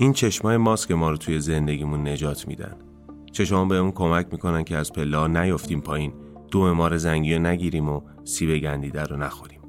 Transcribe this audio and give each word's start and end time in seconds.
این 0.00 0.12
چشمای 0.12 0.56
ماسک 0.56 0.90
ما 0.90 1.10
رو 1.10 1.16
توی 1.16 1.40
زندگیمون 1.40 2.08
نجات 2.08 2.48
میدن. 2.48 2.76
چشمان 3.32 3.68
بهمون 3.68 3.92
کمک 3.92 4.26
می‌کنن 4.32 4.64
که 4.64 4.76
از 4.76 4.92
پله 4.92 5.26
نیفتیم 5.26 5.80
پایین. 5.80 6.12
دو 6.50 6.74
مار 6.74 6.96
زنگی 6.96 7.34
رو 7.34 7.42
نگیریم 7.42 7.88
و 7.88 8.00
سیب 8.24 8.58
گندیده 8.58 9.02
رو 9.02 9.16
نخوریم. 9.16 9.60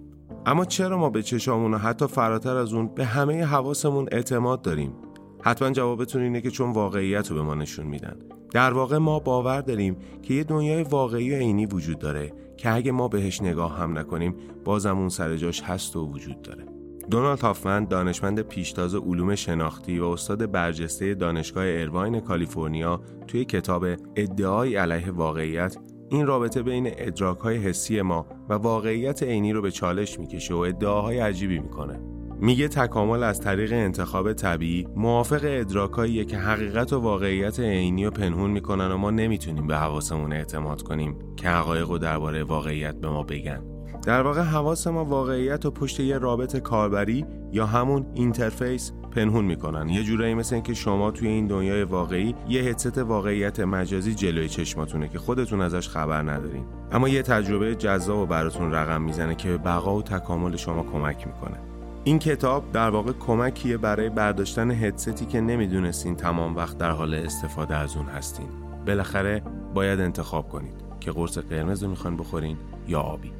اما 0.46 0.66
چرا 0.66 0.98
ما 0.98 1.10
به 1.10 1.24
چشامون 1.24 1.74
و 1.74 1.78
حتی 1.78 2.08
فراتر 2.08 2.58
از 2.58 2.74
اون 2.74 2.88
به 2.96 3.06
همه 3.06 3.46
حواسمون 3.46 4.08
اعتماد 4.12 4.62
داریم؟ 4.62 4.94
حتما 5.42 5.72
جوابتون 5.72 6.22
اینه 6.22 6.42
که 6.42 6.52
چون 6.52 6.72
واقعیت 6.72 7.32
رو 7.32 7.36
به 7.36 7.42
ما 7.42 7.56
نشون 7.56 7.86
میدن. 7.86 8.16
در 8.52 8.74
واقع 8.74 8.98
ما 8.98 9.20
باور 9.20 9.62
داریم 9.62 9.98
که 10.22 10.34
یه 10.34 10.44
دنیای 10.44 10.84
واقعی 10.84 11.32
و 11.32 11.36
عینی 11.36 11.66
وجود 11.66 12.00
داره 12.00 12.34
که 12.58 12.74
اگه 12.74 12.92
ما 12.92 13.08
بهش 13.08 13.42
نگاه 13.42 13.78
هم 13.78 13.98
نکنیم 13.98 14.36
بازم 14.66 14.98
اون 14.98 15.10
سر 15.10 15.38
جاش 15.38 15.62
هست 15.62 15.96
و 15.96 16.06
وجود 16.06 16.42
داره. 16.42 16.81
دونالد 17.10 17.40
هافمن 17.40 17.86
دانشمند 17.86 18.42
پیشتاز 18.42 18.96
علوم 18.96 19.36
شناختی 19.36 20.00
و 20.00 20.06
استاد 20.06 20.52
برجسته 20.52 21.14
دانشگاه 21.14 21.64
ارواین 21.68 22.20
کالیفرنیا 22.20 23.02
توی 23.28 23.46
کتاب 23.46 23.86
ادعای 24.16 24.76
علیه 24.76 25.12
واقعیت 25.12 25.78
این 26.10 26.28
رابطه 26.28 26.64
بین 26.64 26.90
ادراک 26.98 27.38
های 27.38 27.58
حسی 27.58 28.02
ما 28.02 28.26
و 28.50 28.54
واقعیت 28.54 29.24
عینی 29.24 29.54
رو 29.54 29.62
به 29.62 29.72
چالش 29.72 30.20
می‌کشه 30.20 30.54
و 30.54 30.58
ادعاهای 30.58 31.20
عجیبی 31.20 31.60
می‌کنه. 31.60 32.00
میگه 32.40 32.68
تکامل 32.68 33.24
از 33.24 33.42
طریق 33.42 33.74
انتخاب 33.74 34.34
طبیعی 34.34 34.88
موافق 34.96 35.42
ادراکاییه 35.44 36.26
که 36.26 36.38
حقیقت 36.38 36.94
و 36.94 37.00
واقعیت 37.00 37.60
عینی 37.60 38.06
رو 38.06 38.12
پنهون 38.12 38.52
می‌کنن 38.52 38.92
و 38.92 38.98
ما 38.98 39.12
نمی‌تونیم 39.12 39.68
به 39.68 39.78
حواسمون 39.78 40.34
اعتماد 40.34 40.82
کنیم 40.82 41.16
که 41.36 41.50
حقایق 41.50 41.90
رو 41.90 41.98
درباره 41.98 42.44
واقعیت 42.44 42.96
به 42.96 43.10
ما 43.10 43.24
بگن. 43.24 43.71
در 44.06 44.22
واقع 44.22 44.42
حواس 44.42 44.88
ما 44.88 45.06
واقعیت 45.06 45.66
و 45.66 45.72
پشت 45.72 46.00
یه 46.00 46.18
رابط 46.18 46.58
کاربری 46.58 47.26
یا 47.52 47.66
همون 47.66 48.06
interface 48.14 48.92
پنهون 49.12 49.46
می‌کنن. 49.46 49.90
یه 49.90 50.04
جورایی 50.04 50.34
مثل 50.34 50.56
اینکه 50.56 50.74
شما 50.74 51.12
توی 51.12 51.28
این 51.28 51.48
دنیای 51.48 51.84
واقعی 51.84 52.36
یه 52.50 52.62
هدست 52.62 52.98
واقعیت 52.98 53.60
مجازی 53.60 54.16
جلوی 54.16 54.50
چشماتونه 54.50 55.08
که 55.08 55.20
خودتون 55.20 55.62
ازش 55.62 55.90
خبر 55.90 56.22
ندارین. 56.22 56.66
اما 56.92 57.10
یه 57.10 57.22
تجربه 57.22 57.76
جذاب 57.76 58.20
و 58.20 58.26
براتون 58.26 58.72
رقم 58.72 59.02
می‌زنه 59.02 59.36
که 59.36 59.50
به 59.50 59.58
بقا 59.58 59.96
و 59.96 60.02
تکامل 60.02 60.56
شما 60.56 60.84
کمک 60.84 61.28
می‌کنه. 61.28 61.58
این 62.04 62.20
کتاب 62.20 62.72
در 62.72 62.90
واقع 62.90 63.12
کمکیه 63.12 63.78
برای 63.78 64.10
برداشتن 64.10 64.72
هدستی 64.72 65.26
که 65.26 65.42
نمی‌دونستین 65.42 66.16
تمام 66.16 66.56
وقت 66.56 66.78
در 66.78 66.92
حال 66.92 67.14
استفاده 67.14 67.76
از 67.76 67.98
اون 67.98 68.06
هستین. 68.06 68.48
بالاخره 68.88 69.44
باید 69.74 70.00
انتخاب 70.00 70.50
کنید 70.50 70.74
که 71.00 71.12
قرص 71.12 71.38
قرمز 71.38 71.84
رو 71.84 71.90
می‌خواین 71.90 72.18
بخورین 72.18 72.58
یا 72.88 73.00
آبی. 73.00 73.32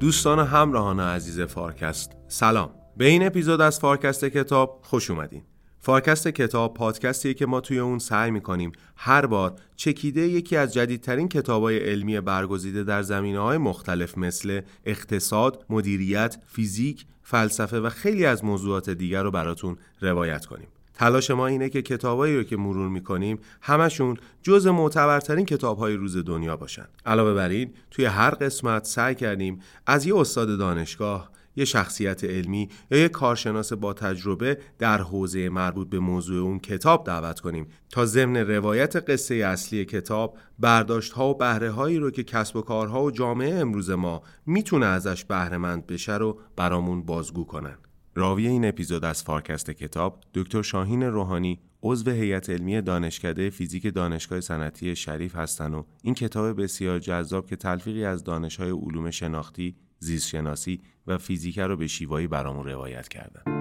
دوستان 0.00 0.38
همراهان 0.38 1.00
عزیز 1.00 1.40
فارکست 1.40 2.16
سلام 2.28 2.70
به 2.96 3.04
این 3.04 3.26
اپیزود 3.26 3.60
از 3.60 3.80
فارکست 3.80 4.24
کتاب 4.24 4.80
خوش 4.82 5.10
اومدین 5.10 5.42
فارکست 5.78 6.28
کتاب 6.28 6.74
پادکستیه 6.74 7.34
که 7.34 7.46
ما 7.46 7.60
توی 7.60 7.78
اون 7.78 7.98
سعی 7.98 8.30
می‌کنیم 8.30 8.72
هر 8.96 9.26
بار 9.26 9.54
چکیده 9.76 10.20
یکی 10.20 10.56
از 10.56 10.74
جدیدترین 10.74 11.28
کتابای 11.28 11.78
علمی 11.78 12.20
برگزیده 12.20 12.84
در 12.84 13.02
زمینه 13.02 13.38
های 13.38 13.58
مختلف 13.58 14.18
مثل 14.18 14.60
اقتصاد، 14.84 15.64
مدیریت، 15.70 16.36
فیزیک، 16.46 17.06
فلسفه 17.22 17.80
و 17.80 17.88
خیلی 17.88 18.26
از 18.26 18.44
موضوعات 18.44 18.90
دیگر 18.90 19.22
رو 19.22 19.30
براتون 19.30 19.76
روایت 20.00 20.46
کنیم. 20.46 20.68
تلاش 20.98 21.30
ما 21.30 21.46
اینه 21.46 21.68
که 21.68 21.82
کتابایی 21.82 22.36
رو 22.36 22.42
که 22.42 22.56
مرور 22.56 22.88
می‌کنیم 22.88 23.38
همشون 23.60 24.16
جز 24.42 24.66
معتبرترین 24.66 25.46
کتابهای 25.46 25.94
روز 25.94 26.16
دنیا 26.16 26.56
باشن. 26.56 26.86
علاوه 27.06 27.34
بر 27.34 27.48
این 27.48 27.72
توی 27.90 28.04
هر 28.04 28.30
قسمت 28.30 28.84
سعی 28.84 29.14
کردیم 29.14 29.60
از 29.86 30.06
یه 30.06 30.16
استاد 30.16 30.58
دانشگاه 30.58 31.30
یه 31.56 31.64
شخصیت 31.64 32.24
علمی 32.24 32.68
یا 32.90 32.98
یه 32.98 33.08
کارشناس 33.08 33.72
با 33.72 33.92
تجربه 33.92 34.58
در 34.78 35.02
حوزه 35.02 35.48
مربوط 35.48 35.88
به 35.88 35.98
موضوع 35.98 36.42
اون 36.42 36.58
کتاب 36.58 37.06
دعوت 37.06 37.40
کنیم 37.40 37.66
تا 37.90 38.06
ضمن 38.06 38.36
روایت 38.36 38.96
قصه 38.96 39.34
اصلی 39.34 39.84
کتاب 39.84 40.36
برداشت 40.58 41.12
ها 41.12 41.30
و 41.30 41.34
بهره 41.34 41.70
هایی 41.70 41.98
رو 41.98 42.10
که 42.10 42.24
کسب 42.24 42.56
و 42.56 42.62
کارها 42.62 43.04
و 43.04 43.10
جامعه 43.10 43.54
امروز 43.54 43.90
ما 43.90 44.22
می‌تونه 44.46 44.86
ازش 44.86 45.24
بهرهمند 45.24 45.86
بشه 45.86 46.16
رو 46.16 46.40
برامون 46.56 47.02
بازگو 47.02 47.44
کنن. 47.44 47.78
راوی 48.18 48.48
این 48.48 48.64
اپیزود 48.64 49.04
از 49.04 49.22
فارکست 49.22 49.70
کتاب 49.70 50.20
دکتر 50.34 50.62
شاهین 50.62 51.02
روحانی 51.02 51.60
عضو 51.82 52.10
هیئت 52.10 52.50
علمی 52.50 52.82
دانشکده 52.82 53.50
فیزیک 53.50 53.94
دانشگاه 53.94 54.40
صنعتی 54.40 54.96
شریف 54.96 55.36
هستند 55.36 55.74
و 55.74 55.86
این 56.02 56.14
کتاب 56.14 56.62
بسیار 56.62 56.98
جذاب 56.98 57.46
که 57.46 57.56
تلفیقی 57.56 58.04
از 58.04 58.24
دانشهای 58.24 58.70
علوم 58.70 59.10
شناختی، 59.10 59.76
زیستشناسی 59.98 60.80
و 61.06 61.18
فیزیک 61.18 61.58
رو 61.58 61.76
به 61.76 61.86
شیوایی 61.86 62.26
برامون 62.26 62.66
روایت 62.66 63.08
کردند. 63.08 63.57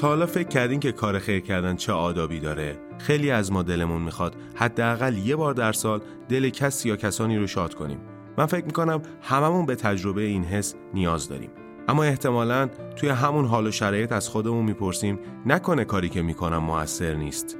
تا 0.00 0.08
حالا 0.08 0.26
فکر 0.26 0.48
کردین 0.48 0.80
که 0.80 0.92
کار 0.92 1.18
خیر 1.18 1.40
کردن 1.40 1.76
چه 1.76 1.92
آدابی 1.92 2.40
داره. 2.40 2.78
خیلی 2.98 3.30
از 3.30 3.52
ما 3.52 3.62
دلمون 3.62 4.02
می‌خواد 4.02 4.36
حداقل 4.54 5.18
یه 5.18 5.36
بار 5.36 5.54
در 5.54 5.72
سال 5.72 6.00
دل 6.28 6.48
کسی 6.48 6.88
یا 6.88 6.96
کسانی 6.96 7.38
رو 7.38 7.46
شاد 7.46 7.74
کنیم. 7.74 7.98
من 8.38 8.46
فکر 8.46 8.64
می‌کنم 8.64 9.02
هممون 9.22 9.66
به 9.66 9.74
تجربه 9.74 10.22
این 10.22 10.44
حس 10.44 10.74
نیاز 10.94 11.28
داریم. 11.28 11.50
اما 11.88 12.04
احتمالا 12.04 12.68
توی 12.96 13.08
همون 13.08 13.44
حال 13.44 13.66
و 13.66 13.70
شرایط 13.70 14.12
از 14.12 14.28
خودمون 14.28 14.64
می‌پرسیم 14.64 15.18
نکنه 15.46 15.84
کاری 15.84 16.08
که 16.08 16.22
می‌کنم 16.22 16.58
موثر 16.58 17.14
نیست. 17.14 17.58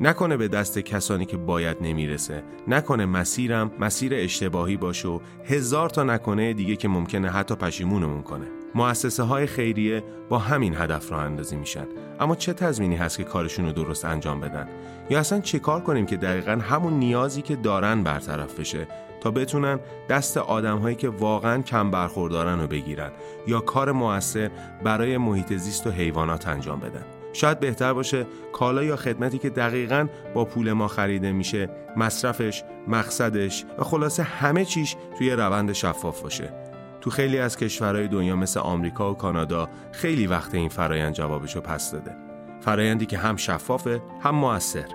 نکنه 0.00 0.36
به 0.36 0.48
دست 0.48 0.78
کسانی 0.78 1.26
که 1.26 1.36
باید 1.36 1.76
نمی‌رسه. 1.80 2.44
نکنه 2.68 3.06
مسیرم 3.06 3.70
مسیر 3.80 4.12
اشتباهی 4.14 4.76
باشه 4.76 5.08
و 5.08 5.20
هزار 5.44 5.88
تا 5.88 6.04
نکنه 6.04 6.52
دیگه 6.52 6.76
که 6.76 6.88
ممکنه 6.88 7.30
حتی 7.30 7.54
پشیمونمون 7.54 8.22
کنه. 8.22 8.59
مؤسسه 8.74 9.22
های 9.22 9.46
خیریه 9.46 10.02
با 10.28 10.38
همین 10.38 10.74
هدف 10.76 11.12
راه 11.12 11.20
اندازی 11.20 11.56
میشن. 11.56 11.86
اما 12.20 12.34
چه 12.34 12.52
تضمینی 12.52 12.96
هست 12.96 13.16
که 13.16 13.24
کارشون 13.24 13.64
رو 13.66 13.72
درست 13.72 14.04
انجام 14.04 14.40
بدن؟ 14.40 14.68
یا 15.10 15.18
اصلا 15.18 15.40
چه 15.40 15.58
کار 15.58 15.80
کنیم 15.80 16.06
که 16.06 16.16
دقیقا 16.16 16.52
همون 16.52 16.92
نیازی 16.92 17.42
که 17.42 17.56
دارن 17.56 18.02
برطرف 18.02 18.60
بشه 18.60 18.86
تا 19.20 19.30
بتونن 19.30 19.80
دست 20.08 20.36
آدم 20.36 20.78
هایی 20.78 20.96
که 20.96 21.08
واقعا 21.08 21.62
کم 21.62 21.90
برخوردارن 21.90 22.60
رو 22.60 22.66
بگیرن 22.66 23.10
یا 23.46 23.60
کار 23.60 23.92
موثر 23.92 24.50
برای 24.84 25.18
محیط 25.18 25.52
زیست 25.52 25.86
و 25.86 25.90
حیوانات 25.90 26.48
انجام 26.48 26.80
بدن؟ 26.80 27.04
شاید 27.32 27.60
بهتر 27.60 27.92
باشه 27.92 28.26
کالا 28.52 28.82
یا 28.82 28.96
خدمتی 28.96 29.38
که 29.38 29.50
دقیقا 29.50 30.08
با 30.34 30.44
پول 30.44 30.72
ما 30.72 30.88
خریده 30.88 31.32
میشه 31.32 31.70
مصرفش، 31.96 32.64
مقصدش 32.88 33.64
و 33.78 33.84
خلاصه 33.84 34.22
همه 34.22 34.64
چیش 34.64 34.96
توی 35.18 35.30
روند 35.30 35.72
شفاف 35.72 36.22
باشه. 36.22 36.59
تو 37.00 37.10
خیلی 37.10 37.38
از 37.38 37.56
کشورهای 37.56 38.08
دنیا 38.08 38.36
مثل 38.36 38.60
آمریکا 38.60 39.12
و 39.12 39.16
کانادا 39.16 39.68
خیلی 39.92 40.26
وقت 40.26 40.54
این 40.54 40.68
فرایند 40.68 41.14
جوابشو 41.14 41.60
پس 41.60 41.92
داده. 41.92 42.16
فرایندی 42.60 43.06
که 43.06 43.18
هم 43.18 43.36
شفافه 43.36 44.02
هم 44.22 44.34
موثر. 44.34 44.86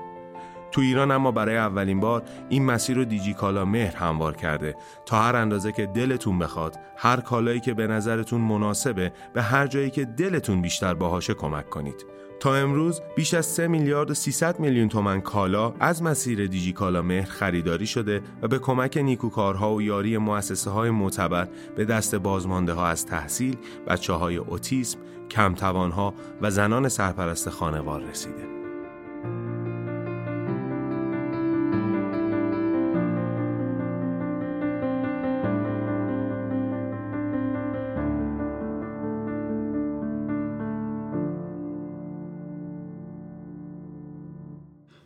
تو 0.71 0.81
ایران 0.81 1.11
اما 1.11 1.31
برای 1.31 1.57
اولین 1.57 1.99
بار 1.99 2.23
این 2.49 2.65
مسیر 2.65 2.97
رو 2.97 3.05
دیجی 3.05 3.33
کالا 3.33 3.65
مهر 3.65 3.95
هموار 3.95 4.35
کرده 4.35 4.75
تا 5.05 5.21
هر 5.21 5.35
اندازه 5.35 5.71
که 5.71 5.85
دلتون 5.85 6.39
بخواد 6.39 6.79
هر 6.97 7.19
کالایی 7.19 7.59
که 7.59 7.73
به 7.73 7.87
نظرتون 7.87 8.41
مناسبه 8.41 9.13
به 9.33 9.41
هر 9.41 9.67
جایی 9.67 9.89
که 9.89 10.05
دلتون 10.05 10.61
بیشتر 10.61 10.93
باهاشه 10.93 11.33
کمک 11.33 11.69
کنید. 11.69 12.05
تا 12.39 12.55
امروز 12.55 13.01
بیش 13.15 13.33
از 13.33 13.45
3 13.45 13.67
میلیارد 13.67 14.11
و 14.11 14.13
300 14.13 14.59
میلیون 14.59 14.89
تومن 14.89 15.21
کالا 15.21 15.73
از 15.79 16.03
مسیر 16.03 16.47
دیجی 16.47 16.73
کالا 16.73 17.01
مهر 17.01 17.29
خریداری 17.29 17.87
شده 17.87 18.21
و 18.41 18.47
به 18.47 18.59
کمک 18.59 18.97
نیکوکارها 18.97 19.73
و 19.73 19.81
یاری 19.81 20.17
مؤسسه 20.17 20.69
های 20.69 20.89
معتبر 20.89 21.47
به 21.75 21.85
دست 21.85 22.15
بازمانده 22.15 22.73
ها 22.73 22.87
از 22.87 23.05
تحصیل، 23.05 23.57
بچه 23.87 24.13
های 24.13 24.37
اوتیسم، 24.37 24.99
کمتوانها 25.31 26.13
و 26.41 26.51
زنان 26.51 26.89
سرپرست 26.89 27.49
خانوار 27.49 28.03
رسیده. 28.03 28.54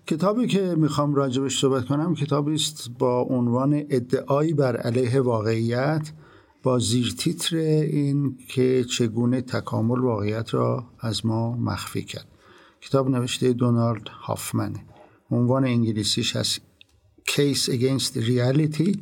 کتابی 0.10 0.48
که 0.48 0.76
می‌خوام 0.78 1.16
راجبش 1.16 1.60
صحبت 1.60 1.86
کنم 1.86 2.16
کتابی 2.16 2.54
است 2.54 2.92
با 3.00 3.22
عنوان 3.22 3.74
ادعایی 3.90 4.54
بر 4.54 4.78
علیه 4.78 5.22
واقعیت 5.22 6.12
با 6.64 6.80
زیرتیتر 6.80 7.58
این 7.58 8.38
که 8.48 8.84
چگونه 8.84 9.42
تکامل 9.42 10.00
واقعیت 10.00 10.54
را 10.54 10.86
از 11.00 11.26
ما 11.26 11.58
مخفی 11.58 12.04
کرد. 12.04 12.28
کتاب 12.82 13.10
نوشته 13.10 13.54
دونالد 13.54 14.08
هافمنه 14.08 14.86
عنوان 15.32 15.66
انگلیسیش 15.66 16.36
هست 16.36 16.62
Case 17.30 17.70
Against 17.70 18.14
Reality. 18.16 18.98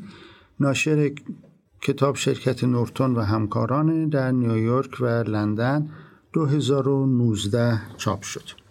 ناشر 0.60 1.12
کتاب 1.82 2.16
شرکت 2.16 2.64
نورتون 2.64 3.16
و 3.16 3.22
همکاران 3.22 4.10
در 4.10 4.32
نیویورک 4.32 5.02
و 5.02 5.06
لندن 5.06 5.90
2019 6.34 7.82
چاپ 7.98 8.22
شد. 8.22 8.67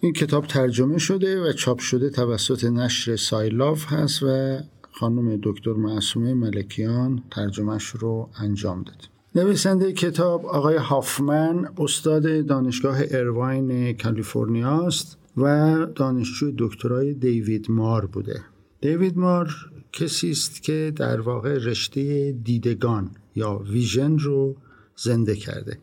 این 0.00 0.12
کتاب 0.12 0.46
ترجمه 0.46 0.98
شده 0.98 1.42
و 1.42 1.52
چاپ 1.52 1.78
شده 1.78 2.10
توسط 2.10 2.64
نشر 2.64 3.16
سایلاف 3.16 3.92
هست 3.92 4.22
و 4.22 4.58
خانم 4.92 5.40
دکتر 5.42 5.72
معصومه 5.72 6.34
ملکیان 6.34 7.22
ترجمهش 7.30 7.86
رو 7.86 8.28
انجام 8.40 8.82
داد. 8.82 9.08
نویسنده 9.34 9.92
کتاب 9.92 10.46
آقای 10.46 10.76
هافمن 10.76 11.68
استاد 11.78 12.46
دانشگاه 12.46 12.98
ارواین 13.10 13.96
کالیفرنیا 13.96 14.86
است 14.86 15.18
و 15.36 15.76
دانشجو 15.94 16.52
دکترای 16.58 17.14
دیوید 17.14 17.70
مار 17.70 18.06
بوده. 18.06 18.40
دیوید 18.80 19.18
مار 19.18 19.54
کسی 19.92 20.30
است 20.30 20.62
که 20.62 20.92
در 20.96 21.20
واقع 21.20 21.58
رشته 21.58 22.32
دیدگان 22.32 23.10
یا 23.34 23.58
ویژن 23.58 24.18
رو 24.18 24.56
زنده 24.96 25.36
کرده. 25.36 25.78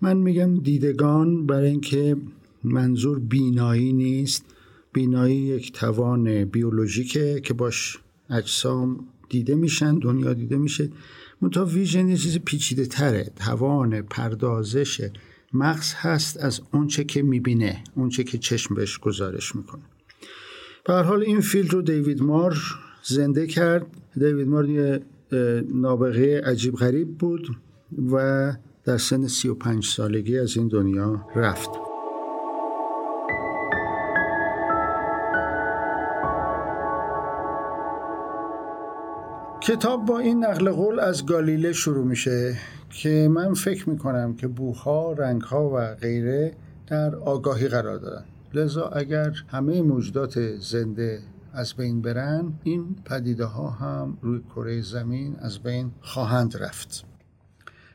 من 0.00 0.16
میگم 0.16 0.54
دیدگان 0.54 1.46
برای 1.46 1.68
اینکه 1.68 2.16
منظور 2.64 3.18
بینایی 3.18 3.92
نیست. 3.92 4.44
بینایی 4.92 5.36
یک 5.36 5.72
توان 5.72 6.44
بیولوژیکه 6.44 7.40
که 7.40 7.54
باش 7.54 7.98
اجسام 8.30 9.08
دیده 9.28 9.54
میشن 9.54 9.98
دنیا 9.98 10.32
دیده 10.34 10.58
میشه. 10.58 10.90
منتها 11.40 11.64
ویژن 11.64 12.08
یه 12.08 12.16
چیز 12.16 12.38
پیچیده 12.38 12.86
تره. 12.86 13.32
توان 13.36 14.02
پردازش 14.02 15.10
مغز 15.52 15.92
هست 15.96 16.36
از 16.36 16.60
اونچه 16.72 17.04
که 17.04 17.22
می‌بینه 17.22 17.84
اونچه 17.94 18.24
که 18.24 18.38
چشم 18.38 18.74
بهش 18.74 18.98
گزارش 18.98 19.56
می‌کنه. 19.56 19.82
به 20.86 20.94
حال 20.94 21.22
این 21.22 21.40
فیلد 21.40 21.72
رو 21.72 21.82
دیوید 21.82 22.22
مار 22.22 22.58
زنده 23.02 23.46
کرد. 23.46 23.86
دیوید 24.14 24.48
مار 24.48 24.68
یه 24.68 25.00
نابغه 25.74 26.40
عجیب 26.40 26.74
غریب 26.74 27.18
بود 27.18 27.56
و 28.12 28.52
در 28.84 28.96
سن 28.96 29.26
35 29.26 29.84
سالگی 29.84 30.38
از 30.38 30.56
این 30.56 30.68
دنیا 30.68 31.26
رفت. 31.36 31.89
کتاب 39.60 40.06
با 40.06 40.18
این 40.18 40.44
نقل 40.44 40.70
قول 40.70 41.00
از 41.00 41.26
گالیله 41.26 41.72
شروع 41.72 42.04
میشه 42.04 42.56
که 42.90 43.28
من 43.30 43.54
فکر 43.54 43.90
می‌کنم 43.90 44.34
که 44.34 44.46
بوها، 44.48 45.12
رنگها 45.12 45.70
و 45.70 45.94
غیره 45.94 46.52
در 46.86 47.14
آگاهی 47.14 47.68
قرار 47.68 47.98
دارن. 47.98 48.24
لذا 48.54 48.88
اگر 48.88 49.32
همه 49.48 49.82
موجودات 49.82 50.56
زنده 50.56 51.20
از 51.52 51.74
بین 51.74 52.02
برن 52.02 52.52
این 52.62 52.96
پدیده 53.04 53.44
ها 53.44 53.70
هم 53.70 54.18
روی 54.22 54.40
کره 54.54 54.80
زمین 54.80 55.36
از 55.38 55.58
بین 55.58 55.90
خواهند 56.00 56.56
رفت. 56.56 57.04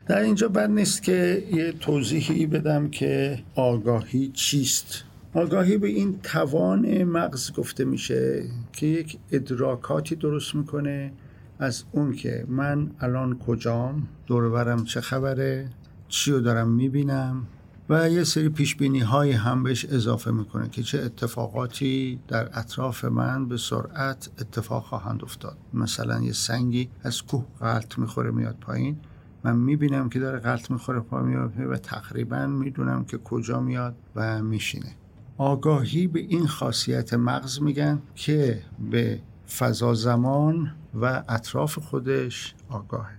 در 0.06 0.20
اینجا 0.20 0.48
بد 0.48 0.70
نیست 0.70 1.02
که 1.02 1.44
یه 1.52 1.72
توضیحی 1.72 2.46
بدم 2.46 2.88
که 2.88 3.38
آگاهی 3.54 4.28
چیست. 4.28 5.04
آگاهی 5.34 5.78
به 5.78 5.88
این 5.88 6.18
توان 6.22 7.04
مغز 7.04 7.52
گفته 7.52 7.84
میشه 7.84 8.44
که 8.72 8.86
یک 8.86 9.18
ادراکاتی 9.32 10.16
درست 10.16 10.54
می‌کنه 10.54 11.12
از 11.58 11.84
اون 11.92 12.12
که 12.12 12.44
من 12.48 12.90
الان 13.00 13.38
کجام 13.38 14.08
دورورم 14.26 14.84
چه 14.84 15.00
خبره 15.00 15.70
چی 16.08 16.32
رو 16.32 16.40
دارم 16.40 16.68
می‌بینم 16.68 17.46
و 17.88 18.10
یه 18.10 18.24
سری 18.24 18.48
پیش 18.48 18.76
بینی 18.76 19.00
هم 19.32 19.62
بهش 19.62 19.84
اضافه 19.84 20.30
می‌کنه 20.30 20.68
که 20.68 20.82
چه 20.82 21.02
اتفاقاتی 21.02 22.20
در 22.28 22.58
اطراف 22.58 23.04
من 23.04 23.48
به 23.48 23.56
سرعت 23.56 24.30
اتفاق 24.40 24.84
خواهند 24.84 25.22
افتاد. 25.22 25.56
مثلا 25.74 26.20
یه 26.20 26.32
سنگی 26.32 26.88
از 27.02 27.22
کوه 27.22 27.44
غلط 27.60 27.98
می‌خوره 27.98 28.30
میاد 28.30 28.56
پایین. 28.60 28.96
من 29.44 29.56
می‌بینم 29.56 30.08
که 30.08 30.18
داره 30.18 30.38
غلط 30.38 30.70
می‌خوره 30.70 31.02
میاد 31.12 31.52
و 31.70 31.76
تقریبا 31.76 32.46
می‌دونم 32.46 33.04
که 33.04 33.18
کجا 33.18 33.60
میاد 33.60 33.96
و 34.16 34.42
میشینه. 34.42 34.96
آگاهی 35.38 36.06
به 36.06 36.20
این 36.20 36.46
خاصیت 36.46 37.14
مغز 37.14 37.62
میگن 37.62 38.02
که 38.14 38.62
به 38.90 39.20
فضا 39.58 39.94
زمان 39.94 40.72
و 41.00 41.22
اطراف 41.28 41.78
خودش 41.78 42.54
آگاهه. 42.68 43.16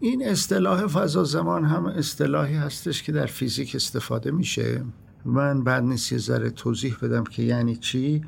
این 0.00 0.28
اصطلاح 0.28 0.86
فضا 0.86 1.24
زمان 1.24 1.64
هم 1.64 1.86
اصطلاحی 1.86 2.54
هستش 2.54 3.02
که 3.02 3.12
در 3.12 3.26
فیزیک 3.26 3.74
استفاده 3.74 4.30
میشه. 4.30 4.84
من 5.24 5.64
بعد 5.64 5.84
نیست 5.84 6.12
یه 6.12 6.18
ذره 6.18 6.50
توضیح 6.50 6.96
بدم 7.02 7.24
که 7.24 7.42
یعنی 7.42 7.76
چی. 7.76 8.22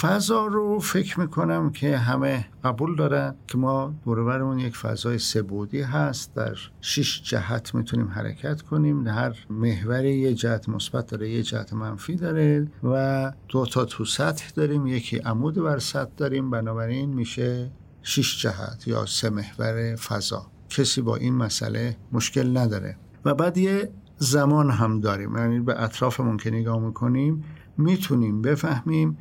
فضا 0.00 0.46
رو 0.46 0.78
فکر 0.78 1.20
می‌کنم 1.20 1.70
که 1.70 1.96
همه 1.96 2.46
قبول 2.64 2.96
دارن 2.96 3.34
که 3.48 3.58
ما 3.58 3.94
دورورمون 4.04 4.58
یک 4.58 4.76
فضای 4.76 5.18
سبودی 5.18 5.80
هست. 5.80 6.34
در 6.34 6.56
شش 6.80 7.22
جهت 7.22 7.74
می‌تونیم 7.74 8.08
حرکت 8.08 8.62
کنیم. 8.62 9.06
هر 9.06 9.36
محور 9.50 10.04
یه 10.04 10.34
جهت 10.34 10.68
مثبت 10.68 11.06
داره 11.06 11.30
یه 11.30 11.42
جهت 11.42 11.72
منفی 11.72 12.16
داره 12.16 12.68
و 12.84 13.32
دو 13.48 13.66
تا 13.66 13.84
تو 13.84 14.04
سطح 14.04 14.50
داریم. 14.54 14.86
یکی 14.86 15.16
عمود 15.16 15.54
بر 15.54 15.78
سطح 15.78 16.12
داریم. 16.16 16.50
بنابراین 16.50 17.14
میشه 17.14 17.70
شش 18.02 18.42
جهت 18.42 18.88
یا 18.88 19.06
سه 19.06 19.30
محور 19.30 19.96
فضا. 19.96 20.46
کسی 20.68 21.00
با 21.00 21.16
این 21.16 21.34
مسئله 21.34 21.96
مشکل 22.12 22.56
نداره. 22.56 22.96
و 23.24 23.34
بعد 23.34 23.58
یه 23.58 23.92
زمان 24.18 24.70
هم 24.70 25.00
داریم. 25.00 25.36
یعنی 25.36 25.60
به 25.60 25.82
اطرافمون 25.82 26.36
که 26.36 26.50
نگاه 26.50 26.78
می‌کنیم 26.78 27.44
می‌تونیم 27.78 28.42
بفهمیم 28.42 29.18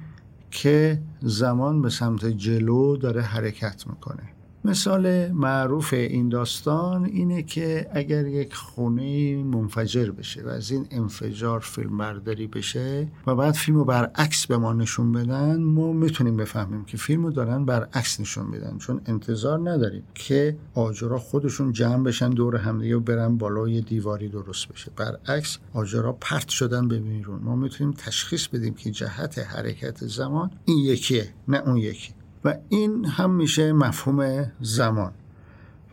که 0.53 1.01
زمان 1.21 1.81
به 1.81 1.89
سمت 1.89 2.25
جلو 2.25 2.97
داره 2.97 3.21
حرکت 3.21 3.87
می‌کنه. 3.87 4.32
مثال 4.65 5.31
معروف 5.31 5.93
این 5.93 6.29
داستان 6.29 7.05
اینه 7.05 7.43
که 7.43 7.89
اگر 7.91 8.27
یک 8.27 8.53
خونه 8.53 9.43
منفجر 9.43 10.11
بشه 10.11 10.43
و 10.43 10.47
از 10.47 10.71
این 10.71 10.87
انفجار 10.91 11.59
فیلم 11.59 11.97
برداری 11.97 12.47
بشه 12.47 13.07
و 13.27 13.35
بعد 13.35 13.53
فیلم 13.53 13.77
رو 13.77 13.85
برعکس 13.85 14.47
به 14.47 14.57
ما 14.57 14.73
نشون 14.73 15.11
بدن 15.11 15.63
ما 15.63 15.93
می‌تونیم 15.93 16.37
بفهمیم 16.37 16.85
که 16.85 16.97
فیلم 16.97 17.23
رو 17.23 17.31
دارن 17.31 17.65
برعکس 17.65 18.19
نشون 18.19 18.51
بدن 18.51 18.77
چون 18.77 19.01
انتظار 19.05 19.69
نداریم 19.69 20.03
که 20.13 20.57
آجرا 20.73 21.19
خودشون 21.19 21.71
جمع 21.71 22.03
بشن 22.03 22.29
دور 22.29 22.55
همدیگه 22.55 22.95
و 22.95 22.99
برن 22.99 23.37
بالای 23.37 23.81
دیواری 23.81 24.29
درست 24.29 24.67
بشه. 24.67 24.91
برعکس 24.95 25.57
آجرا 25.73 26.13
پرت 26.13 26.49
شدن 26.49 26.87
به 26.87 26.99
بیرون. 26.99 27.39
ما 27.43 27.55
می‌تونیم 27.55 27.93
تشخیص 27.93 28.47
بدیم 28.47 28.73
که 28.73 28.91
جهت 28.91 29.39
حرکت 29.39 30.07
زمان 30.07 30.51
این 30.65 30.77
یکیه 30.77 31.33
نه 31.47 31.57
اون 31.65 31.77
یکی. 31.77 32.13
و 32.45 32.55
این 32.69 33.05
هم 33.05 33.31
میشه 33.31 33.73
مفهوم 33.73 34.51
زمان. 34.61 35.11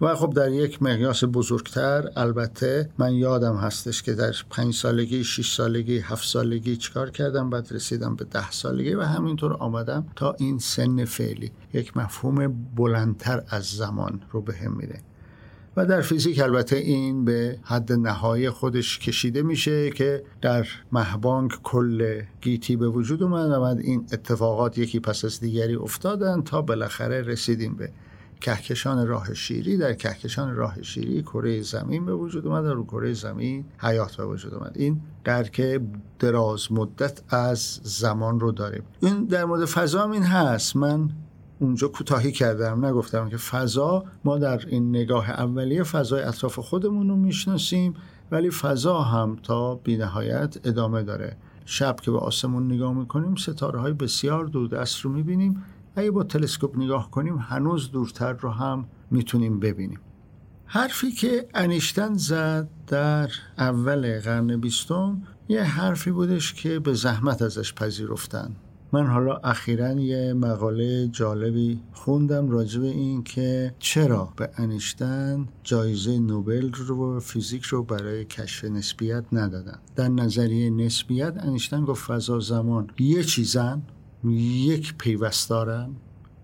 و 0.01 0.15
خب 0.15 0.33
در 0.35 0.51
یک 0.51 0.83
مقیاس 0.83 1.25
بزرگتر 1.25 2.09
البته 2.17 2.91
من 2.99 3.15
یادم 3.15 3.57
هستش 3.57 4.03
که 4.03 4.13
در 4.13 4.35
پنج 4.51 4.75
سالگی، 4.75 5.25
شش 5.25 5.55
سالگی، 5.55 5.99
هفت 5.99 6.25
سالگی 6.25 6.77
چیکار 6.77 7.11
کردم 7.11 7.51
بعد 7.51 7.69
رسیدم 7.71 8.17
به 8.17 8.25
ده 8.25 8.51
سالگی 8.51 8.95
و 8.95 9.03
همینطور 9.03 9.53
آمدم 9.53 10.07
تا 10.17 10.37
این 10.39 10.59
سن 10.59 11.05
فعلی. 11.05 11.53
یک 11.73 11.97
مفهوم 11.97 12.67
بلندتر 12.77 13.43
از 13.49 13.65
زمان 13.65 14.21
رو 14.31 14.41
به 14.41 14.55
هم 14.55 14.73
میده. 14.73 15.01
در 15.85 16.01
فیزیک 16.01 16.41
البته 16.41 16.77
این 16.77 17.25
به 17.25 17.59
حد 17.63 17.93
نهایی 17.93 18.51
خودش 18.51 18.99
کشیده 18.99 19.43
میشه 19.43 19.91
که 19.91 20.25
در 20.43 20.67
مهبانگ 20.93 21.51
کل 21.63 22.23
گیتی 22.41 22.77
به 22.77 22.89
وجود 22.89 23.23
اومد 23.23 23.51
و 23.51 23.63
این 23.63 24.07
اتفاقات 24.13 24.79
یکی 24.79 25.01
پس 25.01 25.25
از 25.25 25.41
دیگری 25.41 25.75
افتادن 25.75 26.43
تا 26.43 26.63
بالاخره 26.63 27.23
رسیدیم 27.23 27.75
به 27.75 27.91
کهکشان 28.41 29.07
راه 29.07 29.35
شیری. 29.35 29.77
در 29.77 29.95
کهکشان 29.95 30.55
راه 30.55 30.83
شیری 30.83 31.23
کره 31.23 31.63
زمین 31.63 32.07
به 32.07 32.15
وجود 32.15 32.47
اومد 32.47 32.65
و 32.65 32.75
رو 32.75 32.85
کره 32.85 33.13
زمین 33.13 33.65
حیات 33.79 34.17
به 34.17 34.25
وجود 34.25 34.55
اومد. 34.55 34.73
این 34.75 35.01
درک 35.25 35.81
دراز 36.19 36.73
مدت 36.73 37.21
از 37.35 37.81
زمان 37.83 38.41
رو 38.41 38.53
داریم. 38.53 38.83
این 39.01 39.25
در 39.25 39.45
مورد 39.45 39.65
فضا 39.65 40.11
این 40.11 40.23
هست. 40.23 40.77
من 40.77 41.11
اونجا 41.61 41.89
کوتاهی 41.89 42.33
کردم 42.33 42.85
نگفتم 42.85 43.29
که 43.29 43.37
فضا 43.37 44.05
ما 44.25 44.39
در 44.39 44.67
این 44.67 44.91
نگاه 44.97 45.31
اولیه 45.31 45.83
فضای 45.83 46.23
اطراف 46.23 46.59
خودمون 46.59 47.09
رو 47.09 47.17
می‌شناسیم 47.17 47.95
ولی 48.31 48.51
فضا 48.51 49.01
هم 49.01 49.37
تا 49.43 49.75
بینهایت 49.75 50.57
ادامه 50.65 51.03
داره. 51.03 51.37
شب 51.65 51.97
که 52.01 52.11
به 52.11 52.19
آسمون 52.19 52.73
نگاه 52.73 52.93
می‌کنیم 52.93 53.35
ستاره 53.35 53.81
های 53.81 53.93
بسیار 53.93 54.47
دست 54.73 55.01
رو 55.01 55.11
می‌بینیم. 55.11 55.63
اگه 55.97 56.11
با 56.11 56.23
تلسکوپ 56.23 56.77
نگاه 56.77 57.11
کنیم 57.11 57.39
هنوز 57.39 57.91
دورتر 57.91 58.33
رو 58.33 58.51
هم 58.51 58.85
می‌تونیم 59.11 59.61
ببینیم. 59.61 60.01
حرفی 60.67 61.13
که 61.13 61.49
انیشتن 61.55 62.15
زد 62.15 62.69
در 62.87 63.31
اول 63.59 64.21
قرن 64.21 64.57
بیستم 64.57 65.23
یه 65.49 65.63
حرفی 65.63 66.11
بودش 66.11 66.55
که 66.55 66.79
به 66.79 66.95
زحمت 66.95 67.43
ازش 67.43 67.75
پذیرفتن. 67.75 68.57
من 68.93 69.07
حالا 69.07 69.37
اخیرا 69.37 69.93
یه 69.93 70.33
مقاله 70.33 71.09
جالبی 71.09 71.81
خوندم 71.93 72.51
راجع 72.51 72.81
به 72.81 72.87
این 72.87 73.23
که 73.23 73.75
چرا 73.79 74.33
به 74.37 74.51
انیشتن 74.57 75.49
جایزه 75.65 76.19
نوبل 76.19 76.73
رو 76.73 77.21
فیزیک 77.21 77.63
رو 77.63 77.83
برای 77.83 78.25
کشف 78.25 78.65
نسبیت 78.65 79.25
ندادن. 79.33 79.79
در 79.97 80.09
نظریه 80.09 80.71
نسبیت 80.71 81.35
انیشتن 81.37 81.85
گفت 81.85 82.05
فضا 82.05 82.41
زمان 82.41 82.91
یه 82.99 83.25
چیزن 83.25 83.83
یک 84.25 84.95
پیوست 84.99 85.51
دارن 85.51 85.91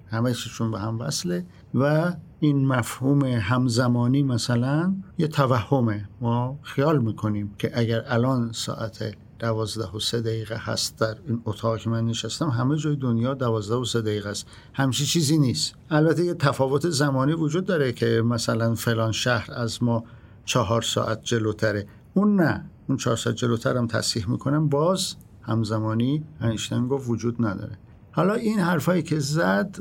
همه 0.06 0.34
چیزشون 0.34 0.70
به 0.70 0.78
هم 0.78 0.98
وصله 0.98 1.46
و 1.74 2.12
این 2.40 2.66
مفهوم 2.66 3.24
همزمانی 3.24 4.22
مثلا 4.22 4.94
یه 5.18 5.28
توهمه. 5.28 6.08
ما 6.20 6.58
خیال 6.62 7.02
می‌کنیم 7.02 7.54
که 7.58 7.70
اگر 7.74 8.04
الان 8.06 8.52
ساعت 8.52 9.14
دوازده 9.38 9.90
و 9.96 10.00
سه 10.00 10.20
دقیقه 10.20 10.56
هست 10.56 10.98
در 10.98 11.16
این 11.26 11.42
اتاق 11.44 11.78
که 11.78 11.90
من 11.90 12.06
نشستم. 12.06 12.48
همه 12.48 12.76
جای 12.76 12.96
دنیا 12.96 13.34
دوازده 13.34 13.74
و 13.74 13.84
سه 13.84 14.02
دقیقه 14.02 14.28
است. 14.28 14.46
همچی 14.74 15.06
چیزی 15.06 15.38
نیست. 15.38 15.74
البته 15.90 16.24
یه 16.24 16.34
تفاوت 16.34 16.88
زمانی 16.88 17.32
وجود 17.32 17.64
داره 17.64 17.92
که 17.92 18.22
مثلا 18.24 18.74
فلان 18.74 19.12
شهر 19.12 19.48
از 19.52 19.82
ما 19.82 20.04
چهار 20.44 20.82
ساعت 20.82 21.22
جلوتره. 21.22 21.86
اون 22.14 22.40
نه. 22.40 22.70
اون 22.88 22.98
چهار 22.98 23.16
ساعت 23.16 23.36
جلوتر 23.36 23.76
هم 23.76 23.86
تصحیح 23.86 24.30
می‌کنم. 24.30 24.68
باز 24.68 25.14
همزمانی 25.42 26.24
انیشتین 26.40 26.88
گفت 26.88 27.08
وجود 27.08 27.46
نداره. 27.46 27.78
حالا 28.12 28.34
این 28.34 28.58
حرفایی 28.58 29.02
که 29.02 29.18
زد 29.18 29.76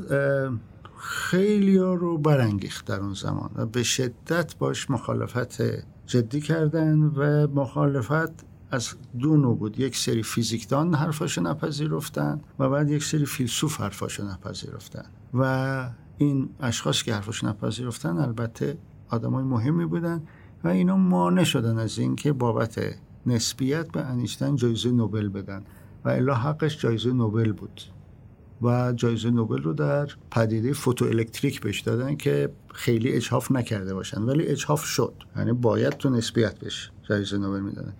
خیلی 0.98 1.78
رو 1.78 2.18
برانگیخت 2.18 2.84
در 2.84 3.00
اون 3.00 3.14
زمان 3.14 3.50
و 3.54 3.66
به 3.66 3.82
شدت 3.82 4.56
باش 4.58 4.90
مخالفت 4.90 5.62
جدی 6.06 6.40
کردن 6.40 6.98
و 6.98 7.46
مخالفت 7.46 8.32
از 8.70 8.94
دو 9.18 9.36
نوع 9.36 9.56
بود. 9.56 9.80
یک 9.80 9.96
سری 9.96 10.22
فیزیکدان 10.22 10.94
حرفاشو 10.94 11.40
نپذیرفتن 11.40 12.40
و 12.58 12.68
بعد 12.68 12.90
یک 12.90 13.04
سری 13.04 13.26
فیلسوف 13.26 13.80
حرفاشو 13.80 14.24
نپذیرفتن. 14.24 15.04
و 15.34 15.90
این 16.18 16.48
اشخاص 16.60 17.02
که 17.02 17.14
حرفاشو 17.14 17.48
نپذیرفتن 17.48 18.16
البته 18.16 18.78
آدمای 19.08 19.44
مهمی 19.44 19.86
بودن 19.86 20.22
و 20.64 20.68
اینا 20.68 20.96
مانع 20.96 21.44
شدن 21.44 21.78
از 21.78 21.98
اینکه 21.98 22.32
بابت 22.32 22.80
نسبیت 23.26 23.92
به 23.92 24.00
انیشتن 24.00 24.56
جایزه 24.56 24.90
نوبل 24.90 25.28
بدن. 25.28 25.64
و 26.04 26.08
الا 26.08 26.34
حقش 26.34 26.78
جایزه 26.78 27.12
نوبل 27.12 27.52
بود. 27.52 27.80
و 28.62 28.92
جایزه 28.92 29.30
نوبل 29.30 29.62
رو 29.62 29.72
در 29.72 30.08
پدیده 30.30 30.72
فوتو 30.72 31.04
الکتریک 31.04 31.60
بهش 31.60 31.80
دادن 31.80 32.16
که 32.16 32.52
خیلی 32.74 33.12
اجحاف 33.12 33.52
نکرده 33.52 33.94
باشن. 33.94 34.22
ولی 34.22 34.46
اجحاف 34.46 34.84
شد. 34.84 35.14
یعنی 35.36 35.52
باید 35.52 35.92
تو 35.92 36.10
نسبیت 36.10 36.58
بهش 36.58 36.90
جایزه 37.08 37.38
نوبل 37.38 37.60
می‌دادن. 37.60 37.94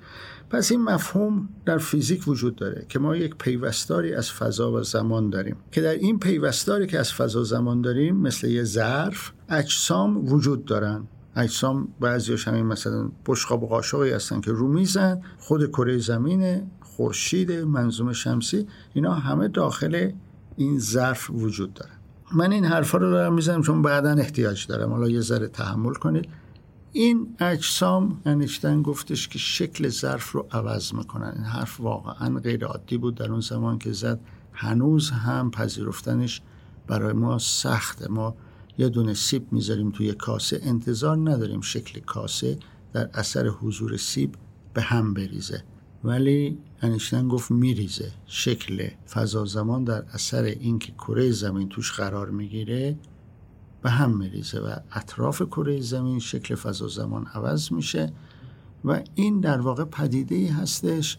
پس 0.51 0.73
این 0.73 0.83
مفهوم 0.83 1.49
در 1.65 1.79
فیزیک 1.79 2.29
وجود 2.29 2.57
داره 2.57 2.87
که 2.89 2.99
ما 2.99 3.17
یک 3.17 3.35
پیوستاری 3.35 4.15
از 4.15 4.33
فضا 4.33 4.73
و 4.73 4.83
زمان 4.83 5.31
داریم. 5.31 5.57
که 5.73 5.81
در 5.81 5.95
این 5.95 6.19
پیوستاری 6.19 6.87
که 6.87 6.99
از 6.99 7.13
فضا 7.13 7.41
و 7.41 7.45
زمان 7.45 7.81
داریم 7.81 8.17
مثل 8.17 8.49
یه 8.49 8.65
ظرف 8.65 9.31
اجسام 9.49 10.33
وجود 10.33 10.65
دارن. 10.65 11.07
اجسام 11.37 11.89
بعضیاش 12.01 12.49
همین 12.49 12.67
مثلا 12.67 13.09
بشقاب 13.27 13.63
و 13.63 13.67
قاشقی 13.67 14.11
هستن 14.11 14.41
که 14.41 14.53
رو 14.53 14.69
میزن 14.69 15.21
خود 15.39 15.71
کره 15.71 15.99
زمین 15.99 16.63
خورشید 16.81 17.53
منظوم 17.53 18.13
شمسی 18.13 18.67
اینا 18.95 19.15
همه 19.15 19.49
داخل 19.49 20.11
این 20.57 20.79
ظرف 20.79 21.31
وجود 21.31 21.75
داره 21.75 21.91
من 22.33 22.53
این 22.53 22.65
حرفا 22.65 22.99
رو 22.99 23.11
دارم 23.11 23.35
می‌زنم 23.35 23.63
چون 23.63 23.83
بعدا 23.83 24.11
احتیاج 24.11 24.67
دارم. 24.67 24.91
حالا 24.91 25.09
یه 25.09 25.21
ذره 25.21 25.49
تحمل 25.49 25.95
کنید. 25.95 26.29
این 26.97 27.37
اجسام 27.39 28.21
انیشتین 28.25 28.83
گفتش 28.83 29.29
که 29.29 29.39
شکل 29.39 29.89
ظرف 29.89 30.33
رو 30.33 30.47
عوض 30.53 30.95
می‌کنن. 30.95 31.33
این 31.37 31.45
حرف 31.45 31.81
واقعا 31.81 32.39
غیر 32.39 32.65
عادی 32.65 32.97
بود 32.97 33.15
در 33.15 33.31
اون 33.31 33.41
زمان 33.41 33.79
که 33.79 33.93
زد. 33.93 34.21
هنوز 34.53 35.11
هم 35.11 35.51
پذیرفتنش 35.51 36.41
برای 36.87 37.13
ما 37.13 37.39
سخته. 37.39 38.09
ما 38.09 38.37
یه 38.79 38.89
دونه 38.89 39.15
سیب 39.15 39.53
می‌ذاریم 39.53 39.91
توی 39.91 40.13
کاسه. 40.13 40.61
انتظار 40.63 41.17
نداریم 41.17 41.61
شکل 41.61 42.01
کاسه 42.01 42.59
در 42.93 43.11
اثر 43.15 43.47
حضور 43.47 43.97
سیب 43.97 44.35
به 44.75 44.83
هم 44.83 45.15
بریزه. 45.15 45.65
ولی 46.05 46.59
انیشتین 46.83 47.29
گفت 47.29 47.51
میریزه. 47.51 48.13
شکل 48.27 48.89
فضا 49.11 49.45
زمان 49.45 49.85
در 49.85 50.05
اثر 50.13 50.43
اینکه 50.43 50.93
کره 50.93 51.31
زمین 51.31 51.69
توش 51.69 51.93
قرار 51.93 52.31
می‌گیره 52.31 52.97
به 53.83 53.91
هم 53.91 54.19
میریزه 54.19 54.59
و 54.59 54.77
اطراف 54.93 55.43
کره 55.43 55.81
زمین 55.81 56.19
شکل 56.19 56.55
فضا 56.55 56.89
زمان 56.89 57.27
عوض 57.27 57.73
میشه 57.73 58.13
و 58.85 59.03
این 59.15 59.41
در 59.41 59.61
واقع 59.61 59.85
پدیده 59.85 60.35
ای 60.35 60.47
هستش 60.47 61.19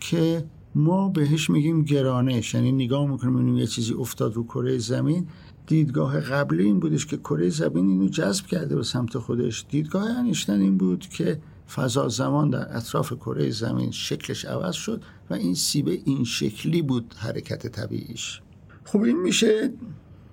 که 0.00 0.44
ما 0.74 1.08
بهش 1.08 1.50
میگیم 1.50 1.82
گرانش. 1.82 2.54
یعنی 2.54 2.72
نگاه 2.72 3.06
می‌کنیم 3.06 3.32
می‌بینیم 3.32 3.58
یه 3.58 3.66
چیزی 3.66 3.94
افتاد 3.94 4.34
رو 4.34 4.44
کره 4.44 4.78
زمین. 4.78 5.28
دیدگاه 5.66 6.20
قبلی 6.20 6.64
این 6.64 6.80
بودش 6.80 7.06
که 7.06 7.16
کره 7.16 7.48
زمین 7.48 7.88
اینو 7.88 8.08
جذب 8.08 8.46
کرده 8.46 8.76
به 8.76 8.82
سمت 8.82 9.18
خودش. 9.18 9.66
دیدگاه 9.70 10.10
انیشتن 10.10 10.60
این 10.60 10.78
بود 10.78 11.08
که 11.08 11.40
فضا 11.74 12.08
زمان 12.08 12.50
در 12.50 12.76
اطراف 12.76 13.12
کره 13.12 13.50
زمین 13.50 13.90
شکلش 13.90 14.44
عوض 14.44 14.74
شد 14.74 15.02
و 15.30 15.34
این 15.34 15.54
سیبه 15.54 15.98
این 16.04 16.24
شکلی 16.24 16.82
بود 16.82 17.14
حرکت 17.18 17.66
طبیعیش. 17.66 18.40
خب 18.84 19.02
این 19.02 19.22
میشه 19.22 19.72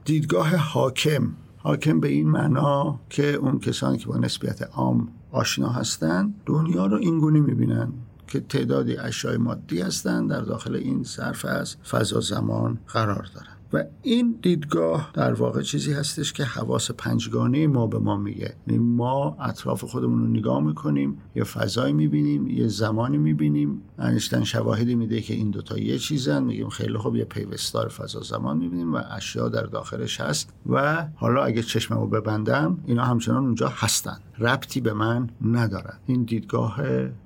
دیدگاه 0.06 0.56
حاکم. 0.56 1.34
حاکم 1.66 2.00
به 2.00 2.08
این 2.08 2.30
معنا 2.30 3.00
که 3.10 3.34
اون 3.34 3.60
کسانی 3.60 3.98
که 3.98 4.08
با 4.08 4.18
نسبیت 4.18 4.62
عام 4.62 5.08
آشنا 5.32 5.70
هستند 5.70 6.34
دنیا 6.46 6.86
رو 6.86 6.98
اینگونه 6.98 7.40
می‌بینن 7.40 7.94
که 8.28 8.40
تعدادی 8.40 8.98
اشیاء 8.98 9.38
مادی 9.38 9.82
هستند 9.82 10.30
در 10.30 10.42
داخل 10.42 10.76
این 10.76 11.04
صرف 11.04 11.46
از 11.46 11.76
فضا 11.76 12.20
زمان 12.20 12.78
قرار 12.88 13.30
دارن. 13.36 13.55
و 13.76 13.84
این 14.02 14.40
دیدگاه 14.42 15.12
در 15.14 15.34
واقع 15.34 15.62
چیزی 15.62 15.94
هستش 15.94 16.34
که 16.34 16.44
حواس 16.44 16.92
پنجگانه 16.92 17.68
ما 17.68 17.88
به 17.88 18.00
ما 18.00 18.18
میگه. 18.18 18.56
ما 18.80 19.38
اطراف 19.40 19.84
خودمون 19.84 20.20
رو 20.20 20.28
نگاه 20.28 20.64
می‌کنیم 20.64 21.18
یه 21.36 21.44
فضایی 21.44 21.94
می‌بینیم 21.94 22.48
یه 22.48 22.68
زمانی 22.68 23.18
می‌بینیم. 23.18 23.82
انیشتن 23.98 24.44
شواهدی 24.44 24.96
میده 24.96 25.22
که 25.22 25.34
این 25.34 25.50
دوتا 25.52 25.78
یه 25.78 25.98
چیزن. 25.98 26.44
میگیم 26.44 26.70
خیلی 26.70 26.98
خوب 26.98 27.16
یه 27.16 27.26
پیوستار 27.26 27.88
فضا 27.88 28.22
زمان 28.22 28.58
می‌بینیم 28.58 28.94
و 28.94 29.02
اشیا 29.12 29.50
در 29.50 29.64
داخلش 29.64 30.22
هست. 30.22 30.54
و 30.70 31.08
حالا 31.16 31.44
اگه 31.44 31.64
چشممو 31.64 32.08
ببندم 32.08 32.78
اینا 32.86 33.04
همچنان 33.04 33.44
اونجا 33.44 33.68
هستن. 33.76 34.18
ربطی 34.40 34.82
به 34.82 34.94
من 34.94 35.30
ندارن. 35.46 36.00
این 36.06 36.24
دیدگاه 36.24 36.78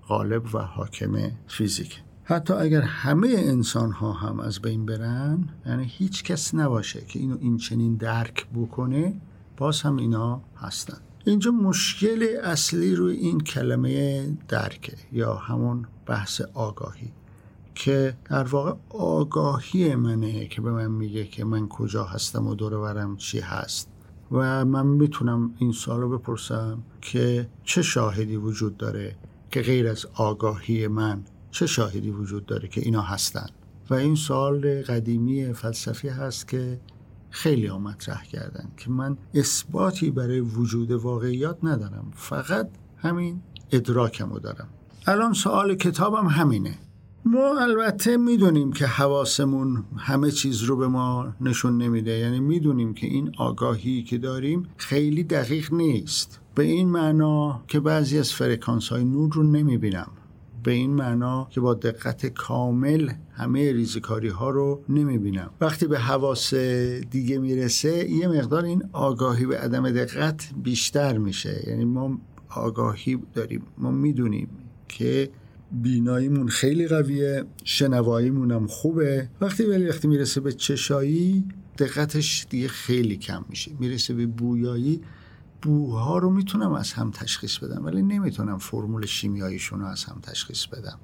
غالب 0.07 0.55
و 0.55 0.59
حاکم 0.59 1.11
فیزیک 1.47 2.01
حتی 2.29 2.53
اگر 2.53 2.81
همه 2.81 3.27
انسان 3.37 3.91
ها 3.91 4.13
هم 4.13 4.39
از 4.39 4.59
بین 4.59 4.85
برن 4.85 5.49
یعنی 5.65 5.85
هیچ 5.87 6.23
کس 6.23 6.55
نباشه 6.55 7.01
که 7.05 7.19
اینو 7.19 7.37
این 7.41 7.57
چنین 7.57 7.95
درک 7.95 8.47
بکنه 8.55 9.21
باز 9.57 9.81
هم 9.81 9.97
اینا 9.97 10.41
هستن. 10.57 10.97
اینجا 11.25 11.51
مشکل 11.51 12.27
اصلی 12.43 12.95
روی 12.95 13.15
این 13.15 13.39
کلمه 13.39 14.27
درکه 14.47 14.93
یا 15.11 15.35
همون 15.35 15.85
بحث 16.05 16.41
آگاهی 16.53 17.11
که 17.75 18.17
در 18.25 18.43
واقع 18.43 18.73
آگاهی 18.89 19.95
منه 19.95 20.47
که 20.47 20.61
به 20.61 20.71
من 20.71 20.91
میگه 20.91 21.25
که 21.25 21.45
من 21.45 21.67
کجا 21.67 22.03
هستم 22.03 22.47
و 22.47 22.55
دور 22.55 23.15
چی 23.15 23.39
هست. 23.39 23.89
و 24.31 24.65
من 24.65 24.85
می‌تونم 24.87 25.53
این 25.57 25.71
سال 25.71 26.07
بپرسم 26.07 26.83
که 27.01 27.49
چه 27.63 27.81
شاهدی 27.81 28.35
وجود 28.35 28.77
داره 28.77 29.15
که 29.51 29.61
غیر 29.61 29.87
از 29.87 30.05
آگاهی 30.13 30.87
من 30.87 31.23
چه 31.51 31.67
شاهدی 31.67 32.09
وجود 32.09 32.45
داره 32.45 32.67
که 32.67 32.81
اینا 32.81 33.01
هستن؟ 33.01 33.47
و 33.89 33.93
این 33.93 34.15
سوال 34.15 34.81
قدیمی 34.81 35.53
فلسفی 35.53 36.07
هست 36.07 36.47
که 36.47 36.79
خیلی 37.29 37.65
ها 37.65 37.79
مطرح 37.79 38.23
کردن 38.23 38.71
که 38.77 38.89
من 38.89 39.17
اثباتی 39.33 40.11
برای 40.11 40.39
وجود 40.39 40.91
واقعیات 40.91 41.57
ندارم. 41.63 42.11
فقط 42.15 42.69
همین 42.97 43.41
ادراکم 43.71 44.29
رو 44.29 44.39
دارم. 44.39 44.67
الان 45.07 45.33
سوال 45.33 45.75
کتابم 45.75 46.27
همینه. 46.27 46.75
ما 47.25 47.59
البته 47.59 48.17
می‌دونیم 48.17 48.73
که 48.73 48.85
حواسمون 48.85 49.83
همه 49.97 50.31
چیز 50.31 50.63
رو 50.63 50.77
به 50.77 50.87
ما 50.87 51.33
نشون 51.41 51.77
نمیده. 51.77 52.11
یعنی 52.11 52.39
می‌دونیم 52.39 52.93
که 52.93 53.07
این 53.07 53.31
آگاهی 53.37 54.03
که 54.03 54.17
داریم 54.17 54.67
خیلی 54.77 55.23
دقیق 55.23 55.73
نیست. 55.73 56.39
به 56.55 56.63
این 56.63 56.89
معنا 56.89 57.63
که 57.67 57.79
بعضی 57.79 58.19
از 58.19 58.33
فرکانس 58.33 58.89
های 58.89 59.03
نور 59.03 59.33
رو 59.33 59.43
نمی‌بینم. 59.43 60.11
به 60.69 60.75
این 60.75 60.91
معنا 60.91 61.47
که 61.51 61.61
با 61.61 61.73
دقت 61.73 62.25
کامل 62.25 63.11
همه 63.31 63.71
ریزکاری 63.71 64.27
ها 64.27 64.49
رو 64.49 64.83
نمی‌بینم. 64.89 65.49
وقتی 65.61 65.87
به 65.87 65.99
حواس 65.99 66.53
دیگه 67.11 67.37
می‌رسه 67.37 68.09
یه 68.09 68.27
مقدار 68.27 68.65
این 68.65 68.83
آگاهی 68.93 69.45
به 69.45 69.57
عدم 69.57 69.91
دقت 69.91 70.49
بیشتر 70.63 71.17
میشه. 71.17 71.63
یعنی 71.67 71.85
ما 71.85 72.21
آگاهی 72.49 73.19
داریم. 73.33 73.61
ما 73.77 73.91
می‌دونیم 73.91 74.49
که 74.87 75.29
بیناییمون 75.71 76.47
خیلی 76.47 76.87
قویه 76.87 77.43
شنواییمون 77.63 78.51
هم 78.51 78.67
خوبه. 78.67 79.29
وقتی 79.41 79.63
ولی 79.63 79.87
وقتی 79.87 80.07
می‌رسه 80.07 80.41
به 80.41 80.51
چشایی 80.51 81.45
دقتش 81.77 82.47
دیگه 82.49 82.67
خیلی 82.67 83.17
کم 83.17 83.45
میشه. 83.49 83.71
می‌رسه 83.79 84.13
به 84.13 84.25
بویایی 84.25 85.01
بوها 85.61 86.17
رو 86.17 86.29
می‌تونم 86.29 86.71
از 86.71 86.93
هم 86.93 87.11
تشخیص 87.11 87.57
بدم 87.57 87.85
ولی 87.85 88.01
نمی‌تونم 88.01 88.57
فرمول 88.57 89.05
شیمیاییشون 89.05 89.79
رو 89.79 89.85
از 89.85 90.03
هم 90.03 90.19
تشخیص 90.23 90.65
بدم. 90.65 90.99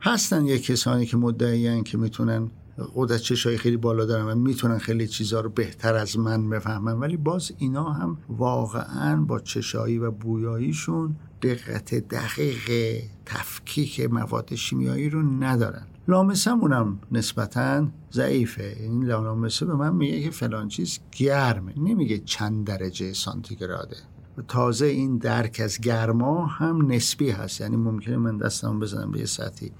هستن 0.00 0.44
یه 0.44 0.58
کسانی 0.58 1.06
که 1.06 1.16
مدعیان 1.16 1.84
که 1.84 1.98
می‌تونن 1.98 2.50
قدرت 2.94 3.20
چشایی 3.20 3.58
خیلی 3.58 3.76
بالا 3.76 4.04
دارن 4.04 4.24
و 4.24 4.34
می‌تونن 4.34 4.78
خیلی 4.78 5.08
چیزها 5.08 5.40
رو 5.40 5.50
بهتر 5.50 5.94
از 5.94 6.18
من 6.18 6.50
بفهمن 6.50 6.92
ولی 6.92 7.16
باز 7.16 7.52
اینا 7.58 7.92
هم 7.92 8.18
واقعا 8.28 9.16
با 9.16 9.40
چشایی 9.40 9.98
و 9.98 10.10
بویاییشون 10.10 11.16
دقت 11.42 11.94
دقیق 11.94 13.02
تفکیک 13.26 14.00
مواد 14.00 14.54
شیمیایی 14.54 15.10
رو 15.10 15.22
ندارن. 15.22 15.86
لامسمونم 16.08 16.98
نسبتا 17.12 17.88
ضعیفه. 18.12 18.76
این 18.80 19.04
لامسه 19.04 19.66
به 19.66 19.74
من 19.74 19.94
میگه 19.94 20.22
که 20.22 20.30
فلان 20.30 20.68
چیز 20.68 20.98
گرمه. 21.12 21.72
نمیگه 21.76 22.18
چند 22.18 22.66
درجه 22.66 23.12
سانتیگراده. 23.12 23.96
و 24.38 24.42
تازه 24.42 24.86
این 24.86 25.18
درک 25.18 25.60
از 25.64 25.80
گرما 25.80 26.46
هم 26.46 26.92
نسبی 26.92 27.30
هست. 27.30 27.60
یعنی 27.60 27.76
ممکنه 27.76 28.16
من 28.16 28.38
دستم 28.38 28.80
بزنم 28.80 29.10
به 29.10 29.18
یه 29.18 29.26
سطحی 29.26 29.72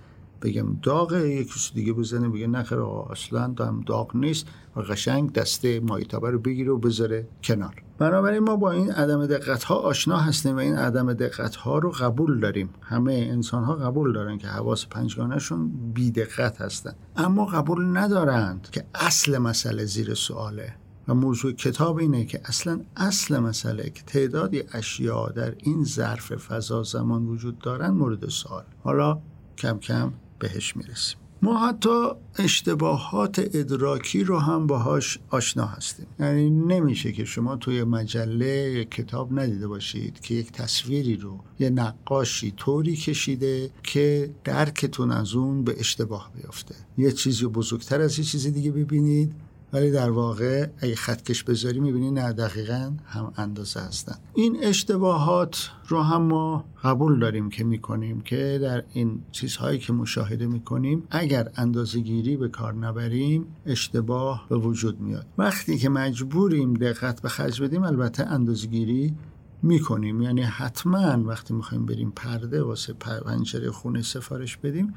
بگم 0.43 0.76
داغ 0.83 1.12
یک 1.12 1.52
کسی 1.52 1.75
دیگه 1.75 1.93
بزنه 1.93 2.28
بگه 2.28 2.47
نخیر 2.47 2.78
آقا 2.78 3.12
اصلا 3.12 3.49
دم 3.49 3.81
داغ 3.87 4.16
نیست 4.16 4.47
و 4.76 4.81
قشنگ 4.81 5.33
دسته 5.33 5.81
مایتابه 5.81 6.31
رو 6.31 6.38
بگیره 6.38 6.73
و 6.73 6.78
بذاره 6.78 7.28
کنار. 7.43 7.83
بنابراین 7.99 8.38
ما 8.38 8.57
با 8.57 8.71
این 8.71 8.90
عدم 8.90 9.26
دقت 9.26 9.64
ها 9.64 9.75
آشنا 9.75 10.16
هستیم 10.16 10.57
و 10.57 10.59
این 10.59 10.76
عدم 10.76 11.12
دقت 11.12 11.57
ها 11.57 11.78
رو 11.78 11.90
قبول 11.90 12.40
داریم. 12.40 12.71
همه 12.83 13.12
انسان 13.12 13.64
ها 13.64 13.75
قبول 13.75 14.12
دارن 14.12 14.38
که 14.38 14.47
حواس 14.47 14.87
پنجگانهشون 14.87 15.73
بی 15.95 16.11
دقت 16.11 16.61
هستن. 16.61 16.93
اما 17.16 17.45
قبول 17.45 17.97
ندارند 17.97 18.69
که 18.73 18.85
اصل 18.95 19.38
مسئله 19.38 19.85
زیر 19.85 20.14
سواله. 20.14 20.75
و 21.09 21.14
موضوع 21.14 21.52
کتاب 21.52 21.97
اینه 21.99 22.25
که 22.25 22.40
اصلا 22.45 22.81
اصل 22.97 23.38
مسئله 23.38 23.90
که 23.90 24.02
تعدادی 24.02 24.62
اشیا 24.73 25.26
در 25.26 25.55
این 25.59 25.85
ظرف 25.85 26.33
فضا 26.33 26.83
زمان 26.83 27.26
وجود 27.26 27.59
دارن 27.59 27.90
مورد 27.90 28.28
سوال. 28.28 28.64
حالا 28.85 29.19
کم 29.59 29.78
کم 29.78 30.12
بهش 30.38 30.76
می‌رسیم. 30.76 31.19
ما 31.43 31.69
حتی 31.69 32.09
اشتباهات 32.38 33.38
ادراکی 33.38 34.25
رو 34.25 34.38
هم 34.38 34.66
باهاش 34.66 35.19
آشنا 35.31 35.66
هستیم. 35.66 36.07
یعنی 36.21 36.50
نمیشه 36.50 37.12
که 37.12 37.25
شما 37.25 37.57
توی 37.57 37.85
مجله 37.85 38.85
کتاب 38.85 39.38
ندیده 39.40 39.69
باشید 39.69 40.21
که 40.21 40.35
یک 40.35 40.52
تصویری 40.52 41.16
رو 41.16 41.40
یه 41.59 41.71
نقاشی 41.71 42.50
طوری 42.57 42.97
کشیده 42.97 43.71
که 43.83 44.31
درکتون 44.45 45.11
از 45.11 45.35
اون 45.35 45.64
به 45.64 45.75
اشتباه 45.78 46.31
بیفته. 46.37 46.75
یه 46.99 47.12
چیزی 47.12 47.47
بزرگتر 47.47 48.00
از 48.00 48.19
یه 48.19 48.25
چیزی 48.25 48.50
دیگه 48.50 48.71
ببینید 48.71 49.33
ولی 49.76 49.90
در 49.90 50.11
واقع 50.11 50.66
اگه 50.78 50.95
خطکش 50.95 51.42
بذاری 51.42 51.80
می‌بینی 51.80 52.11
نه 52.11 52.33
دقیقا 52.33 52.92
هم 53.06 53.33
اندازه 53.37 53.80
هستن. 53.80 54.16
این 54.35 54.56
اشتباهات 54.62 55.71
رو 55.88 56.02
هم 56.02 56.23
ما 56.23 56.64
قبول 56.85 57.18
داریم 57.18 57.50
که 57.50 57.64
می‌کنیم 57.64 58.21
که 58.21 58.59
در 58.62 58.85
این 58.92 59.23
چیزهایی 59.33 59.78
که 59.78 59.92
مشاهده 59.92 60.47
می‌کنیم 60.47 61.02
اگر 61.11 61.50
اندازه 61.56 62.00
گیری 62.00 62.37
به 62.37 62.49
کار 62.49 62.75
نبریم 62.75 63.47
اشتباه 63.66 64.47
به 64.49 64.56
وجود 64.56 65.00
میاد. 65.00 65.26
وقتی 65.38 65.78
که 65.78 65.88
مجبوریم 65.88 66.75
دقت 66.75 67.23
به 67.23 67.28
خرج 67.28 67.62
بدیم 67.62 67.83
البته 67.83 68.26
اندازه 68.26 68.66
گیری 68.66 69.14
می‌کنیم. 69.62 70.23
یعنی 70.23 70.42
حتما 70.42 71.28
وقتی 71.28 71.54
می‌خوایم 71.54 71.87
بریم 71.87 72.12
پرده 72.16 72.62
واسه 72.62 72.92
پنجره 72.92 73.71
خونه 73.71 74.02
سفارش 74.02 74.56
بدیم 74.56 74.95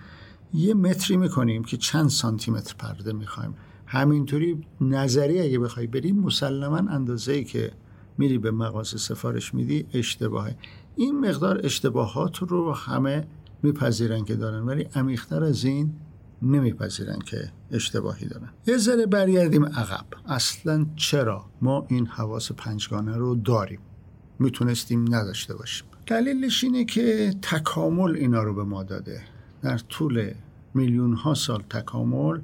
یه 0.54 0.74
متری 0.74 1.18
می‌کنیم 1.18 1.64
که 1.64 1.78
چند 1.78 2.10
سانتی 2.10 2.52
متر 2.52 2.76
پرده 2.78 3.14
می‌خوایم. 3.14 3.54
همینطوری 3.92 4.62
نظری 4.82 5.42
اگه 5.42 5.60
بخوای 5.60 5.88
بری 5.88 6.12
مسلما 6.12 6.78
اندازه 6.78 7.32
ای 7.32 7.44
که 7.44 7.72
میری 8.18 8.38
به 8.38 8.52
مغازه 8.52 8.98
سفارش 8.98 9.54
میدی 9.54 9.86
اشتباهه. 9.94 10.56
این 10.96 11.20
مقدار 11.20 11.62
اشتباهات 11.64 12.38
رو 12.38 12.74
همه 12.74 13.28
میپذیرن 13.64 14.26
که 14.26 14.36
دارن 14.36 14.64
ولی 14.64 14.84
عمیقتر 14.96 15.44
از 15.44 15.64
این 15.64 15.94
نمیپذیرن 16.42 17.20
که 17.20 17.52
اشتباهی 17.72 18.28
دارن. 18.28 18.50
یه 18.68 18.78
ذره 18.78 19.06
برگردیم 19.06 19.66
عقب. 19.66 20.06
اصلا 20.26 20.86
چرا 20.96 21.46
ما 21.62 21.86
این 21.90 22.06
حواس 22.06 22.52
پنجگانه 22.52 23.18
رو 23.18 23.36
داریم؟ 23.36 23.80
می‌تونستیم 24.40 25.16
نداشته 25.16 25.56
باشیم. 25.56 25.88
دلیلش 26.08 26.64
اینه 26.64 26.86
که 26.86 27.34
تکامل 27.42 28.16
اینا 28.16 28.44
رو 28.44 28.56
به 28.56 28.64
ما 28.64 28.84
داده. 28.84 29.22
در 29.62 29.78
طول 29.78 30.32
میلیون 30.74 31.14
ها 31.14 31.34
سال 31.34 31.62
تکامل 31.62 32.40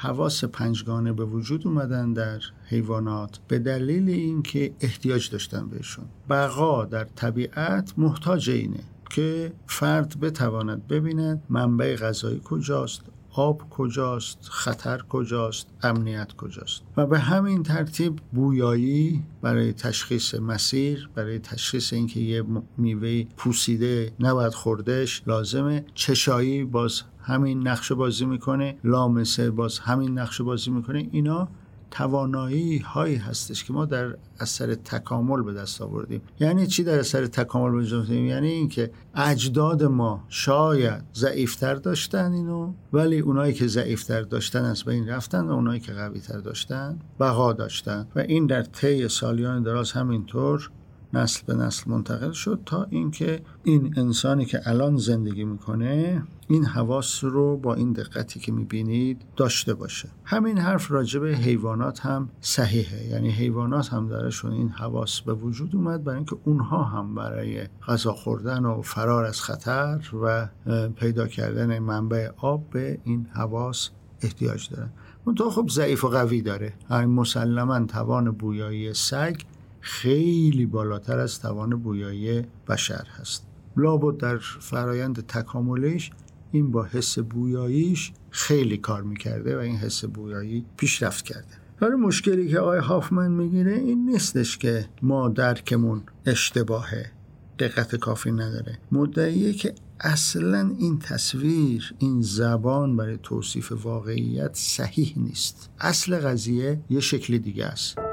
حواس 0.00 0.44
پنجگانه 0.44 1.12
به 1.12 1.24
وجود 1.24 1.66
اومدن 1.66 2.12
در 2.12 2.40
حیوانات 2.64 3.38
به 3.48 3.58
دلیل 3.58 4.08
اینکه 4.08 4.74
احتیاج 4.80 5.30
داشتن 5.30 5.68
بهشون. 5.68 6.04
بقا 6.30 6.84
در 6.84 7.04
طبیعت 7.04 7.92
محتاج 7.96 8.50
اینه 8.50 8.80
که 9.10 9.52
فرد 9.66 10.20
بتواند 10.20 10.86
ببیند 10.86 11.42
منبع 11.48 11.96
غذایی 11.96 12.40
کجاست 12.44 13.02
آب 13.32 13.70
کجاست 13.70 14.38
خطر 14.42 14.98
کجاست 15.08 15.66
امنیت 15.82 16.32
کجاست. 16.32 16.82
و 16.96 17.06
به 17.06 17.18
همین 17.18 17.62
ترتیب 17.62 18.20
بویایی 18.32 19.22
برای 19.42 19.72
تشخیص 19.72 20.34
مسیر 20.34 21.10
برای 21.14 21.38
تشخیص 21.38 21.92
اینکه 21.92 22.20
یه 22.20 22.44
میوه 22.76 23.24
پوسیده 23.36 24.12
نباید 24.20 24.54
خوردش 24.54 25.22
لازمه. 25.26 25.84
چشایی 25.94 26.64
باز 26.64 27.02
همین 27.28 27.68
نقش 27.68 27.92
بازی 27.92 28.26
می‌کنه 28.26 28.76
لامسه 28.84 29.50
باز 29.50 29.78
همین 29.78 30.18
نقش 30.18 30.40
بازی 30.40 30.70
می‌کنه 30.70 31.08
اینا 31.10 31.48
توانایی 31.90 32.78
هایی 32.78 33.16
هستش 33.16 33.64
که 33.64 33.72
ما 33.72 33.84
در 33.84 34.14
اثر 34.40 34.74
تکامل 34.74 35.42
به 35.42 35.52
دست 35.52 35.82
آوردیم. 35.82 36.20
یعنی 36.40 36.66
چی 36.66 36.84
در 36.84 36.98
اثر 36.98 37.26
تکامل 37.26 37.76
به 37.76 37.82
دست 37.82 37.92
آوردیم؟ 37.92 38.26
یعنی 38.26 38.48
اینکه 38.48 38.90
اجداد 39.14 39.84
ما 39.84 40.24
شاید 40.28 41.02
ضعیفتر 41.14 41.74
داشتن 41.74 42.32
اینو 42.32 42.72
ولی 42.92 43.18
اونایی 43.18 43.52
که 43.52 43.66
ضعیفتر 43.66 44.22
داشتن 44.22 44.64
از 44.64 44.84
بین 44.84 45.08
رفتن 45.08 45.40
و 45.40 45.50
اونایی 45.50 45.80
که 45.80 45.92
قویتر 45.92 46.38
داشتن 46.38 46.98
بقا 47.20 47.52
داشتن. 47.52 48.06
و 48.16 48.18
این 48.18 48.46
در 48.46 48.62
طی 48.62 49.08
سالیان 49.08 49.62
دراز 49.62 49.92
همینطور 49.92 50.70
نسل 51.12 51.42
به 51.46 51.54
نسل 51.54 51.90
منتقل 51.90 52.32
شد 52.32 52.60
تا 52.66 52.86
اینکه 52.90 53.40
این 53.64 53.94
انسانی 53.96 54.44
که 54.44 54.60
الان 54.64 54.96
زندگی 54.96 55.44
می‌کنه 55.44 56.22
این 56.48 56.64
حواس 56.64 57.24
رو 57.24 57.56
با 57.56 57.74
این 57.74 57.92
دقتی 57.92 58.40
که 58.40 58.52
می‌بینید 58.52 59.22
داشته 59.36 59.74
باشه. 59.74 60.08
همین 60.24 60.58
حرف 60.58 60.90
راجع 60.90 61.20
به 61.20 61.28
حیوانات 61.28 62.00
هم 62.00 62.28
صحیحه. 62.40 63.06
یعنی 63.06 63.30
حیوانات 63.30 63.92
هم 63.92 64.08
درشون 64.08 64.52
این 64.52 64.68
حواس 64.68 65.20
به 65.20 65.34
وجود 65.34 65.76
اومد 65.76 66.04
برای 66.04 66.16
اینکه 66.16 66.36
اونها 66.44 66.82
هم 66.82 67.14
برای 67.14 67.66
غذا 67.86 68.12
خوردن 68.12 68.64
و 68.64 68.82
فرار 68.82 69.24
از 69.24 69.40
خطر 69.40 70.10
و 70.22 70.48
پیدا 70.96 71.26
کردن 71.26 71.78
منبع 71.78 72.28
آب 72.36 72.70
به 72.70 72.98
این 73.04 73.26
حواس 73.34 73.90
احتیاج 74.22 74.70
دارن. 74.70 74.90
اون 75.24 75.50
خب 75.50 75.68
ضعیف 75.70 76.04
و 76.04 76.08
قوی 76.08 76.42
داره. 76.42 76.72
مسلما 76.90 77.86
توان 77.86 78.30
بویایی 78.30 78.94
سگ 78.94 79.36
خیلی 79.80 80.66
بالاتر 80.66 81.18
از 81.18 81.40
توان 81.40 81.70
بویایی 81.70 82.42
بشر 82.68 83.06
هست. 83.20 83.46
لابد 83.76 84.20
در 84.20 84.38
فرایند 84.60 85.26
تکاملش 85.26 86.10
این 86.52 86.70
با 86.70 86.84
حس 86.84 87.18
بویاییش 87.18 88.12
خیلی 88.30 88.76
کار 88.76 89.02
می‌کرده 89.02 89.56
و 89.56 89.60
این 89.60 89.76
حس 89.76 90.04
بویایی 90.04 90.64
پیشرفت 90.76 91.24
کرده. 91.24 91.58
ولی 91.80 91.94
مشکلی 91.94 92.48
که 92.48 92.58
آقای 92.58 92.78
هافمن 92.78 93.30
می‌گیره 93.30 93.72
این 93.72 94.10
نیستش 94.10 94.58
که 94.58 94.88
ما 95.02 95.28
درکمون 95.28 96.02
اشتباهه 96.26 97.10
دقت 97.58 97.96
کافی 97.96 98.32
نداره. 98.32 98.78
مدعیه 98.92 99.52
که 99.52 99.74
اصلا 100.00 100.74
این 100.78 100.98
تصویر 100.98 101.94
این 101.98 102.22
زبان 102.22 102.96
برای 102.96 103.18
توصیف 103.22 103.72
واقعیت 103.72 104.50
صحیح 104.54 105.14
نیست. 105.16 105.70
اصل 105.80 106.18
قضیه 106.18 106.80
یه 106.90 107.00
شکل 107.00 107.38
دیگه 107.38 107.64
است. 107.64 108.07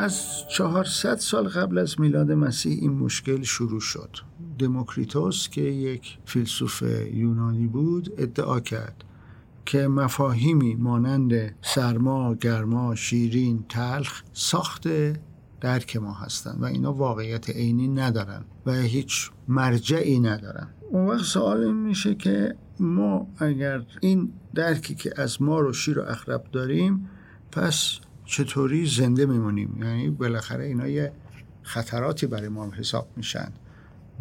از 0.00 0.48
400 0.48 1.18
سال 1.18 1.48
قبل 1.48 1.78
از 1.78 2.00
میلاد 2.00 2.32
مسیح 2.32 2.78
این 2.80 2.92
مشکل 2.92 3.42
شروع 3.42 3.80
شد. 3.80 4.16
دموکریتوس 4.58 5.48
که 5.48 5.60
یک 5.60 6.18
فیلسوف 6.24 6.82
یونانی 7.12 7.66
بود 7.66 8.12
ادعا 8.18 8.60
کرد 8.60 9.04
که 9.66 9.88
مفاهیمی 9.88 10.74
مانند 10.74 11.54
سرما، 11.62 12.34
گرما، 12.34 12.94
شیرین، 12.94 13.64
تلخ 13.68 14.22
ساخت 14.32 14.88
درک 15.60 15.96
ما 15.96 16.12
هستند 16.12 16.62
و 16.62 16.64
اینا 16.64 16.92
واقعیت 16.92 17.50
عینی 17.50 17.88
ندارن 17.88 18.44
و 18.66 18.72
هیچ 18.72 19.30
مرجعی 19.48 20.20
ندارن. 20.20 20.68
اون 20.90 21.06
وقت 21.06 21.24
سوال 21.24 21.64
این 21.64 21.76
میشه 21.76 22.14
که 22.14 22.56
ما 22.80 23.26
اگر 23.38 23.82
این 24.00 24.32
درکی 24.54 24.94
که 24.94 25.12
از 25.16 25.42
ما 25.42 25.60
رو 25.60 25.72
شیر 25.72 25.98
و 25.98 26.02
اخرب 26.02 26.44
داریم 26.52 27.08
پس 27.52 27.98
چطوری 28.30 28.86
زنده 28.86 29.26
میمونیم؟ 29.26 29.78
یعنی 29.82 30.10
بالاخره 30.10 30.64
اینا 30.64 30.88
یه 30.88 31.12
خطراتی 31.62 32.26
برای 32.26 32.48
ما 32.48 32.70
حساب 32.70 33.08
میشن 33.16 33.52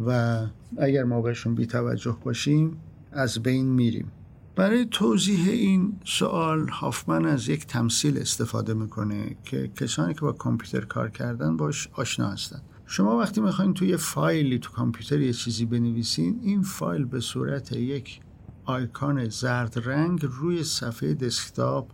و 0.08 0.42
اگر 0.78 1.04
ما 1.04 1.22
بهشون 1.22 1.56
بیتوجه 1.56 2.18
باشیم 2.24 2.78
از 3.12 3.40
بین 3.40 3.66
میریم. 3.66 4.12
برای 4.56 4.86
توضیح 4.92 5.50
این 5.50 6.00
سوال 6.06 6.70
هافمن 6.70 7.26
از 7.26 7.50
یک 7.50 7.68
تمثیل 7.68 8.18
استفاده 8.18 8.74
می‌کنه 8.74 9.36
که 9.44 9.68
کسانی 9.68 10.14
که 10.14 10.22
با 10.22 10.32
کامپیوتر 10.32 10.86
کار 10.86 11.10
کردن 11.10 11.58
باش 11.58 11.90
آشنا 11.94 12.30
هستن. 12.30 12.62
شما 12.86 13.18
وقتی 13.18 13.42
می‌خواین 13.42 13.74
توی 13.74 13.98
فایلی 13.98 14.60
تو 14.60 14.72
کامپیوتر 14.72 15.20
یه 15.20 15.34
چیزی 15.34 15.66
بنویسین 15.66 16.40
این 16.44 16.62
فایل 16.62 17.06
به 17.06 17.20
صورت 17.20 17.72
یک 17.72 18.20
آیکان 18.66 19.30
زرد 19.30 19.80
رنگ 19.90 20.26
روی 20.32 20.64
صفحه 20.64 21.14
دسکتاپ 21.14 21.90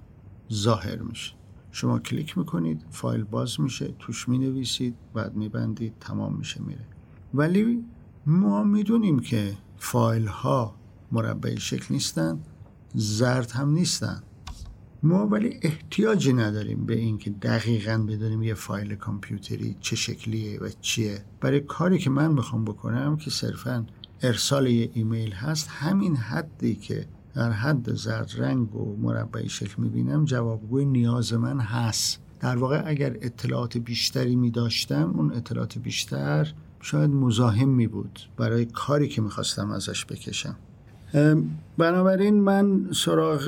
ظاهر 0.54 1.02
میشه. 1.02 1.34
شما 1.76 2.00
کلیک 2.00 2.38
می‌کنید 2.38 2.86
فایل 2.92 3.24
باز 3.24 3.62
میشه 3.62 3.94
توش 4.00 4.30
می‌نویسید 4.30 4.96
بعد 5.14 5.36
میبندید 5.36 5.94
تمام 6.00 6.36
میشه 6.36 6.62
میره. 6.62 6.86
ولی 7.34 7.84
ما 8.26 8.64
می‌دونیم 8.64 9.20
که 9.20 9.58
فایل 9.78 10.28
ها 10.28 10.76
مربع 11.12 11.56
شکل 11.56 11.94
نیستن 11.94 12.40
زرد 12.94 13.52
هم 13.52 13.70
نیستن. 13.70 14.24
ما 15.04 15.28
ولی 15.28 15.60
احتیاجی 15.62 16.34
نداریم 16.34 16.86
به 16.86 16.96
اینکه 16.96 17.30
دقیقا 17.30 18.06
بدونیم 18.10 18.44
یه 18.44 18.54
فایل 18.54 18.96
کامپیوتری 18.96 19.78
چه 19.80 19.96
شکلیه 19.96 20.60
و 20.60 20.70
چیه. 20.82 21.26
برای 21.42 21.60
کاری 21.60 21.98
که 21.98 22.10
من 22.10 22.32
می‌خوام 22.32 22.66
بکنم 22.66 23.18
که 23.18 23.30
صرفا 23.30 23.86
ارسال 24.22 24.68
یه 24.68 24.90
ایمیل 24.94 25.32
هست 25.32 25.68
همین 25.68 26.16
حدی 26.16 26.76
که 26.76 27.08
در 27.36 27.52
حد 27.52 27.94
زرد 27.94 28.32
رنگ 28.38 28.76
و 28.76 28.98
مربعی 29.02 29.50
شکل 29.50 29.82
می‌بینم 29.82 30.26
جوابگوی 30.26 30.86
نیاز 30.86 31.34
من 31.34 31.60
هست. 31.60 32.22
در 32.40 32.56
واقع 32.56 32.84
اگر 32.86 33.18
اطلاعات 33.22 33.78
بیشتری 33.78 34.36
می 34.36 34.52
داشتم 34.52 35.14
اون 35.16 35.34
اطلاعات 35.34 35.78
بیشتر 35.78 36.54
شاید 36.82 37.10
مزاحم 37.10 37.70
می 37.70 37.88
بود 37.88 38.20
برای 38.38 38.66
کاری 38.66 39.08
که 39.08 39.22
می‌خواستم 39.22 39.72
ازش 39.72 40.06
بکشم. 40.06 40.56
بنابراین 41.78 42.40
من 42.40 42.90
سراغ 42.92 43.42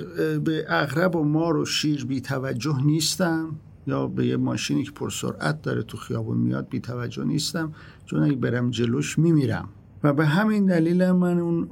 به 0.44 0.66
اغرب 0.68 1.16
و 1.16 1.24
مار 1.24 1.58
و 1.58 1.66
شیر 1.66 2.06
بی 2.06 2.22
توجه 2.22 2.86
نیستم 2.86 3.56
یا 3.88 4.08
به 4.08 4.28
یه 4.28 4.38
ماشینی 4.38 4.84
که 4.84 4.92
پرسرعت 4.92 5.62
داره 5.62 5.84
تو 5.84 5.98
خیابون 5.98 6.38
میاد 6.38 6.70
بی 6.70 6.80
توجه 6.80 7.24
نیستم 7.24 7.74
چون 8.06 8.24
اگه 8.24 8.36
برم 8.36 8.70
جلوش 8.70 9.20
میمیرم. 9.20 9.70
و 10.04 10.14
به 10.14 10.26
همین 10.26 10.66
دلیل 10.66 11.12
من 11.12 11.40
اون 11.40 11.70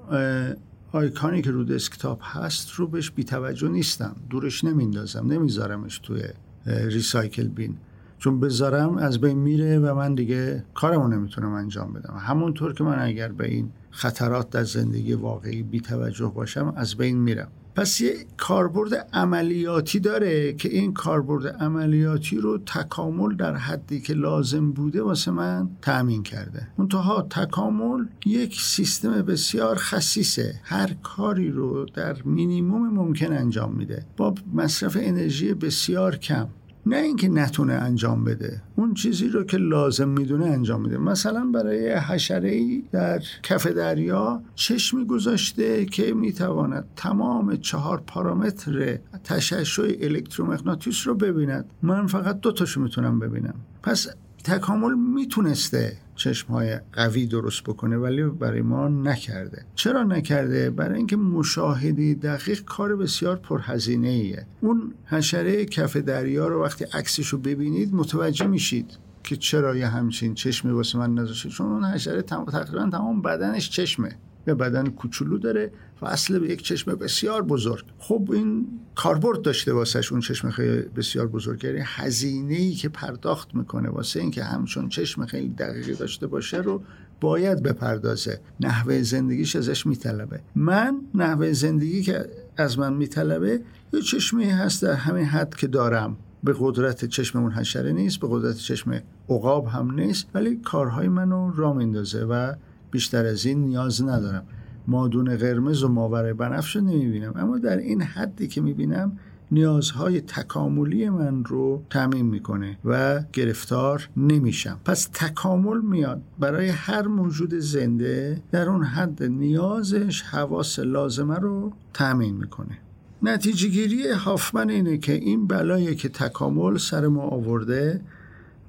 آیکانی 0.95 1.41
که 1.41 1.51
رو 1.51 1.63
دسکتاپ 1.63 2.19
هست 2.23 2.71
رو 2.71 2.87
بهش 2.87 3.11
بی 3.11 3.23
توجه 3.23 3.67
نیستم. 3.67 4.15
دورش 4.29 4.63
نمیندازم 4.63 5.27
نمیذارمش 5.27 5.99
توی 5.99 6.23
ریسایکل 6.65 7.47
بین. 7.47 7.77
چون 8.19 8.39
بذارم 8.39 8.97
از 8.97 9.21
بین 9.21 9.37
میره 9.37 9.79
و 9.79 9.95
من 9.95 10.15
دیگه 10.15 10.63
کارمو 10.73 11.07
نمی‌تونم 11.07 11.53
انجام 11.53 11.93
بدم. 11.93 12.13
همونطور 12.19 12.73
که 12.73 12.83
من 12.83 12.99
اگر 12.99 13.31
به 13.31 13.47
این 13.47 13.71
خطرات 13.91 14.49
در 14.49 14.63
زندگی 14.63 15.13
واقعی 15.13 15.63
بی 15.63 15.79
توجه 15.79 16.31
باشم 16.35 16.73
از 16.75 16.95
بین 16.95 17.17
میرم. 17.17 17.51
پس 17.75 18.01
یه 18.01 18.15
کاربرد 18.37 18.93
عملیاتی 19.13 19.99
داره 19.99 20.53
که 20.53 20.69
این 20.69 20.93
کاربرد 20.93 21.47
عملیاتی 21.47 22.37
رو 22.37 22.57
تکامل 22.57 23.35
در 23.35 23.55
حدی 23.55 24.01
که 24.01 24.13
لازم 24.13 24.71
بوده 24.71 25.01
واسه 25.01 25.31
من 25.31 25.69
تأمین 25.81 26.23
کرده. 26.23 26.67
منتها 26.77 27.21
تکامل 27.21 28.05
یک 28.25 28.61
سیستم 28.61 29.21
بسیار 29.21 29.75
خصیصه. 29.75 30.55
هر 30.63 30.93
کاری 31.03 31.51
رو 31.51 31.85
در 31.85 32.17
مینیموم 32.25 32.89
ممکن 32.89 33.33
انجام 33.33 33.73
میده. 33.75 34.05
با 34.17 34.35
مصرف 34.53 34.97
انرژی 35.01 35.53
بسیار 35.53 36.15
کم. 36.15 36.47
نه 36.87 36.97
اینکه 36.97 37.29
نتونه 37.29 37.73
انجام 37.73 38.23
بده 38.23 38.61
اون 38.75 38.93
چیزی 38.93 39.27
رو 39.27 39.43
که 39.43 39.57
لازم 39.57 40.09
می‌دونه 40.09 40.45
انجام 40.45 40.81
میده. 40.81 40.97
مثلا 40.97 41.45
برای 41.53 41.91
حشره 41.93 42.49
ای 42.49 42.83
در 42.91 43.21
کف 43.43 43.67
دریا 43.67 44.41
چشمی 44.55 45.05
گذاشته 45.05 45.85
که 45.85 46.13
می‌تواند 46.13 46.85
تمام 46.95 47.55
چهار 47.55 48.03
پارامتر 48.07 48.97
تشعشع 49.23 49.97
الکترومغناطیس 50.01 51.07
رو 51.07 51.15
ببیند. 51.15 51.65
من 51.81 52.07
فقط 52.07 52.39
دو 52.39 52.51
تاشو 52.51 52.81
می‌تونم 52.81 53.19
ببینم. 53.19 53.55
پس 53.83 54.07
تکامل 54.43 54.93
می‌تونسته 54.93 55.97
چشم 56.15 56.47
های 56.47 56.79
قوی 56.93 57.27
درست 57.27 57.63
بکنه 57.63 57.97
ولی 57.97 58.23
برای 58.23 58.61
ما 58.61 58.87
نکرده. 58.87 59.65
چرا 59.75 60.03
نکرده؟ 60.03 60.69
برای 60.69 60.97
اینکه 60.97 61.15
مشاهده 61.15 62.13
دقیق 62.13 62.63
کار 62.63 62.95
بسیار 62.95 63.35
پرهزینه 63.35 64.07
ایه 64.07 64.45
اون 64.61 64.93
حشره 65.05 65.65
کف 65.65 65.97
دریا 65.97 66.47
رو 66.47 66.63
وقتی 66.63 66.85
عکسش 66.93 67.27
رو 67.27 67.37
ببینید 67.37 67.93
متوجه 67.93 68.47
میشید 68.47 68.97
که 69.23 69.35
چرا 69.35 69.77
یه 69.77 69.87
همچین 69.87 70.33
چشمی 70.33 70.71
واسه 70.71 70.97
من 70.97 71.13
نذاشته. 71.13 71.49
چون 71.49 71.67
اون 71.67 71.85
حشره 71.85 72.21
تقریبا 72.21 72.89
تمام 72.91 73.21
بدنش 73.21 73.69
چشمه. 73.69 74.15
یه 74.47 74.53
بدن 74.53 74.87
کوچولو 74.87 75.37
داره 75.37 75.71
و 76.01 76.05
اصل 76.05 76.39
به 76.39 76.49
یک 76.49 76.61
چشم 76.61 76.95
بسیار 76.95 77.41
بزرگ. 77.41 77.85
خب 77.97 78.29
این 78.33 78.67
کاربرد 78.95 79.41
داشته 79.41 79.73
واسهش 79.73 80.11
اون 80.11 80.21
چشم 80.21 80.49
خیلی 80.49 80.81
بسیار 80.81 81.27
بزرگ. 81.27 81.63
یعنی 81.63 81.81
هزینه 81.83 82.53
ای 82.53 82.73
که 82.73 82.89
پرداخت 82.89 83.55
می‌کنه 83.55 83.89
واسه 83.89 84.19
اینکه 84.19 84.43
همچون 84.43 84.89
چشم 84.89 85.25
خیلی 85.25 85.49
دقیقی 85.49 85.93
داشته 85.93 86.27
باشه 86.27 86.57
رو 86.57 86.81
باید 87.21 87.63
بپردازه. 87.63 88.39
نحوه 88.59 89.01
زندگیش 89.01 89.55
ازش 89.55 89.85
میطلبه. 89.85 90.39
من 90.55 91.01
نحوه 91.13 91.53
زندگی 91.53 92.01
که 92.01 92.25
از 92.57 92.79
من 92.79 92.93
میطلبه 92.93 93.61
یه 93.93 94.01
چشمی 94.01 94.45
هست 94.45 94.81
در 94.81 94.93
همین 94.93 95.25
حد 95.25 95.55
که 95.55 95.67
دارم. 95.67 96.17
به 96.43 96.55
قدرت 96.59 97.05
چشم 97.05 97.39
اون 97.39 97.51
حشره 97.51 97.91
نیست 97.91 98.19
به 98.19 98.27
قدرت 98.29 98.55
چشم 98.55 99.01
عقاب 99.29 99.67
هم 99.67 99.91
نیست 99.91 100.27
ولی 100.33 100.55
کارهای 100.55 101.07
منو 101.07 101.51
را 101.55 101.73
میندازه 101.73 102.23
و 102.23 102.53
بیشتر 102.95 103.25
از 103.25 103.45
این 103.45 103.63
نیاز 103.63 104.03
ندارم. 104.03 104.43
مادون 104.87 105.37
قرمز 105.37 105.83
و 105.83 105.87
ماور 105.87 106.33
بنفش 106.33 106.75
رو 106.75 106.81
نمی‌بینم. 106.81 107.33
اما 107.35 107.57
در 107.57 107.77
این 107.77 108.01
حدی 108.01 108.47
که 108.47 108.61
می‌بینم 108.61 109.17
نیازهای 109.51 110.21
تکاملی 110.21 111.09
من 111.09 111.43
رو 111.43 111.83
تعمین 111.89 112.25
می‌کنه 112.25 112.77
و 112.85 113.23
گرفتار 113.33 114.09
نمیشم. 114.17 114.79
پس 114.85 115.09
تکامل 115.13 115.81
میاد 115.81 116.21
برای 116.39 116.69
هر 116.69 117.07
موجود 117.07 117.53
زنده 117.53 118.41
در 118.51 118.69
اون 118.69 118.83
حد 118.83 119.23
نیازش 119.23 120.21
حواس 120.21 120.79
لازمه 120.79 121.35
رو 121.35 121.73
تعمین 121.93 122.35
می‌کنه. 122.35 122.77
نتیجه 123.23 123.67
گیری 123.67 124.11
هافمن 124.11 124.69
اینه 124.69 124.97
که 124.97 125.13
این 125.13 125.47
بلایی 125.47 125.95
که 125.95 126.09
تکامل 126.09 126.77
سر 126.77 127.07
ما 127.07 127.21
آورده 127.21 128.01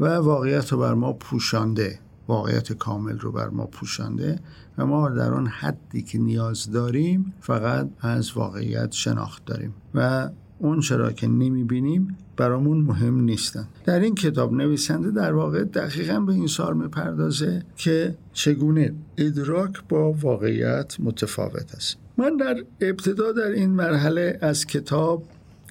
و 0.01 0.05
واقعیت 0.05 0.73
رو 0.73 0.79
بر 0.79 0.95
ما 0.95 1.13
پوشانده. 1.13 1.99
واقعیت 2.29 2.73
کامل 2.73 3.19
رو 3.19 3.33
بر 3.33 3.49
ما 3.49 3.67
پوشانده 3.67 4.39
و 4.79 4.87
ما 4.87 5.09
در 5.09 5.35
آن 5.35 5.47
حدی 5.47 6.03
که 6.03 6.19
نیاز 6.19 6.71
داریم 6.71 7.35
فقط 7.41 7.89
از 8.01 8.33
واقعیت 8.33 8.93
شناخت 8.93 9.45
داریم 9.45 9.75
و 9.95 10.31
اون 10.59 10.81
چرا 10.81 11.13
که 11.13 11.27
نمی‌بینیم 11.27 12.17
برامون 12.37 12.81
مهم 12.81 13.21
نیستن. 13.21 13.69
در 13.85 14.01
این 14.01 14.15
کتاب 14.15 14.53
نویسنده 14.53 15.11
در 15.11 15.33
واقع 15.33 15.65
دقیقا 15.65 16.21
به 16.21 16.33
این 16.33 16.47
سال 16.47 16.77
می‌پردازه 16.77 17.63
که 17.77 18.19
چگونه 18.33 18.95
ادراک 19.19 19.83
با 19.89 20.13
واقعیت 20.13 20.97
متفاوت 21.01 21.75
است. 21.75 21.97
من 22.17 22.37
در 22.37 22.65
ابتدا 22.81 23.33
در 23.33 23.51
این 23.51 23.71
مرحله 23.71 24.39
از 24.41 24.67
کتاب 24.67 25.25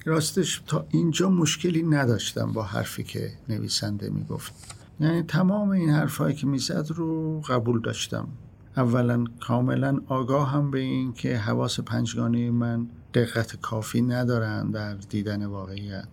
راستش 0.04 0.62
تا 0.66 0.86
اینجا 0.90 1.30
مشکلی 1.30 1.82
نداشتم 1.82 2.52
با 2.52 2.62
حرفی 2.62 3.04
که 3.04 3.30
نویسنده 3.48 4.10
می‌گفت. 4.10 4.75
یعنی 5.00 5.22
تمام 5.22 5.70
این 5.70 5.90
حرفهایی 5.90 6.34
که 6.34 6.46
می‌زد 6.46 6.86
رو 6.94 7.40
قبول 7.40 7.80
داشتم. 7.80 8.28
اولا 8.76 9.24
کاملا 9.40 9.98
آگاه 10.06 10.50
هم 10.50 10.70
به 10.70 10.78
این 10.78 11.12
که 11.12 11.36
حواس 11.36 11.80
پنجگانه 11.80 12.50
من 12.50 12.86
دقت 13.14 13.56
کافی 13.56 14.02
ندارن 14.02 14.70
در 14.70 14.94
دیدن 14.94 15.46
واقعیت. 15.46 16.08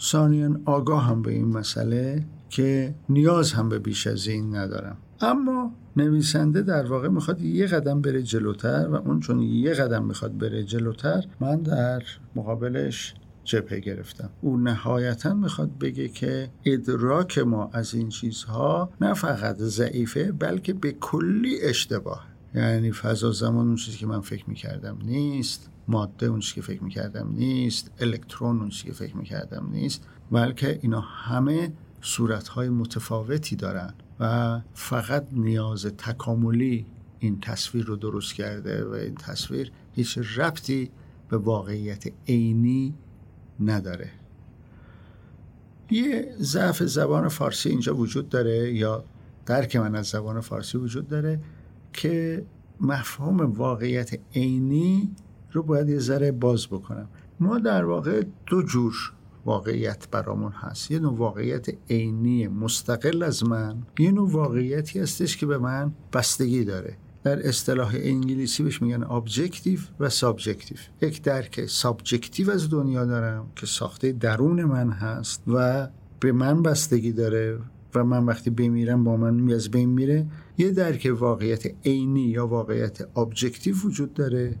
ثانیا 0.00 0.60
آگاه 0.64 1.04
هم 1.04 1.22
به 1.22 1.32
این 1.32 1.48
مسئله 1.48 2.24
که 2.48 2.94
نیاز 3.08 3.52
هم 3.52 3.68
به 3.68 3.78
بیش 3.78 4.06
از 4.06 4.26
این 4.26 4.56
ندارم. 4.56 4.96
اما 5.20 5.72
نویسنده 5.96 6.62
در 6.62 6.86
واقع 6.86 7.08
می‌خواد 7.08 7.40
یه 7.42 7.66
قدم 7.66 8.00
بره 8.00 8.22
جلوتر 8.22 8.88
و 8.88 8.94
اون 8.94 9.20
چون 9.20 9.42
یه 9.42 9.74
قدم 9.74 10.04
می‌خواد 10.04 10.38
بره 10.38 10.64
جلوتر 10.64 11.24
من 11.40 11.56
در 11.56 12.02
مقابلش 12.36 13.14
جبهه 13.46 13.80
گرفتم. 13.80 14.30
او 14.40 14.56
نهایتا 14.56 15.34
می‌خواد 15.34 15.78
بگه 15.78 16.08
که 16.08 16.50
ادراک 16.64 17.38
ما 17.38 17.70
از 17.72 17.94
این 17.94 18.08
چیزها 18.08 18.90
نه 19.00 19.14
فقط 19.14 19.56
ضعیفه 19.56 20.32
بلکه 20.32 20.72
به 20.72 20.92
کلی 20.92 21.60
اشتباه. 21.62 22.26
یعنی 22.54 22.92
فضا 22.92 23.32
زمان 23.32 23.66
اون 23.66 23.76
چیزی 23.76 23.98
که 23.98 24.06
من 24.06 24.20
فکر 24.20 24.50
می‌کردم 24.50 24.98
نیست 25.04 25.70
ماده 25.88 26.26
اون 26.26 26.40
چیزی 26.40 26.54
که 26.54 26.62
فکر 26.62 26.84
می‌کردم 26.84 27.32
نیست 27.32 27.90
الکترون 28.00 28.60
اون 28.60 28.68
چیزی 28.68 28.84
که 28.84 28.92
فکر 28.92 29.16
می‌کردم 29.16 29.68
نیست 29.72 30.08
بلکه 30.30 30.78
اینا 30.82 31.00
همه 31.00 31.72
صورتهای 32.00 32.68
متفاوتی 32.68 33.56
دارن 33.56 33.94
و 34.20 34.60
فقط 34.74 35.26
نیاز 35.32 35.86
تکاملی 35.86 36.86
این 37.18 37.40
تصویر 37.40 37.84
رو 37.84 37.96
درست 37.96 38.34
کرده 38.34 38.84
و 38.84 38.92
این 38.92 39.14
تصویر 39.14 39.72
هیچ 39.92 40.18
ربطی 40.36 40.90
به 41.28 41.36
واقعیت 41.36 42.04
عینی 42.28 42.94
نداره. 43.60 44.10
یه 45.90 46.34
ضعف 46.40 46.82
زبان 46.82 47.28
فارسی 47.28 47.68
اینجا 47.68 47.96
وجود 47.96 48.28
داره 48.28 48.72
یا 48.72 49.04
درک 49.46 49.76
من 49.76 49.94
از 49.94 50.06
زبان 50.06 50.40
فارسی 50.40 50.78
وجود 50.78 51.08
داره 51.08 51.40
که 51.92 52.44
مفهوم 52.80 53.40
واقعیت 53.40 54.18
عینی 54.34 55.10
رو 55.52 55.62
باید 55.62 55.88
یه 55.88 55.98
ذره 55.98 56.32
باز 56.32 56.66
بکنم. 56.66 57.08
ما 57.40 57.58
در 57.58 57.84
واقع 57.84 58.24
دو 58.46 58.62
جور 58.62 59.12
واقعیت 59.44 60.08
برامون 60.10 60.52
هست. 60.52 60.90
یه 60.90 60.98
نوع 60.98 61.16
واقعیت 61.16 61.66
عینی 61.90 62.48
مستقل 62.48 63.22
از 63.22 63.44
من 63.44 63.76
یه 63.98 64.12
نوع 64.12 64.30
واقعیتی 64.30 65.00
هستش 65.00 65.36
که 65.36 65.46
به 65.46 65.58
من 65.58 65.92
بستگی 66.12 66.64
داره. 66.64 66.96
در 67.26 67.48
اصطلاح 67.48 67.94
انگلیسی 67.94 68.62
بهش 68.62 68.82
میگن 68.82 69.04
objective 69.04 69.80
و 70.00 70.08
subjective 70.08 70.76
یک 71.02 71.22
درک 71.22 71.66
subjective 71.66 72.50
از 72.50 72.70
دنیا 72.70 73.04
دارم 73.04 73.46
که 73.56 73.66
ساخته 73.66 74.12
درون 74.12 74.64
من 74.64 74.90
هست 74.90 75.42
و 75.46 75.88
به 76.20 76.32
من 76.32 76.62
بستگی 76.62 77.12
داره 77.12 77.58
و 77.94 78.04
من 78.04 78.24
وقتی 78.24 78.50
بمیرم 78.50 79.04
با 79.04 79.16
من 79.16 79.52
از 79.52 79.70
بین 79.70 79.88
میره. 79.88 80.26
یه 80.58 80.70
درک 80.70 81.12
واقعیت 81.18 81.86
عینی 81.86 82.20
یا 82.20 82.46
واقعیت 82.46 83.18
objective 83.18 83.76
وجود 83.84 84.14
داره 84.14 84.56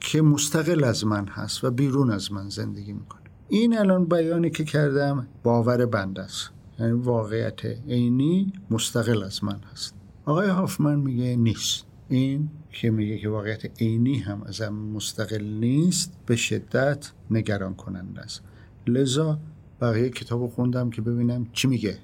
که 0.00 0.22
مستقل 0.22 0.84
از 0.84 1.06
من 1.06 1.26
هست 1.26 1.64
و 1.64 1.70
بیرون 1.70 2.10
از 2.10 2.32
من 2.32 2.48
زندگی 2.48 2.92
می‌کنه. 2.92 3.20
این 3.48 3.78
الان 3.78 4.04
بیانی 4.04 4.50
که 4.50 4.64
کردم 4.64 5.26
باور 5.42 5.86
بنده 5.86 6.22
است. 6.22 6.50
یعنی 6.78 6.92
واقعیت 6.92 7.64
عینی 7.88 8.52
مستقل 8.70 9.22
از 9.22 9.44
من 9.44 9.60
هست. 9.72 9.94
آقای 10.24 10.48
هافمن 10.48 10.98
میگه 10.98 11.36
نیست. 11.36 11.89
این 12.10 12.48
که 12.70 12.90
میگه 12.90 13.18
که 13.18 13.28
واقعیت 13.28 13.80
عینی 13.80 14.18
هم 14.18 14.42
از 14.42 14.60
هم 14.60 14.74
مستقل 14.74 15.44
نیست 15.44 16.18
به 16.26 16.36
شدت 16.36 17.12
نگران 17.30 17.74
کننده 17.74 18.20
است. 18.20 18.42
لذا 18.86 19.38
بقیه 19.80 20.10
کتاب 20.10 20.46
خوندم 20.46 20.90
که 20.90 21.02
ببینم 21.02 21.46
چی 21.52 21.68
میگه. 21.68 21.98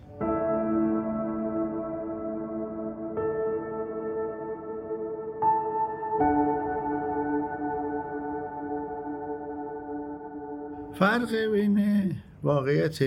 فرق 10.94 11.34
بین 11.52 12.12
واقعیت 12.42 12.98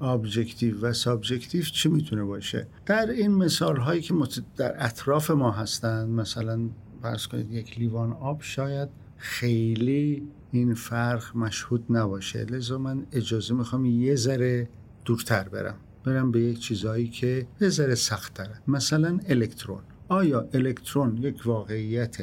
objective 0.00 0.80
و 0.80 0.92
subjective 0.92 1.62
چی 1.62 1.88
می‌تونه 1.88 2.24
باشه؟ 2.24 2.66
در 2.86 3.10
این 3.10 3.30
مثال 3.30 3.76
هایی 3.76 4.00
که 4.00 4.14
در 4.56 4.84
اطراف 4.84 5.30
ما 5.30 5.50
هستند 5.50 6.08
مثلا 6.08 6.68
فرض 7.02 7.26
کنید 7.26 7.52
یک 7.52 7.78
لیوان 7.78 8.12
آب 8.12 8.42
شاید 8.42 8.88
خیلی 9.16 10.22
این 10.52 10.74
فرق 10.74 11.36
مشهود 11.36 11.84
نباشه. 11.90 12.44
لذا 12.44 12.78
من 12.78 13.06
اجازه 13.12 13.54
می‌خوام 13.54 13.84
یه 13.84 14.14
ذره 14.14 14.68
دورتر 15.04 15.48
برم. 15.48 15.76
برم 16.04 16.30
به 16.30 16.40
یک 16.40 16.58
چیزهایی 16.58 17.08
که 17.08 17.46
یه 17.60 17.68
ذره 17.68 17.94
سخت 17.94 18.34
تره 18.34 18.62
مثلا 18.68 19.20
الکترون. 19.28 19.82
آیا 20.08 20.48
الکترون 20.54 21.16
یک 21.16 21.46
واقعیت 21.46 22.16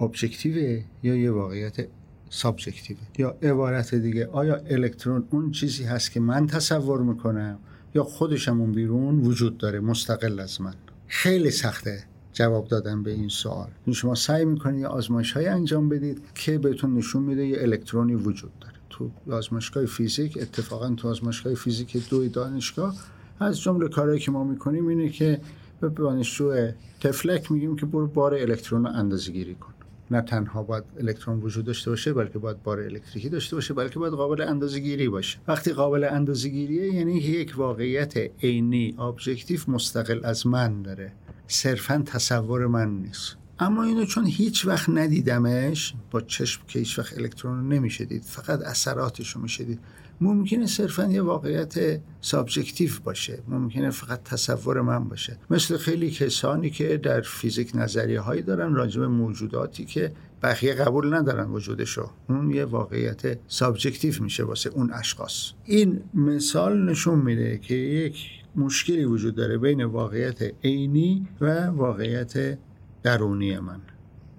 objective 0.00 0.76
ه 0.76 0.84
یا 1.02 1.14
یه 1.14 1.30
واقعیت 1.30 1.88
subjective 2.34 2.94
ه 2.94 3.00
یا 3.18 3.36
عبارت 3.42 3.94
دیگه 3.94 4.26
آیا 4.26 4.56
الکترون 4.56 5.24
اون 5.30 5.50
چیزی 5.50 5.84
هست 5.84 6.10
که 6.12 6.20
من 6.20 6.46
تصور 6.46 7.00
می‌کنم 7.00 7.58
یا 7.94 8.04
خودشم 8.04 8.60
اون 8.60 8.72
بیرون 8.72 9.20
وجود 9.20 9.58
داره؟ 9.58 9.80
مستقل 9.80 10.40
از 10.40 10.60
من. 10.60 10.74
خیلی 11.06 11.50
سخته 11.50 12.04
جواب 12.32 12.68
دادن 12.68 13.02
به 13.02 13.10
این 13.10 13.28
سوال. 13.28 13.68
شما 13.92 14.14
سعی 14.14 14.44
می‌کنید 14.44 14.80
یه 14.80 14.86
آزمایش 14.86 15.32
های 15.32 15.46
انجام 15.46 15.88
بدید 15.88 16.22
که 16.34 16.58
بهتون 16.58 16.94
نشون 16.94 17.22
میده 17.22 17.46
یه 17.46 17.62
الکترونی 17.62 18.14
وجود 18.14 18.58
داره. 18.60 18.74
تو 18.90 19.10
آزمایشگاه 19.30 19.86
فیزیک 19.86 20.38
اتفاقا 20.40 20.94
تو 20.94 21.08
آزمایشگاه 21.08 21.54
فیزیک 21.54 22.08
دو 22.10 22.28
دانشگاه 22.28 22.94
از 23.40 23.60
جمله 23.60 23.88
کارهایی 23.88 24.20
که 24.20 24.30
ما 24.30 24.44
می‌کنیم 24.44 24.86
اینه 24.86 25.08
که 25.08 25.40
به 25.80 25.88
دانشجو 25.88 26.70
تفلک 27.00 27.52
میگیم 27.52 27.76
که 27.76 27.86
برو 27.86 28.06
بار 28.06 28.34
الکترون 28.34 28.84
رو 28.84 28.92
اندازه 28.92 29.32
گیری 29.32 29.54
کن. 29.54 29.73
نه 30.10 30.20
تنها 30.20 30.62
باید 30.62 30.84
الکترون 31.00 31.40
وجود 31.40 31.64
داشته 31.64 31.90
باشه 31.90 32.12
بلکه 32.12 32.38
باید 32.38 32.62
بار 32.62 32.80
الکتریکی 32.80 33.28
داشته 33.28 33.56
باشه 33.56 33.74
بلکه 33.74 33.98
باید 33.98 34.12
قابل 34.12 34.40
اندازه 34.40 34.80
گیری 34.80 35.08
باشه. 35.08 35.38
وقتی 35.48 35.72
قابل 35.72 36.04
اندازه 36.04 36.48
گیریه 36.48 36.94
یعنی 36.94 37.16
یک 37.16 37.54
واقعیت 37.56 38.14
عینی 38.42 38.94
objective 38.98 39.60
مستقل 39.68 40.20
از 40.24 40.46
من 40.46 40.82
داره. 40.82 41.12
صرفا 41.46 42.02
تصور 42.06 42.66
من 42.66 42.90
نیست. 42.90 43.36
اما 43.58 43.84
اینو 43.84 44.04
چون 44.04 44.26
هیچ 44.26 44.66
وقت 44.66 44.88
ندیدمش 44.88 45.94
با 46.10 46.20
چشم 46.20 46.62
که 46.68 46.78
هیچ 46.78 46.98
وقت 46.98 47.18
الکترون 47.18 47.56
رو 47.58 47.62
نمیشه 47.62 48.04
دید 48.04 48.22
فقط 48.22 48.60
اثراتش 48.60 49.30
رو 49.30 49.40
میشه 49.40 49.64
دید 49.64 49.80
ممکنه 50.20 50.66
صرفا 50.66 51.04
یه 51.04 51.22
واقعیت 51.22 52.00
subjective 52.20 52.90
باشه. 53.04 53.38
ممکنه 53.48 53.90
فقط 53.90 54.22
تصور 54.22 54.80
من 54.80 55.04
باشه. 55.04 55.36
مثل 55.50 55.76
خیلی 55.76 56.10
کسانی 56.10 56.70
که 56.70 56.96
در 56.96 57.20
فیزیک 57.20 57.70
نظریه 57.74 58.20
هایی 58.20 58.42
دارن 58.42 58.74
راجع 58.74 59.00
به 59.00 59.08
موجوداتی 59.08 59.84
که 59.84 60.12
بقیه 60.42 60.74
قبول 60.74 61.14
ندارن 61.14 61.50
وجودشو. 61.50 62.10
اون 62.28 62.50
یه 62.50 62.64
واقعیت 62.64 63.38
subjective 63.48 64.22
میشه 64.22 64.44
واسه 64.44 64.70
اون 64.70 64.92
اشخاص. 64.92 65.52
این 65.64 66.00
مثال 66.14 66.90
نشون 66.90 67.18
میده 67.18 67.58
که 67.58 67.74
یک 67.74 68.26
مشکلی 68.56 69.04
وجود 69.04 69.34
داره 69.34 69.58
بین 69.58 69.84
واقعیت 69.84 70.42
عینی 70.64 71.28
و 71.40 71.66
واقعیت 71.66 72.58
درونی 73.02 73.58
من. 73.58 73.80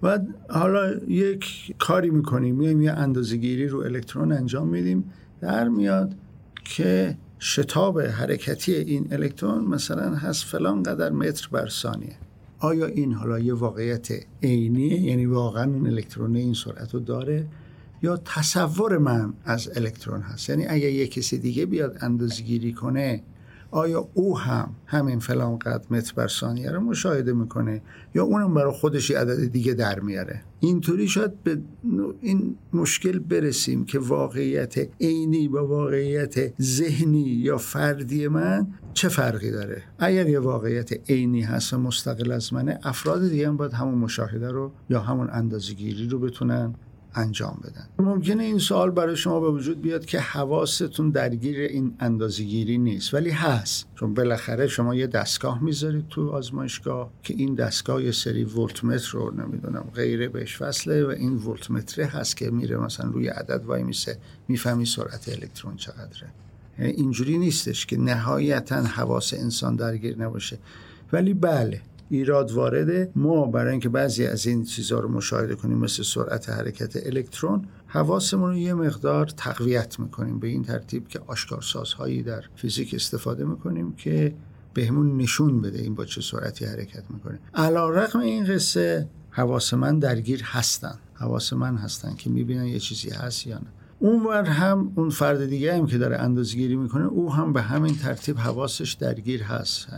و 0.02 0.18
حالا 0.50 0.94
یک 1.08 1.74
کاری 1.78 2.10
می‌کنیم. 2.10 2.54
میایم 2.54 2.80
یه 2.80 2.92
اندازهگیری 2.92 3.68
رو 3.68 3.78
الکترون 3.78 4.32
انجام 4.32 4.68
میدیم. 4.68 5.04
در 5.40 5.68
میاد 5.68 6.14
که 6.64 7.16
شتاب 7.40 8.00
حرکتی 8.00 8.74
این 8.74 9.08
الکترون 9.10 9.64
مثلا 9.64 10.14
هست 10.14 10.44
فلان 10.44 10.82
قدر 10.82 11.10
متر 11.10 11.48
بر 11.52 11.68
ثانیه. 11.68 12.16
آیا 12.58 12.86
این 12.86 13.12
حالا 13.12 13.38
یه 13.38 13.54
واقعیت 13.54 14.08
عینیه؟ 14.42 15.00
یعنی 15.00 15.26
واقعا 15.26 15.64
اون 15.64 15.86
الکترون 15.86 16.36
این 16.36 16.54
سرعت 16.54 16.94
رو 16.94 17.00
داره؟ 17.00 17.46
یا 18.02 18.16
تصور 18.16 18.98
من 18.98 19.32
از 19.44 19.70
الکترون 19.76 20.20
هست؟ 20.20 20.50
یعنی 20.50 20.66
اگه 20.66 20.92
یه 20.92 21.06
کسی 21.06 21.38
دیگه 21.38 21.66
بیاد 21.66 21.98
اندازگیری 22.00 22.72
کنه 22.72 23.22
آیا 23.70 24.08
او 24.14 24.38
هم 24.38 24.74
همین 24.86 25.18
فلان 25.18 25.58
قد 25.58 25.86
متر 25.90 26.12
بر 26.16 26.28
ثانیه 26.28 26.70
رو 26.70 26.80
مشاهده 26.80 27.32
می‌کنه 27.32 27.82
یا 28.14 28.24
اونم 28.24 28.54
برای 28.54 28.72
خودش 28.72 29.10
عدد 29.10 29.44
دیگه 29.44 29.74
در 29.74 30.00
میاره؟ 30.00 30.42
اینطوری 30.60 31.08
شاید 31.08 31.42
به 31.42 31.58
این 32.20 32.56
مشکل 32.72 33.18
برسیم 33.18 33.84
که 33.84 33.98
واقعیت 33.98 34.74
عینی 35.00 35.48
با 35.48 35.66
واقعیت 35.66 36.62
ذهنی 36.62 37.28
یا 37.28 37.58
فردی 37.58 38.28
من 38.28 38.66
چه 38.94 39.08
فرقی 39.08 39.50
داره؟ 39.50 39.82
اگر 39.98 40.28
یه 40.28 40.38
واقعیت 40.38 41.10
عینی 41.10 41.42
هست 41.42 41.72
و 41.72 41.78
مستقل 41.78 42.32
از 42.32 42.52
منه 42.52 42.78
افراد 42.82 43.28
دیگه 43.28 43.48
هم 43.48 43.56
باید 43.56 43.72
همون 43.72 43.94
مشاهده 43.94 44.50
رو 44.50 44.72
یا 44.90 45.00
همون 45.00 45.28
اندازگیری 45.32 46.08
رو 46.08 46.18
بتونن 46.18 46.74
انجام 47.16 47.60
بدن. 47.64 47.88
ممکنه 47.98 48.42
این 48.42 48.58
سوال 48.58 48.90
برای 48.90 49.16
شما 49.16 49.40
به 49.40 49.50
وجود 49.50 49.82
بیاد 49.82 50.04
که 50.04 50.20
حواستون 50.20 51.10
درگیر 51.10 51.60
این 51.60 51.94
اندازگیری 52.00 52.78
نیست 52.78 53.14
ولی 53.14 53.30
هست. 53.30 53.86
چون 53.94 54.14
بالاخره 54.14 54.66
شما 54.66 54.94
یه 54.94 55.06
دستگاه 55.06 55.64
می‌ذارید 55.64 56.08
تو 56.08 56.30
آزمایشگاه 56.30 57.10
که 57.22 57.34
این 57.34 57.54
دستگاه 57.54 58.02
یه 58.02 58.12
سری 58.12 58.44
ولتمتر 58.44 59.10
رو 59.12 59.30
نمی‌دونم 59.30 59.90
غیره 59.94 60.28
بهش 60.28 60.62
وصله 60.62 61.04
و 61.04 61.08
این 61.08 61.34
ولتمتره 61.36 62.06
هست 62.06 62.36
که 62.36 62.50
میره 62.50 62.76
مثلا 62.76 63.10
روی 63.10 63.28
عدد 63.28 63.64
وای 63.64 63.82
میسه 63.82 64.18
می‌فهمی 64.48 64.86
سرعت 64.86 65.28
الکترون 65.28 65.76
چقدره. 65.76 66.32
یعنی 66.78 66.92
اینجوری 66.92 67.38
نیستش 67.38 67.86
که 67.86 67.96
نهایتا 67.96 68.82
حواس 68.82 69.34
انسان 69.34 69.76
درگیر 69.76 70.18
نباشه. 70.18 70.58
ولی 71.12 71.34
بله 71.34 71.80
ایراد 72.10 72.50
وارده. 72.50 73.10
ما 73.14 73.46
برای 73.46 73.70
اینکه 73.70 73.88
بعضی 73.88 74.26
از 74.26 74.46
این 74.46 74.64
چیزها 74.64 75.00
رو 75.00 75.08
مشاهده 75.08 75.54
کنیم 75.54 75.78
مثل 75.78 76.02
سرعت 76.02 76.50
حرکت 76.50 77.06
الکترون 77.06 77.68
حواسمون 77.86 78.50
رو 78.50 78.56
یه 78.56 78.74
مقدار 78.74 79.26
تقویت 79.26 80.00
می‌کنیم. 80.00 80.38
به 80.38 80.48
این 80.48 80.62
ترتیب 80.62 81.08
که 81.08 81.20
آشکارسازهایی 81.26 82.22
در 82.22 82.44
فیزیک 82.56 82.94
استفاده 82.94 83.44
می‌کنیم 83.44 83.92
که 83.92 84.34
بهمون 84.74 85.16
نشون 85.16 85.60
بده 85.60 85.78
این 85.78 85.94
با 85.94 86.04
چه 86.04 86.20
سرعتی 86.20 86.64
حرکت 86.64 87.10
می‌کنه. 87.10 87.38
علا 87.54 87.90
رقم 87.90 88.18
این 88.18 88.44
قصه 88.44 89.08
حواس 89.30 89.74
من 89.74 89.98
درگیر 89.98 90.42
هستن. 90.44 90.98
حواس 91.14 91.52
من 91.52 91.76
هستن 91.76 92.14
که 92.14 92.30
می‌بینن 92.30 92.66
یه 92.66 92.78
چیزی 92.78 93.10
هست 93.10 93.46
یا 93.46 93.58
نه. 93.58 93.66
اونور 93.98 94.44
هم 94.44 94.92
اون 94.94 95.10
فرد 95.10 95.46
دیگه 95.46 95.76
هم 95.76 95.86
که 95.86 95.98
داره 95.98 96.16
اندازگیری 96.16 96.76
می‌کنه 96.76 97.04
او 97.04 97.32
هم 97.32 97.52
به 97.52 97.62
همین 97.62 97.94
ترتیب 97.94 98.38
حواسش 98.38 98.92
درگیر 98.92 99.42
هست. 99.42 99.88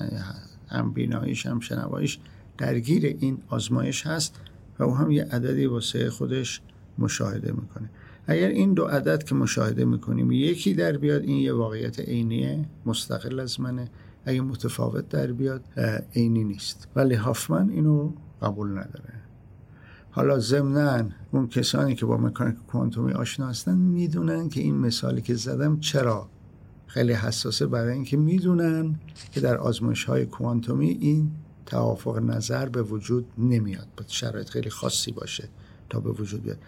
هم 0.69 0.93
بیناییش 0.93 1.47
هم 1.47 1.61
شنواییش 1.61 2.19
درگیر 2.59 3.05
این 3.07 3.39
آزمایش 3.49 4.07
هست 4.07 4.41
و 4.79 4.83
او 4.83 4.97
هم 4.97 5.11
یه 5.11 5.25
عددی 5.25 5.67
واسه 5.67 6.11
خودش 6.11 6.61
مشاهده 6.99 7.53
می‌کنه. 7.53 7.91
اگر 8.27 8.49
این 8.49 8.75
دو 8.75 8.85
عدد 8.85 9.23
که 9.23 9.35
مشاهده 9.35 9.85
می‌کنیم 9.85 10.33
یکی 10.33 10.75
در 10.75 10.97
بیاد 10.97 11.23
این 11.23 11.37
یه 11.37 11.53
واقعیت 11.53 12.01
عینیه 12.01 12.65
مستقل 12.87 13.41
از 13.41 13.61
منه. 13.61 13.91
اگه 14.25 14.41
متفاوت 14.41 15.09
در 15.09 15.33
بیاد 15.33 15.65
عینی 16.15 16.45
نیست. 16.45 16.89
ولی 16.97 17.15
هافمن 17.15 17.71
اینو 17.71 18.13
قبول 18.43 18.71
نداره. 18.71 19.15
حالا 20.11 20.39
ضمنا 20.39 21.09
اون 21.31 21.49
کسانی 21.49 21.95
که 21.95 22.07
با 22.07 22.17
مکانیک 22.17 22.57
کوانتومی 22.67 23.13
آشنا 23.13 23.49
هستن 23.49 23.79
می‌دونن 23.79 24.49
که 24.49 24.61
این 24.61 24.79
مثالی 24.79 25.23
که 25.23 25.35
زدم 25.35 25.81
چرا 25.81 26.29
خیلی 26.89 27.13
حساسه 27.13 27.67
برای 27.67 27.93
اینکه 27.95 28.17
می‌دونن 28.17 28.95
که 29.33 29.41
در 29.41 29.57
آزمایش 29.57 30.05
های 30.05 30.27
کوانتومی 30.27 30.89
این 30.89 31.31
توافق 31.67 32.19
نظر 32.19 32.69
به 32.69 32.83
وجود 32.83 33.27
نمیاد. 33.39 33.89
باید 33.97 34.09
شرایط 34.09 34.49
خیلی 34.49 34.71
خاصی 34.71 35.13
باشه 35.13 35.49
تا 35.91 36.01
به 36.01 36.11
وجود 36.11 36.43
بیاد. 36.43 36.59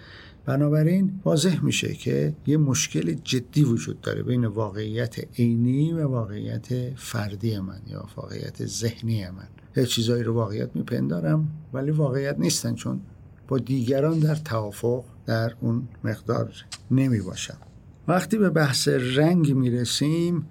بنابراین 0.44 1.20
واضح 1.24 1.64
میشه 1.64 1.94
که 1.94 2.34
یه 2.46 2.56
مشکل 2.56 3.12
جدی 3.12 3.64
وجود 3.64 4.00
داره 4.00 4.22
بین 4.22 4.44
واقعیت 4.44 5.38
عینی 5.38 5.92
و 5.92 6.08
واقعیت 6.08 6.96
فردی 6.96 7.58
من 7.58 7.80
یا 7.86 8.08
واقعیت 8.16 8.66
ذهنی 8.66 9.30
من. 9.30 9.48
یه 9.76 9.86
چیزایی 9.86 10.22
رو 10.22 10.34
واقعیت 10.34 10.76
میپندارم 10.76 11.48
ولی 11.72 11.90
واقعیت 11.90 12.38
نیستن 12.38 12.74
چون 12.74 13.00
با 13.48 13.58
دیگران 13.58 14.18
در 14.18 14.34
توافق 14.34 15.04
در 15.26 15.54
اون 15.60 15.88
مقدار 16.04 16.52
نمی 16.90 17.20
باشم 17.20 17.58
وقتی 18.08 18.38
به 18.38 18.50
بحث 18.50 18.88
رنگ 18.88 19.54
می‌رسیم 19.54 20.46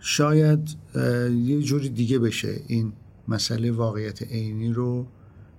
شاید 0.00 0.76
یه 1.44 1.62
جوری 1.62 1.88
دیگه 1.88 2.18
بشه 2.18 2.60
این 2.66 2.92
مسئله 3.28 3.72
واقعیت 3.72 4.22
عینی 4.22 4.72
رو 4.72 5.06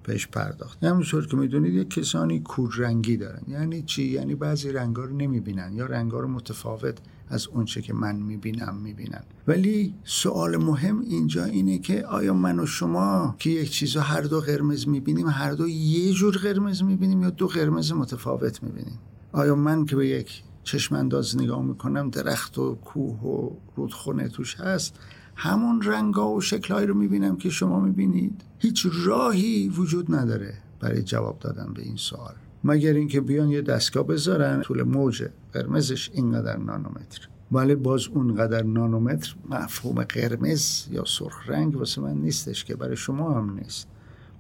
بهش 0.04 0.28
پرداخت. 0.28 0.84
همونطور 0.84 1.28
که 1.28 1.38
می‌دونید 1.38 1.74
یک 1.74 1.90
کسانی 1.90 2.40
کوررنگی 2.40 3.18
دارن. 3.18 3.42
یعنی 3.48 3.82
چی؟ 3.82 4.04
یعنی 4.04 4.36
بعضی 4.36 4.72
رنگا 4.72 5.04
رو 5.04 5.18
نمی‌بینن 5.18 5.74
یا 5.74 5.86
رنگا 5.86 6.20
رو 6.20 6.28
متفاوت 6.28 6.98
از 7.30 7.48
اونچه 7.48 7.82
که 7.82 7.94
من 7.94 8.16
می‌بینم 8.16 8.76
می‌بینن. 8.76 9.24
ولی 9.48 9.94
سوال 10.04 10.58
مهم 10.58 11.00
اینجا 11.00 11.46
اینه 11.46 11.80
که 11.80 12.06
آیا 12.06 12.34
من 12.34 12.60
و 12.60 12.66
شما 12.66 13.36
که 13.40 13.50
یک 13.50 13.70
چیز 13.70 13.98
هر 13.98 14.22
دو 14.22 14.40
قرمز 14.40 14.88
می‌بینیم 14.88 15.28
هر 15.28 15.52
دو 15.52 15.68
یه 15.68 16.14
جور 16.14 16.38
قرمز 16.38 16.84
می‌بینیم 16.84 17.22
یا 17.22 17.30
دو 17.30 17.48
قرمز 17.48 17.92
متفاوت 17.92 18.64
می‌بینیم؟ 18.64 19.00
آیا 19.32 19.56
من 19.56 19.86
که 19.86 19.96
به 19.96 20.08
یک 20.08 20.44
چشم 20.72 20.96
انداز 20.96 21.38
نگاه 21.38 21.62
می‌کنم 21.62 22.10
درخت 22.10 22.58
و 22.58 22.76
کوه 22.76 23.20
و 23.20 23.50
رودخونه 23.76 24.28
توش 24.28 24.56
هست. 24.56 25.00
همون 25.36 25.82
رنگا 25.82 26.32
و 26.32 26.42
شکلهایی 26.42 26.88
رو 26.88 26.94
می‌بینم 26.94 27.38
که 27.38 27.50
شما 27.50 27.80
می‌بینید. 27.80 28.42
هیچ 28.60 28.88
راهی 29.06 29.70
وجود 29.70 30.16
نداره 30.16 30.54
برای 30.80 31.04
جواب 31.04 31.40
دادن 31.40 31.74
به 31.74 31.82
این 31.82 31.96
سوال. 31.96 32.34
مگر 32.64 32.94
اینکه 32.94 33.22
بیان 33.22 33.50
یه 33.50 33.62
دستگاه 33.62 34.08
بذارن؟ 34.08 34.62
طول 34.62 34.84
موج 34.84 35.24
قرمزش 35.54 36.10
اینقدر 36.14 36.58
نانومتر. 36.58 37.30
ولی 37.52 37.76
باز 37.76 38.08
اونقدر 38.08 38.64
نانومتر 38.64 39.36
مفهوم 39.50 40.04
قرمز 40.04 40.88
یا 40.92 41.04
سرخ 41.06 41.50
رنگ 41.50 41.76
واسه 41.76 42.02
من 42.02 42.18
نیستش 42.18 42.66
که 42.66 42.76
برای 42.76 42.96
شما 42.96 43.34
هم 43.34 43.60
نیست. 43.60 43.88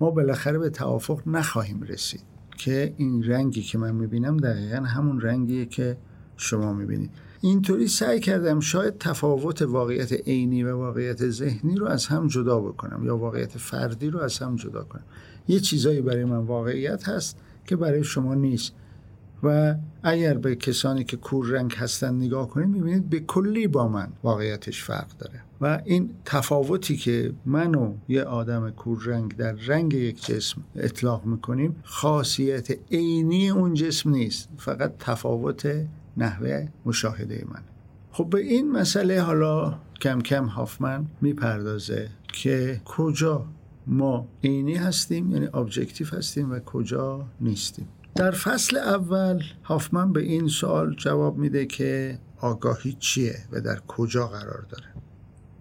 ما 0.02 0.12
بالاخره 0.12 0.60
به 0.60 0.70
توافق 0.70 1.22
نخواهیم 1.28 1.82
رسید 1.82 2.24
که 2.58 2.94
این 2.98 3.24
رنگی 3.24 3.62
که 3.62 3.78
من 3.78 3.96
می‌بینم 3.96 4.38
دقیقا 4.38 4.84
همون 4.84 5.22
رنگیه 5.22 5.65
که 5.65 5.98
شما 6.39 6.73
می‌بینید 6.73 7.10
اینطوری 7.41 7.88
سعی 7.88 8.19
کردم 8.19 8.60
شاید 8.60 8.97
تفاوت 8.97 9.62
واقعیت 9.62 10.13
عینی 10.13 10.63
و 10.63 10.75
واقعیت 10.75 11.30
ذهنی 11.30 11.75
رو 11.75 11.88
از 11.88 12.06
هم 12.06 12.28
جدا 12.28 12.60
بکنم 12.60 13.06
یا 13.06 13.17
واقعیت 13.17 13.58
فردی 13.58 14.10
رو 14.10 14.19
از 14.19 14.39
هم 14.39 14.56
جدا 14.56 14.84
کنم. 14.84 15.04
یه 15.47 15.60
چیزایی 15.60 16.02
برای 16.02 16.25
من 16.25 16.38
واقعیت 16.38 17.10
هست 17.10 17.38
که 17.65 17.75
برای 17.75 18.04
شما 18.04 18.36
نیست. 18.36 18.73
و 19.43 19.75
اگر 20.04 20.34
به 20.34 20.56
کسانی 20.56 21.04
که 21.04 21.17
کور 21.17 21.47
رنگ 21.47 21.73
هستن 21.73 22.15
نگاه 22.15 22.49
کنید 22.49 22.67
می‌بینید 22.67 23.10
به 23.10 23.19
کلی 23.19 23.67
با 23.67 23.88
من 23.88 24.08
واقعیتش 24.23 24.84
فرق 24.84 25.08
داره. 25.19 25.43
و 25.62 25.82
این 25.86 26.10
تفاوتی 26.25 26.97
که 26.97 27.34
من 27.45 27.75
و 27.75 27.93
یه 28.08 28.23
آدم 28.23 28.69
کور 28.69 29.04
رنگ 29.06 29.36
در 29.36 29.52
رنگ 29.52 29.93
یک 29.93 30.25
جسم 30.25 30.62
اطلاق 30.75 31.25
می‌کنیم 31.25 31.75
خاصیت 31.84 32.67
عینی 32.91 33.49
اون 33.49 33.73
جسم 33.73 34.10
نیست. 34.10 34.49
فقط 34.58 34.93
تفاوت 34.99 35.86
نحوه 36.20 36.68
مشاهده 36.86 37.46
من. 37.50 37.62
خب 38.12 38.30
به 38.30 38.40
این 38.40 38.72
مسئله 38.72 39.22
حالا 39.22 39.80
کم 40.02 40.22
کم 40.22 40.46
هافمن 40.46 41.06
می‌پردازه 41.22 42.10
که 42.34 42.82
کجا 42.86 43.46
ما 43.88 44.28
عینی 44.44 44.76
هستیم 44.76 45.32
یعنی 45.32 45.48
ابجکتیو 45.54 46.08
هستیم 46.08 46.52
و 46.52 46.60
کجا 46.60 47.26
نیستیم. 47.42 47.88
در 48.16 48.32
فصل 48.32 48.78
اول 48.78 49.44
هافمن 49.64 50.14
به 50.14 50.22
این 50.22 50.48
سوال 50.48 50.96
جواب 50.96 51.38
میده 51.38 51.66
که 51.66 52.20
آگاهی 52.42 52.96
چیه 53.00 53.36
و 53.52 53.62
در 53.62 53.80
کجا 53.88 54.28
قرار 54.28 54.66
داره. 54.70 54.86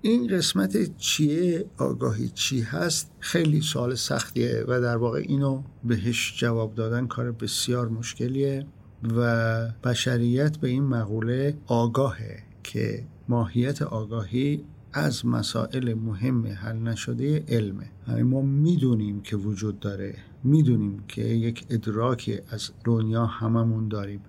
این 0.02 0.26
قسمت 0.26 0.96
چیه 0.96 1.64
آگاهی 1.78 2.28
چی 2.28 2.60
هست 2.60 3.10
خیلی 3.20 3.60
سوال 3.60 3.94
سختیه 3.94 4.64
و 4.68 4.80
در 4.80 4.96
واقع 4.96 5.22
اینو 5.24 5.62
بهش 5.84 6.34
جواب 6.38 6.74
دادن 6.74 7.06
کار 7.06 7.32
بسیار 7.32 7.88
مشکلیه. 7.88 8.66
و 9.02 9.66
بشریت 9.84 10.56
به 10.56 10.68
این 10.68 10.82
مقوله 10.82 11.56
آگاهه 11.66 12.42
که 12.62 13.04
ماهیت 13.28 13.82
آگاهی 13.82 14.64
از 14.92 15.26
مسائل 15.26 15.94
مهم 15.94 16.46
حل 16.46 16.76
نشده 16.76 17.44
علمه. 17.48 17.90
یعنی 18.08 18.22
ما 18.22 18.42
می‌دونیم 18.42 19.20
که 19.20 19.36
وجود 19.36 19.80
داره 19.80 20.14
می‌دونیم 20.44 21.04
که 21.08 21.22
یک 21.22 21.66
ادراکی 21.70 22.38
از 22.50 22.70
دنیا 22.84 23.26
هممون 23.26 23.88
داریم 23.88 24.20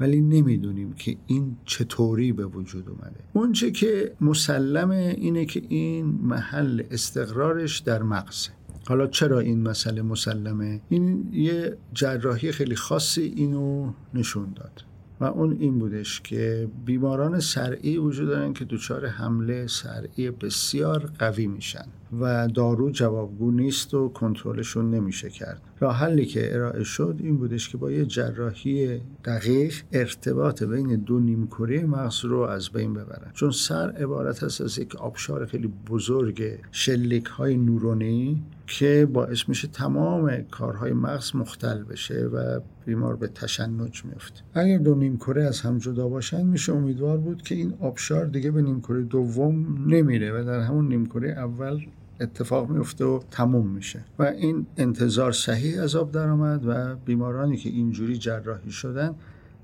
ولی 0.00 0.20
نمی‌دونیم 0.20 0.92
که 0.92 1.16
این 1.26 1.56
چطوری 1.64 2.32
به 2.32 2.46
وجود 2.46 2.88
اومده. 2.88 3.20
اونچه 3.32 3.70
که 3.70 4.12
مسلمه 4.20 5.14
اینه 5.18 5.44
که 5.44 5.62
این 5.68 6.06
محل 6.06 6.82
استقرارش 6.90 7.78
در 7.78 8.02
مغزه. 8.02 8.50
حالا 8.88 9.06
چرا 9.06 9.38
این 9.38 9.62
مسئله 9.62 10.02
مسلمه؟ 10.02 10.80
این 10.88 11.28
یه 11.32 11.76
جراحی 11.92 12.52
خیلی 12.52 12.76
خاصی 12.76 13.22
اینو 13.22 13.92
نشون 14.14 14.52
داد. 14.56 14.84
و 15.20 15.24
اون 15.24 15.56
این 15.60 15.78
بودش 15.78 16.20
که 16.20 16.68
بیماران 16.84 17.40
سرعی 17.40 17.96
وجود 17.96 18.28
دارن 18.28 18.52
که 18.52 18.64
دچار 18.64 19.06
حمله 19.06 19.66
سرعی 19.66 20.30
بسیار 20.30 21.10
قوی 21.18 21.46
میشن 21.46 21.84
و 22.20 22.48
دارو 22.48 22.90
جوابگو 22.90 23.50
نیست 23.50 23.94
و 23.94 24.08
کنترلشون 24.08 24.90
نمیشه 24.90 25.30
کرد. 25.30 25.62
راه 25.80 25.96
حلی 25.96 26.26
که 26.26 26.54
ارائه 26.54 26.84
شد 26.84 27.16
این 27.18 27.36
بودش 27.36 27.68
که 27.68 27.76
با 27.76 27.90
یه 27.90 28.04
جراحی 28.04 29.00
دقیق 29.24 29.74
ارتباط 29.92 30.62
بین 30.62 30.96
دو 30.96 31.20
نیمکره 31.20 31.86
مغز 31.86 32.24
رو 32.24 32.40
از 32.40 32.70
بین 32.70 32.94
ببرن. 32.94 33.30
چون 33.34 33.50
سر 33.50 33.90
عبارت 33.90 34.42
است 34.42 34.60
از 34.60 34.78
یک 34.78 34.96
آبشار 34.96 35.46
خیلی 35.46 35.72
بزرگ 35.90 36.42
شلیک 36.72 37.26
های 37.26 37.56
نورونی 37.56 38.42
که 38.68 39.08
باعث 39.12 39.48
میشه 39.48 39.68
تمام 39.68 40.42
کارهای 40.50 40.92
مغز 40.92 41.36
مختل 41.36 41.82
بشه 41.82 42.24
و 42.24 42.60
بیمار 42.86 43.16
به 43.16 43.28
تشنج 43.28 44.04
میفته. 44.04 44.40
اگر 44.54 44.78
دو 44.78 44.94
نیمکره 44.94 45.44
از 45.44 45.60
هم 45.60 45.78
جدا 45.78 46.08
باشن 46.08 46.46
میشه 46.46 46.72
امیدوار 46.72 47.18
بود 47.18 47.42
که 47.42 47.54
این 47.54 47.74
آبشار 47.80 48.26
دیگه 48.26 48.50
به 48.50 48.62
نیمکره 48.62 49.02
دوم 49.02 49.84
نمیره 49.86 50.40
و 50.40 50.44
در 50.44 50.60
همون 50.60 50.88
نیمکره 50.88 51.30
اول 51.30 51.80
اتفاق 52.20 52.70
میفته 52.70 53.04
و 53.04 53.20
تموم 53.30 53.66
میشه. 53.66 54.04
و 54.18 54.22
این 54.22 54.66
انتظار 54.76 55.32
صحیح 55.32 55.82
از 55.82 55.96
آب 55.96 56.12
درآمد 56.12 56.66
و 56.66 56.96
بیمارانی 56.96 57.56
که 57.56 57.68
اینجوری 57.68 58.18
جراحی 58.18 58.70
شدن 58.70 59.14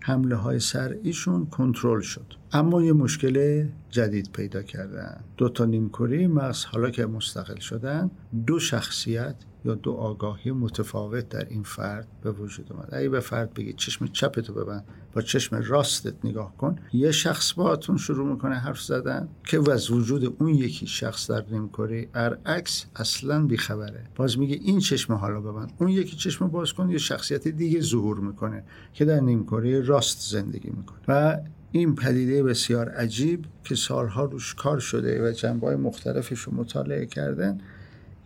حمله 0.07 0.37
های 0.37 0.61
سرعیشون 0.61 1.47
کنترل 1.47 2.01
شد. 2.01 2.35
اما 2.53 2.83
یه 2.83 2.93
مشکل 2.93 3.67
جدید 3.91 4.33
پیدا 4.33 4.63
کردن. 4.63 5.25
دو 5.37 5.49
تا 5.49 5.65
نیمکره 5.65 6.29
مغز 6.29 6.65
حالا 6.65 6.91
که 6.91 7.07
مستقل 7.07 7.59
شدن 7.59 8.11
دو 8.47 8.59
شخصیت 8.59 9.35
یا 9.65 9.75
دو 9.75 9.93
آگاهی 9.93 10.51
متفاوت 10.51 11.29
در 11.29 11.47
این 11.49 11.63
فرد 11.63 12.09
به 12.23 12.31
وجود 12.31 12.73
اومد. 12.73 12.89
اگه 12.93 13.09
به 13.09 13.21
فرد 13.21 13.55
بگی 13.55 13.73
چشم 13.73 14.07
چپتو 14.07 14.55
ببند 14.55 14.85
با 15.15 15.23
چشم 15.23 15.63
راستت 15.67 16.15
نگاه 16.25 16.57
کن. 16.57 16.79
یه 16.93 17.13
شخص 17.13 17.53
باهاتون 17.53 17.97
شروع 17.97 18.33
می‌کنه 18.33 18.55
حرف 18.55 18.81
زدن 18.81 19.29
که 19.47 19.71
از 19.73 19.91
وجود 19.91 20.37
اون 20.39 20.49
یکی 20.49 20.87
شخص 20.87 21.31
در 21.31 21.45
نیمکره 21.51 22.07
برعکس 22.07 22.85
اصلا 22.97 23.47
بیخبره. 23.47 24.05
باز 24.17 24.39
میگه 24.39 24.57
این 24.63 24.81
چشم 24.81 25.13
حالا 25.13 25.41
ببند 25.41 25.73
اون 25.79 25.89
یکی 25.89 26.17
چشم 26.17 26.49
باز 26.49 26.73
کن 26.73 26.91
یه 26.91 26.99
شخصیت 26.99 27.49
دیگه 27.49 27.81
ظهور 27.81 28.21
می‌کنه 28.21 28.65
که 28.95 29.05
در 29.05 29.21
نیمکره 29.21 29.81
راست 29.81 30.31
زندگی 30.31 30.71
می‌کنه. 30.71 30.99
و 31.09 31.39
این 31.73 31.95
پدیده 31.95 32.43
بسیار 32.43 32.89
عجیب 32.89 33.47
که 33.65 33.75
سالها 33.75 34.25
روش 34.25 34.55
کار 34.55 34.79
شده 34.79 35.29
و 35.29 35.33
جنبه 35.33 35.77
مختلفش 35.77 36.41
رو 36.41 36.55
مطالعه 36.55 37.07
کردن. 37.07 37.61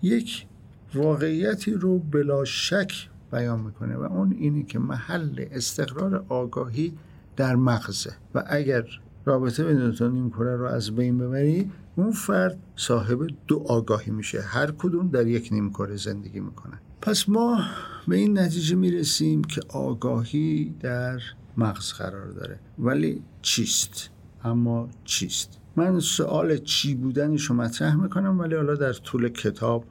یک 0.02 0.46
واقعیتی 0.94 1.72
رو 1.72 1.98
بلا 1.98 2.44
شک 2.44 3.08
بیان 3.30 3.60
می‌کنه 3.60 3.96
و 3.96 4.02
اون 4.02 4.32
اینی 4.32 4.64
که 4.64 4.78
محل 4.78 5.44
استقرار 5.50 6.24
آگاهی 6.28 6.98
در 7.36 7.56
مغزه. 7.56 8.12
و 8.34 8.44
اگر 8.46 8.84
رابطه 9.24 9.64
بین 9.64 9.90
دو 9.90 10.08
نیمکره 10.08 10.56
رو 10.56 10.64
از 10.64 10.90
بین 10.90 11.18
ببری 11.18 11.70
اون 11.96 12.12
فرد 12.12 12.58
صاحب 12.76 13.26
دو 13.46 13.64
آگاهی 13.68 14.12
میشه. 14.12 14.40
هر 14.40 14.70
کدوم 14.70 15.08
در 15.08 15.26
یک 15.26 15.48
نیمکره 15.52 15.96
زندگی 15.96 16.40
می‌کنه. 16.40 16.80
پس 17.02 17.28
ما 17.28 17.60
به 18.08 18.16
این 18.16 18.38
نتیجه 18.38 18.76
می‌رسیم 18.76 19.44
که 19.44 19.60
آگاهی 19.68 20.74
در 20.80 21.20
مغز 21.56 21.92
قرار 21.92 22.26
داره. 22.26 22.60
ولی 22.78 23.22
چیست؟ 23.42 24.10
اما 24.44 24.88
چیست؟ 25.04 25.58
من 25.76 26.00
سوال 26.00 26.56
چی 26.56 26.94
بودنش 26.94 27.44
رو 27.44 27.54
مطرح 27.54 27.94
می‌کنم 27.94 28.40
ولی 28.40 28.54
حالا 28.54 28.74
در 28.74 28.92
طول 28.92 29.28
کتاب 29.28 29.84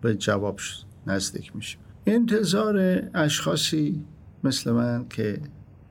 به 0.00 0.14
جواب 0.14 0.60
نزدیک 1.06 1.56
میشه 1.56 1.78
انتظار 2.06 3.02
اشخاصی 3.14 4.04
مثل 4.44 4.72
من 4.72 5.06
که 5.08 5.40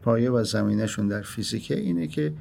پایه 0.01 0.31
و 0.31 0.43
زمینشون 0.43 1.07
در 1.07 1.21
فیزیکه 1.21 1.79
اینه 1.79 2.07
که 2.07 2.33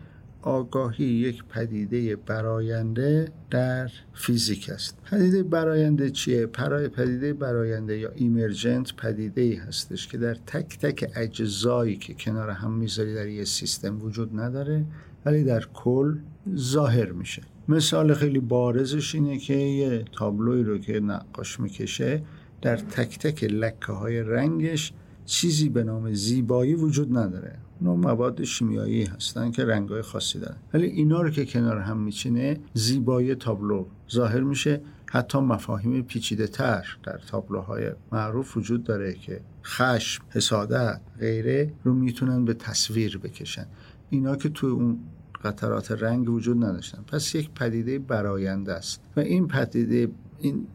آگاهی 0.42 1.04
یک 1.04 1.44
پدیده 1.44 2.16
براینده 2.16 3.28
در 3.50 3.90
فیزیک 4.14 4.70
است 4.70 4.98
پدیده 5.10 5.42
براینده 5.42 6.10
چیه؟ 6.10 6.46
پرای 6.46 6.88
پدیده 6.88 7.32
براینده 7.32 7.98
یا 7.98 8.10
ایمرجنت 8.14 8.94
پدیده 8.96 9.40
ای 9.40 9.54
هستش 9.54 10.08
که 10.08 10.18
در 10.18 10.34
تک 10.34 10.78
تک 10.78 11.10
اجزایی 11.16 11.96
که 11.96 12.14
کنار 12.14 12.50
هم 12.50 12.72
می‌ذاری 12.72 13.14
در 13.14 13.28
یه 13.28 13.44
سیستم 13.44 14.02
وجود 14.02 14.40
نداره 14.40 14.84
ولی 15.24 15.44
در 15.44 15.64
کل 15.74 16.14
ظاهر 16.56 17.12
میشه 17.12 17.42
مثال 17.68 18.14
خیلی 18.14 18.40
بارزش 18.40 19.14
اینه 19.14 19.38
که 19.38 19.54
یه 19.54 20.04
تابلوی 20.12 20.62
رو 20.62 20.78
که 20.78 21.00
نقاش 21.00 21.60
می‌کشه 21.60 22.22
در 22.64 22.76
تک 22.76 23.18
تک 23.18 23.44
لکه 23.44 23.92
های 23.92 24.20
رنگش 24.20 24.92
چیزی 25.24 25.68
به 25.68 25.84
نام 25.84 26.12
زیبایی 26.12 26.74
وجود 26.74 27.18
نداره. 27.18 27.58
نوع 27.80 27.96
مواد 27.96 28.44
شیمیایی 28.44 29.04
هستن 29.04 29.50
که 29.50 29.64
رنگای 29.64 30.02
خاصی 30.02 30.38
دارن. 30.38 30.56
ولی 30.74 30.86
اینا 30.86 31.22
رو 31.22 31.30
که 31.30 31.44
کنار 31.46 31.78
هم 31.78 31.98
میچینه 31.98 32.60
زیبایی 32.74 33.34
تابلو 33.34 33.86
ظاهر 34.10 34.40
میشه. 34.40 34.80
حتی 35.06 35.38
مفاهیم 35.38 36.02
پیچیده 36.02 36.46
تر 36.46 36.86
در 37.02 37.18
تابلوهای 37.18 37.90
معروف 38.12 38.56
وجود 38.56 38.84
داره 38.84 39.14
که 39.14 39.40
خشم، 39.64 40.24
حسادت، 40.30 41.00
غیره 41.18 41.72
رو 41.84 41.94
می‌تونن 41.94 42.44
به 42.44 42.54
تصویر 42.54 43.18
بکشن. 43.18 43.66
اینا 44.10 44.36
که 44.36 44.48
توی 44.48 44.70
اون 44.70 44.98
قطرات 45.44 45.92
رنگ 45.92 46.30
وجود 46.30 46.64
نداشتن. 46.64 47.02
پس 47.02 47.34
یک 47.34 47.50
پدیده 47.50 47.98
براینده 47.98 48.72
است. 48.72 49.00
و 49.16 49.20
این 49.20 49.48
پدیده 49.48 50.08
این 50.38 50.66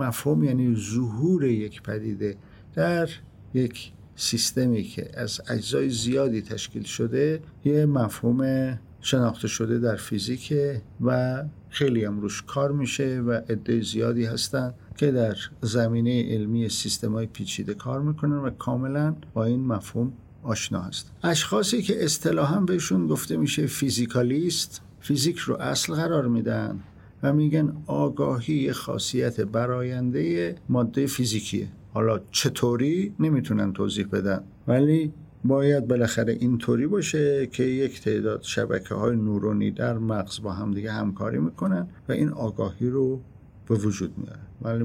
مفهوم 0.00 0.44
یعنی 0.44 0.76
ظهور 0.76 1.44
یک 1.44 1.82
پدیده 1.82 2.36
در 2.74 3.08
یک 3.54 3.92
سیستمی 4.16 4.82
که 4.82 5.10
از 5.14 5.40
اجزای 5.48 5.90
زیادی 5.90 6.42
تشکیل 6.42 6.82
شده 6.82 7.40
یه 7.64 7.86
مفهوم 7.86 8.78
شناخته 9.00 9.48
شده 9.48 9.78
در 9.78 9.96
فیزیک 9.96 10.54
و 11.00 11.42
خیلی 11.68 12.04
هم 12.04 12.20
روش 12.20 12.42
کار 12.42 12.72
میشه 12.72 13.20
و 13.20 13.30
عده 13.32 13.82
زیادی 13.82 14.24
هستن 14.24 14.74
که 14.96 15.12
در 15.12 15.36
زمینه 15.60 16.34
علمی 16.34 16.68
سیستم 16.68 17.12
های 17.12 17.26
پیچیده 17.26 17.74
کار 17.74 18.00
می‌کنن 18.02 18.36
و 18.36 18.50
کاملا 18.50 19.16
با 19.34 19.44
این 19.44 19.66
مفهوم 19.66 20.12
آشنا 20.42 20.82
هست 20.82 21.10
اشخاصی 21.22 21.82
که 21.82 22.04
اصطلاحا 22.04 22.60
بهشون 22.60 23.06
گفته 23.06 23.36
میشه 23.36 23.66
فیزیکالیست 23.66 24.80
فیزیک 25.00 25.38
رو 25.38 25.56
اصل 25.56 25.94
قرار 25.94 26.28
میدن. 26.28 26.80
و 27.22 27.32
میگن 27.32 27.72
آگاهی 27.86 28.72
خاصیت 28.72 29.40
براینده 29.40 30.54
ماده 30.68 31.06
فیزیکیه. 31.06 31.68
حالا 31.94 32.20
چطوری 32.30 33.14
نمی‌تونن 33.20 33.72
توضیح 33.72 34.06
بدن. 34.06 34.44
ولی 34.68 35.12
باید 35.44 35.88
بالاخره 35.88 36.32
اینطوری 36.32 36.86
باشه 36.86 37.46
که 37.46 37.62
یک 37.62 38.00
تعداد 38.00 38.42
شبکه 38.42 38.94
های 38.94 39.16
نورونی 39.16 39.70
در 39.70 39.98
مغز 39.98 40.42
با 40.42 40.52
همدیگه 40.52 40.92
همکاری 40.92 41.38
می‌کنن 41.38 41.86
و 42.08 42.12
این 42.12 42.28
آگاهی 42.28 42.88
رو 42.88 43.20
به 43.68 43.74
وجود 43.74 44.18
میارن. 44.18 44.46
ولی 44.62 44.84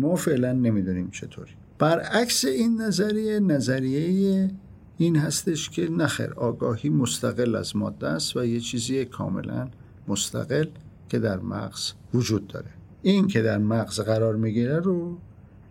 ما 0.00 0.16
فعلا 0.16 0.52
نمی‌دونیم 0.52 1.10
چطوری. 1.10 1.50
برعکس 1.78 2.44
این 2.44 2.80
نظریه 2.80 3.40
نظریه 3.40 4.50
این 4.98 5.16
هستش 5.16 5.70
که 5.70 5.90
نخیر 5.90 6.32
آگاهی 6.32 6.88
مستقل 6.88 7.54
از 7.54 7.76
ماده 7.76 8.08
است 8.08 8.36
و 8.36 8.44
یه 8.44 8.60
چیزی 8.60 9.04
کاملا 9.04 9.68
مستقل 10.08 10.66
که 11.10 11.18
در 11.18 11.40
مغز 11.40 11.92
وجود 12.14 12.46
داره. 12.46 12.70
این 13.02 13.26
که 13.26 13.42
در 13.42 13.58
مغز 13.58 14.00
قرار 14.00 14.36
می‌گیره 14.36 14.78
رو 14.78 15.18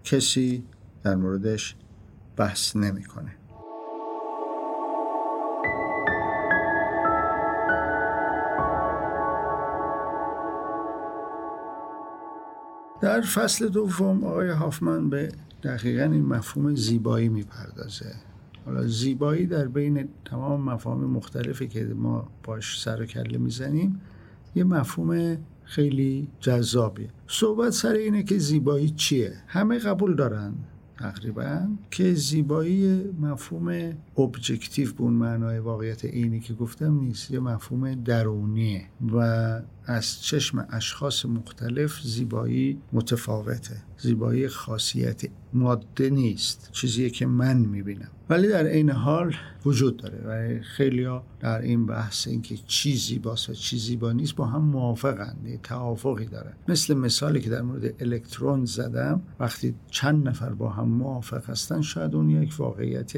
کسی 0.04 0.64
در 1.04 1.16
موردش 1.16 1.76
بحث 2.38 2.76
نمی‌کنه. 2.76 3.36
در 13.02 13.22
فصل 13.22 13.70
دوم 13.70 14.24
آقای 14.24 14.50
هافمن 14.50 15.10
به 15.10 15.32
دقیقا 15.64 16.04
این 16.04 16.26
مفهوم 16.26 16.76
زیبایی 16.76 17.30
می‌پردازه. 17.30 18.16
حالا 18.66 18.88
زیبایی 18.88 19.46
در 19.46 19.68
بین 19.68 20.10
تمام 20.26 20.62
مفاهیم 20.62 21.04
مختلفی 21.04 21.68
که 21.68 21.84
ما 21.84 22.28
باش 22.44 22.82
سر 22.82 23.02
و 23.02 23.06
کله 23.06 23.38
می‌زنیم 23.38 24.02
یه 24.56 24.64
مفهوم 24.64 25.38
خیلی 25.64 26.28
جذابیه. 26.40 27.10
صحبت 27.28 27.70
سر 27.70 27.94
اینه 27.94 28.24
که 28.24 28.38
زیبایی 28.38 28.90
چیه؟ 28.90 29.34
همه 29.48 29.78
قبول 29.78 30.16
دارن 30.16 30.54
تقریبا 31.00 31.68
که 31.92 32.14
زیبایی 32.14 33.04
مفهوم 33.22 33.94
ابجکتیو 34.18 34.94
به 34.94 35.02
اون 35.02 35.14
معنای 35.14 35.60
واقعیت 35.60 36.06
اینی 36.06 36.40
که 36.40 36.54
گفتم 36.54 37.00
نیست. 37.00 37.32
یه 37.32 37.40
مفهوم 37.40 37.96
درونیه 37.96 38.84
و 39.14 39.62
از 39.90 40.22
چشم 40.22 40.68
اشخاص 40.70 41.26
مختلف 41.26 42.02
زیبایی 42.02 42.82
متفاوته. 42.94 43.78
زیبایی 43.98 44.48
خاصیت 44.48 45.22
ماده 45.54 46.10
نیست 46.10 46.70
چیزیه 46.72 47.10
که 47.10 47.26
من 47.26 47.58
می‌بینم. 47.58 48.10
ولی 48.30 48.48
در 48.48 48.64
این 48.64 48.90
حال 48.90 49.36
وجود 49.66 49.98
داره 49.98 50.18
و 50.28 50.64
خیلی 50.64 51.08
در 51.40 51.62
این 51.62 51.86
بحث 51.86 52.28
اینکه 52.28 52.58
چی 52.68 52.96
زیباست 52.96 53.50
و 53.50 53.54
چی 53.54 53.78
زیبا 53.78 54.12
نیست 54.12 54.36
با 54.36 54.46
هم 54.46 54.62
موافقند 54.62 55.60
توافقی 55.64 56.26
داره 56.26 56.54
مثل 56.68 56.94
مثالی 56.94 57.42
که 57.42 57.50
در 57.50 57.62
مورد 57.62 58.02
الکترون 58.04 58.66
زدم 58.66 59.22
وقتی 59.40 59.76
چند 59.92 60.28
نفر 60.28 60.50
با 60.50 60.70
هم 60.70 60.88
موافق 60.88 61.50
هستن 61.50 61.82
شاید 61.82 62.16
اون 62.16 62.30
یک 62.30 62.54
واقعیت 62.60 63.14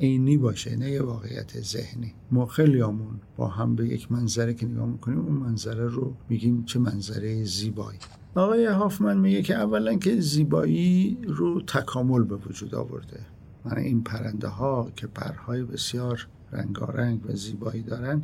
عینی 0.00 0.36
باشه 0.36 0.76
نه 0.76 0.90
یه 0.90 1.02
واقعیت 1.02 1.60
ذهنی. 1.60 2.14
ما 2.30 2.46
خیلیامون 2.46 3.20
با 3.36 3.48
هم 3.48 3.76
به 3.76 3.88
یک 3.88 4.12
منظره 4.12 4.54
که 4.54 4.66
نگاه 4.66 4.86
می‌کنیم 4.86 5.18
اون 5.18 5.32
منظره 5.32 5.88
رو 5.88 6.14
میگیم 6.28 6.64
چه 6.64 6.78
منظره 6.78 7.44
زیبایی. 7.44 7.98
آقای 8.34 8.66
هافمن 8.66 9.18
میگه 9.18 9.42
که 9.42 9.54
اولا 9.54 9.94
که 9.94 10.20
زیبایی 10.20 11.18
رو 11.26 11.60
تکامل 11.60 12.22
به 12.22 12.36
وجود 12.36 12.74
آورده. 12.74 13.20
من 13.64 13.78
این 13.78 14.02
پرنده 14.02 14.48
ها 14.48 14.90
که 14.96 15.06
پرهای 15.06 15.62
بسیار 15.62 16.26
رنگارنگ 16.52 17.26
و 17.26 17.32
زیبایی 17.32 17.82
دارن 17.82 18.22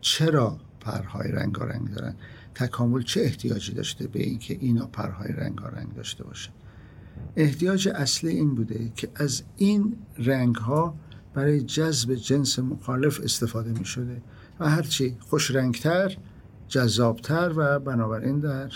چرا 0.00 0.58
پرهای 0.80 1.32
رنگارنگ 1.32 1.94
دارن؟ 1.94 2.14
تکامل 2.54 3.02
چه 3.02 3.20
احتیاجی 3.20 3.72
داشته 3.72 4.06
به 4.08 4.22
اینکه 4.22 4.56
اینا 4.60 4.86
پرهای 4.86 5.32
رنگارنگ 5.32 5.94
داشته 5.94 6.24
باشه 6.24 6.50
احتیاج 7.36 7.88
اصلی 7.88 8.30
این 8.30 8.54
بوده 8.54 8.92
که 8.96 9.08
از 9.14 9.42
این 9.56 9.96
رنگ 10.18 10.56
ها 10.56 10.94
برای 11.34 11.60
جذب 11.60 12.14
جنس 12.14 12.58
مخالف 12.58 13.20
استفاده 13.20 13.78
می 13.78 13.84
شده 13.84 14.22
و 14.60 14.70
هرچی 14.70 15.16
خوش 15.20 15.50
رنگتر 15.50 16.16
جذابتر 16.68 17.52
و 17.56 17.78
بنابراین 17.78 18.40
در 18.40 18.70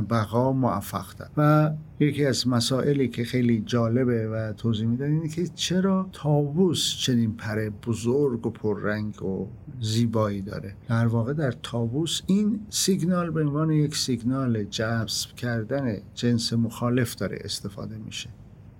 بقا 0.00 0.52
موفقتر. 0.52 1.26
و 1.36 1.70
یکی 2.00 2.26
از 2.26 2.48
مسائلی 2.48 3.08
که 3.08 3.24
خیلی 3.24 3.60
جالبه 3.66 4.28
و 4.28 4.52
توضیح 4.52 4.86
میدن 4.86 5.12
اینه 5.12 5.28
که 5.28 5.46
چرا 5.46 6.08
تابوس 6.12 6.96
چنین 6.98 7.32
پر 7.32 7.70
بزرگ 7.86 8.46
و 8.46 8.50
پررنگ 8.50 9.22
و 9.22 9.48
زیبایی 9.80 10.42
داره. 10.42 10.74
در 10.88 11.06
واقع 11.06 11.32
در 11.32 11.52
تابوس 11.62 12.22
این 12.26 12.60
سیگنال 12.70 13.30
به 13.30 13.40
عنوان 13.40 13.70
یک 13.70 13.96
سیگنال 13.96 14.64
جذب 14.64 15.34
کردن 15.36 15.96
جنس 16.14 16.52
مخالف 16.52 17.14
داره 17.14 17.38
استفاده 17.44 17.98
میشه. 17.98 18.28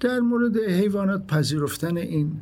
در 0.00 0.20
مورد 0.20 0.56
حیوانات 0.56 1.26
پذیرفتن 1.26 1.96
این 1.96 2.32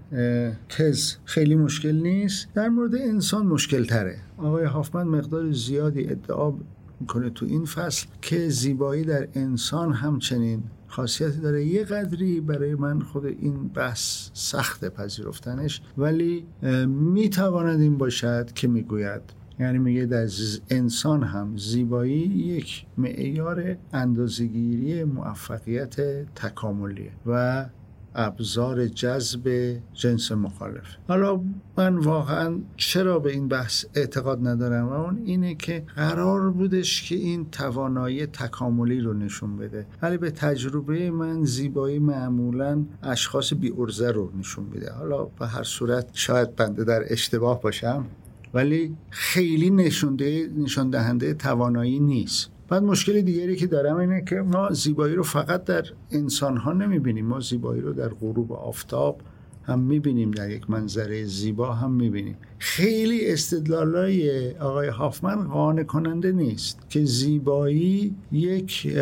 تز 0.68 1.14
خیلی 1.24 1.54
مشکل 1.54 1.92
نیست. 1.92 2.48
در 2.54 2.68
مورد 2.68 2.94
انسان 2.94 3.46
مشکل 3.46 3.84
تره 3.84 4.16
آقای 4.38 4.64
هافمن 4.64 5.02
مقدار 5.02 5.52
زیادی 5.52 6.08
ادعا 6.08 6.52
می‌کنه 7.00 7.30
تو 7.30 7.46
این 7.46 7.64
فصل 7.64 8.06
که 8.22 8.48
زیبایی 8.48 9.04
در 9.04 9.28
انسان 9.34 9.92
همچنین 9.92 10.62
خاصیتی 10.86 11.40
داره. 11.40 11.64
یه 11.64 11.84
قدری 11.84 12.40
برای 12.40 12.74
من 12.74 13.00
خود 13.00 13.26
این 13.26 13.68
بحث 13.68 14.30
سخت 14.32 14.84
پذیرفتنش 14.84 15.82
ولی 15.98 16.46
می‌تواند 16.86 17.80
این 17.80 17.98
باشد 17.98 18.52
که 18.52 18.68
می‌گوید 18.68 19.22
یعنی 19.60 19.78
میگه 19.78 20.06
در 20.06 20.28
انسان 20.70 21.22
هم 21.22 21.56
زیبایی 21.56 22.18
یک 22.26 22.86
معیار 22.98 23.76
اندازگیری 23.92 25.04
موفقیت 25.04 26.00
تکاملیه 26.34 27.12
و 27.26 27.66
ابزار 28.14 28.86
جذب 28.86 29.76
جنس 29.94 30.32
مخالف. 30.32 30.96
حالا 31.08 31.40
من 31.78 31.96
واقعا 31.96 32.58
چرا 32.76 33.18
به 33.18 33.30
این 33.30 33.48
بحث 33.48 33.84
اعتقاد 33.94 34.46
ندارم؟ 34.46 34.88
و 34.88 34.92
اون 34.92 35.22
اینه 35.24 35.54
که 35.54 35.84
قرار 35.96 36.50
بودش 36.50 37.08
که 37.08 37.14
این 37.14 37.50
توانایی 37.50 38.26
تکاملی 38.26 39.00
رو 39.00 39.12
نشون 39.12 39.56
بده. 39.56 39.86
ولی 40.02 40.16
به 40.16 40.30
تجربه 40.30 41.10
من 41.10 41.44
زیبایی 41.44 41.98
معمولا 41.98 42.84
اشخاص 43.02 43.52
بی 43.54 43.72
ارزه 43.78 44.10
رو 44.10 44.32
نشون 44.38 44.64
میده. 44.64 44.92
حالا 44.92 45.24
به 45.24 45.46
هر 45.46 45.62
صورت 45.62 46.10
شاید 46.12 46.56
بنده 46.56 46.84
در 46.84 47.04
اشتباه 47.06 47.62
باشم. 47.62 48.06
ولی 48.54 48.96
خیلی 49.10 49.70
نشونده 49.70 50.50
نشان 50.56 50.90
دهنده 50.90 51.34
توانایی 51.34 52.00
نیست. 52.00 52.50
بعد 52.68 52.82
مشکل 52.82 53.20
دیگری 53.20 53.56
که 53.56 53.66
دارم 53.66 53.96
اینه 53.96 54.24
که 54.28 54.36
ما 54.36 54.70
زیبایی 54.70 55.14
رو 55.14 55.22
فقط 55.22 55.64
در 55.64 55.84
انسان 56.10 56.56
ها 56.56 56.72
نمی‌بینیم. 56.72 57.26
ما 57.26 57.40
زیبایی 57.40 57.80
رو 57.80 57.92
در 57.92 58.08
غروب 58.08 58.52
آفتاب 58.52 59.20
هم 59.62 59.80
می‌بینیم 59.80 60.30
در 60.30 60.50
یک 60.50 60.70
منظره 60.70 61.24
زیبا 61.24 61.72
هم 61.72 61.92
می‌بینیم. 61.92 62.36
خیلی 62.58 63.32
استدلالای 63.32 64.50
آقای 64.50 64.88
هافمن 64.88 65.48
قانع 65.48 65.82
کننده 65.82 66.32
نیست 66.32 66.78
که 66.88 67.04
زیبایی 67.04 68.14
یک 68.32 68.96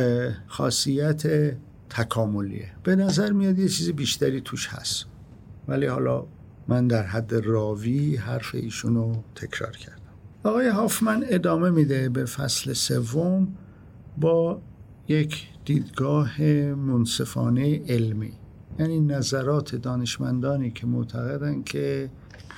خاصیت 0.47 1.23
تکاملیه. 1.91 2.69
به 2.83 2.97
نظر 2.97 3.33
میاد 3.33 3.59
یه 3.59 3.69
چیز 3.69 3.91
بیشتری 3.91 4.41
توش 4.41 4.69
هست. 4.69 5.07
ولی 5.69 5.87
حالا 5.87 6.25
من 6.69 6.87
در 6.87 7.03
حد 7.03 7.35
راوی 7.35 8.17
حرف 8.17 8.55
ایشون 8.55 8.95
رو 8.95 9.17
تکرار 9.35 9.77
کردم. 9.77 10.03
آقای 10.45 10.69
هافمن 10.69 11.25
ادامه 11.29 11.71
میده 11.71 12.09
به 12.09 12.25
فصل 12.25 12.73
سوم 12.73 13.49
با 14.17 14.61
یک 15.09 15.49
دیدگاه 15.65 16.43
منصفانه 16.75 17.83
علمی 17.89 18.33
یعنی 18.79 19.01
نظرات 19.01 19.77
دانشمندانی 19.77 20.71
که 20.71 20.87
معتقدن 20.87 21.63
که 21.63 22.11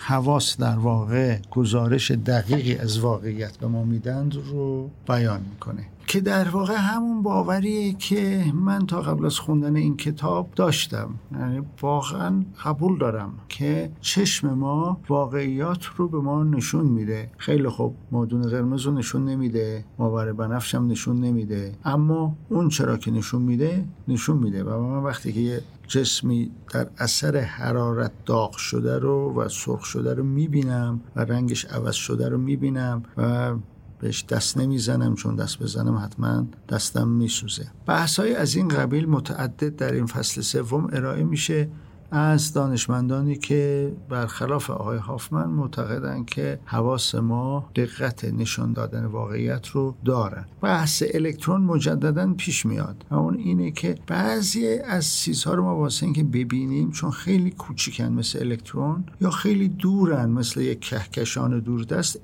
حواس 0.07 0.57
در 0.57 0.79
واقع 0.79 1.39
گزارش 1.51 2.11
دقیقی 2.11 2.75
از 2.75 2.99
واقعیت 2.99 3.57
به 3.57 3.67
ما 3.67 3.85
میدند 3.85 4.35
رو 4.35 4.91
بیان 5.09 5.41
می‌کنه. 5.51 5.87
که 6.07 6.21
در 6.21 6.49
واقع 6.49 6.75
همون 6.75 7.23
باوریه 7.23 7.93
که 7.93 8.45
من 8.55 8.87
تا 8.87 9.01
قبل 9.01 9.27
از 9.27 9.39
خوندن 9.39 9.77
این 9.77 9.97
کتاب 9.97 10.49
داشتم. 10.57 11.11
یعنی 11.33 11.63
واقعا 11.83 12.43
قبول 12.65 12.99
دارم 12.99 13.33
که 13.49 13.91
چشم 14.01 14.55
ما 14.55 15.01
واقعیات 15.09 15.85
رو 15.97 16.09
به 16.09 16.19
ما 16.19 16.45
نشون 16.45 16.85
میده. 16.85 17.31
خیلی 17.37 17.69
خوب 17.69 17.95
مادون 18.11 18.43
قرمز 18.43 18.83
رو 18.83 18.93
نشون 18.93 19.25
نمیده 19.25 19.85
ماور 19.99 20.33
بنفش 20.33 20.75
هم 20.75 20.87
نشون 20.87 21.21
نمیده. 21.21 21.73
اما 21.85 22.37
اون 22.49 22.69
چرا 22.69 22.97
که 22.97 23.11
نشون 23.11 23.43
میده 23.43 23.85
نشون 24.09 24.37
میده. 24.37 24.65
و 24.65 24.81
من 24.81 25.03
وقتی 25.03 25.33
که 25.33 25.63
جسمی 25.87 26.51
در 26.73 26.89
اثر 26.99 27.37
حرارت 27.37 28.13
داغ 28.27 28.57
شده 28.57 28.99
رو 28.99 29.35
و 29.41 29.49
سرخ 29.49 29.85
شده 29.85 30.15
رو 30.15 30.25
می‌بینم 30.25 31.01
و 31.17 31.21
رنگش 31.21 31.65
عوض 31.65 31.95
شده 31.95 32.29
رو 32.29 32.39
می‌بینم 32.39 33.03
و 33.17 33.55
بهش 33.99 34.25
دست 34.25 34.59
نمی‌زنم 34.59 35.15
چون 35.15 35.37
دست 35.37 35.59
بزنم 35.59 35.97
حتما 35.97 36.47
دستم 36.69 37.09
میسوزه. 37.09 37.67
بحث 37.87 38.21
های 38.21 38.35
از 38.35 38.55
این 38.55 38.69
قبیل 38.69 39.09
متعدد 39.09 39.77
در 39.77 39.93
این 39.93 40.07
فصل 40.07 40.41
سوم 40.41 40.89
ارائه 40.93 41.25
میشه. 41.25 41.69
از 42.15 42.53
دانشمندانی 42.53 43.37
که 43.37 43.93
برخلاف 44.09 44.71
آقای 44.71 44.99
هافمن 44.99 45.47
معتقدند 45.47 46.27
که 46.27 46.61
حواس 46.65 47.15
ما 47.15 47.71
دقت 47.77 48.25
نشان 48.25 48.73
دادن 48.73 49.05
واقعیت 49.05 49.69
رو 49.69 49.95
دارن. 50.05 50.45
بحث 50.61 51.03
الکترون 51.15 51.63
مجددا 51.63 52.35
پیش 52.35 52.67
میاد. 52.67 53.05
و 53.11 53.15
اون 53.15 53.35
اینه 53.35 53.71
که 53.71 53.95
بعضی 54.07 54.79
از 54.79 55.15
چیزها 55.15 55.55
رو 55.55 55.63
ما 55.63 55.77
واسه 55.77 56.05
اینکه 56.05 56.25
ببینیم 56.25 56.91
چون 56.91 57.11
خیلی 57.11 57.51
کوچیکن 57.51 58.05
مثل 58.05 58.39
الکترون 58.39 59.05
یا 59.21 59.31
خیلی 59.31 59.69
دورن 59.69 60.31
مثل 60.31 60.61
یک 60.61 60.81
کهکشان 60.81 61.61
دوردست 61.61 62.21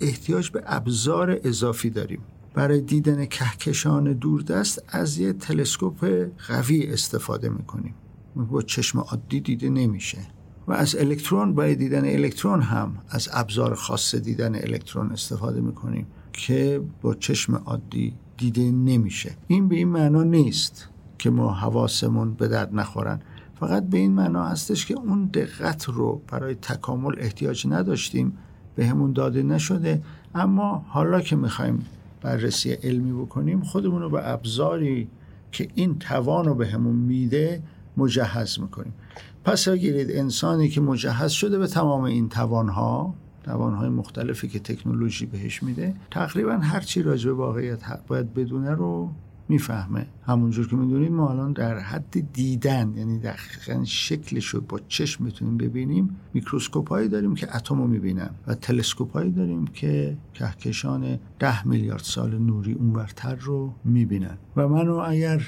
احتیاج 0.00 0.50
به 0.50 0.62
ابزار 0.66 1.40
اضافی 1.44 1.90
داریم. 1.90 2.20
برای 2.54 2.80
دیدن 2.80 3.26
کهکشان 3.26 4.12
دوردست 4.12 4.82
از 4.88 5.18
یه 5.18 5.32
تلسکوپ 5.32 6.28
قوی 6.48 6.86
استفاده 6.86 7.48
می‌کنیم. 7.48 7.94
با 8.46 8.62
چشم 8.62 8.98
عادی 8.98 9.40
دیده 9.40 9.68
نمیشه. 9.68 10.18
و 10.68 10.72
از 10.72 10.96
الکترون 10.96 11.54
برای 11.54 11.74
دیدن 11.74 12.04
الکترون 12.04 12.60
هم 12.60 12.98
از 13.08 13.28
ابزار 13.32 13.74
خاص 13.74 14.14
دیدن 14.14 14.54
الکترون 14.54 15.12
استفاده 15.12 15.60
می‌کنیم 15.60 16.06
که 16.32 16.80
با 17.02 17.14
چشم 17.14 17.54
عادی 17.54 18.14
دیده 18.36 18.70
نمیشه. 18.70 19.36
این 19.46 19.68
به 19.68 19.76
این 19.76 19.88
معنا 19.88 20.22
نیست 20.22 20.88
که 21.18 21.30
ما 21.30 21.52
حواسمون 21.52 22.34
به 22.34 22.48
درد 22.48 22.74
نخورن. 22.74 23.20
فقط 23.60 23.88
به 23.88 23.98
این 23.98 24.12
معنا 24.12 24.44
هستش 24.44 24.86
که 24.86 24.94
اون 24.94 25.24
دقت 25.24 25.84
رو 25.84 26.22
برای 26.28 26.54
تکامل 26.54 27.14
احتیاج 27.18 27.66
نداشتیم 27.66 28.32
به 28.74 28.86
همون 28.86 29.12
داده 29.12 29.42
نشده. 29.42 30.02
اما 30.34 30.84
حالا 30.88 31.20
که 31.20 31.36
می‌خوایم 31.36 31.86
بررسی 32.22 32.72
علمی 32.72 33.12
بکنیم 33.12 33.62
خودمون 33.62 34.02
رو 34.02 34.10
به 34.10 34.28
ابزاری 34.32 35.08
که 35.52 35.68
این 35.74 35.98
توان 35.98 36.44
رو 36.44 36.54
به 36.54 36.66
همون 36.66 36.96
میده 36.96 37.62
مجهز 37.98 38.60
می‌کنیم. 38.60 38.94
پس 39.44 39.68
گیرید 39.68 40.10
انسانی 40.10 40.68
که 40.68 40.80
مجهز 40.80 41.30
شده 41.30 41.58
به 41.58 41.66
تمام 41.66 42.02
این 42.02 42.28
توانها 42.28 43.14
توانهای 43.42 43.88
مختلفی 43.88 44.48
که 44.48 44.58
تکنولوژی 44.58 45.26
بهش 45.26 45.62
میده 45.62 45.94
تقریبا 46.10 46.52
هر 46.52 46.80
چی 46.80 47.02
راجع 47.02 47.30
به 47.30 47.34
واقعیت 47.34 47.80
باید 48.06 48.34
بدونه 48.34 48.70
رو 48.70 49.10
می‌فهمه. 49.48 50.06
همونجور 50.26 50.68
که 50.68 50.76
می‌دونید 50.76 51.12
ما 51.12 51.30
الان 51.30 51.52
در 51.52 51.78
حد 51.78 52.32
دیدن 52.32 52.94
یعنی 52.96 53.18
دقیقا 53.18 53.84
شکلش 53.84 54.46
رو 54.46 54.60
با 54.60 54.80
چشم 54.88 55.24
می‌تونیم 55.24 55.56
ببینیم 55.56 56.16
میکروسکوپ 56.34 56.88
هایی 56.88 57.08
داریم 57.08 57.34
که 57.34 57.56
اتم 57.56 57.78
رو 57.78 57.86
می‌بینن 57.86 58.30
و 58.46 58.54
تلسکوپ 58.54 59.12
هایی 59.12 59.30
داریم 59.30 59.66
که 59.66 60.16
کهکشان 60.34 61.18
ده 61.38 61.66
میلیارد 61.66 62.02
سال 62.02 62.38
نوری 62.38 62.72
اونورتر 62.72 63.34
رو 63.34 63.72
می‌بینن. 63.84 64.38
و 64.56 64.68
منو 64.68 64.94
اگر 64.94 65.42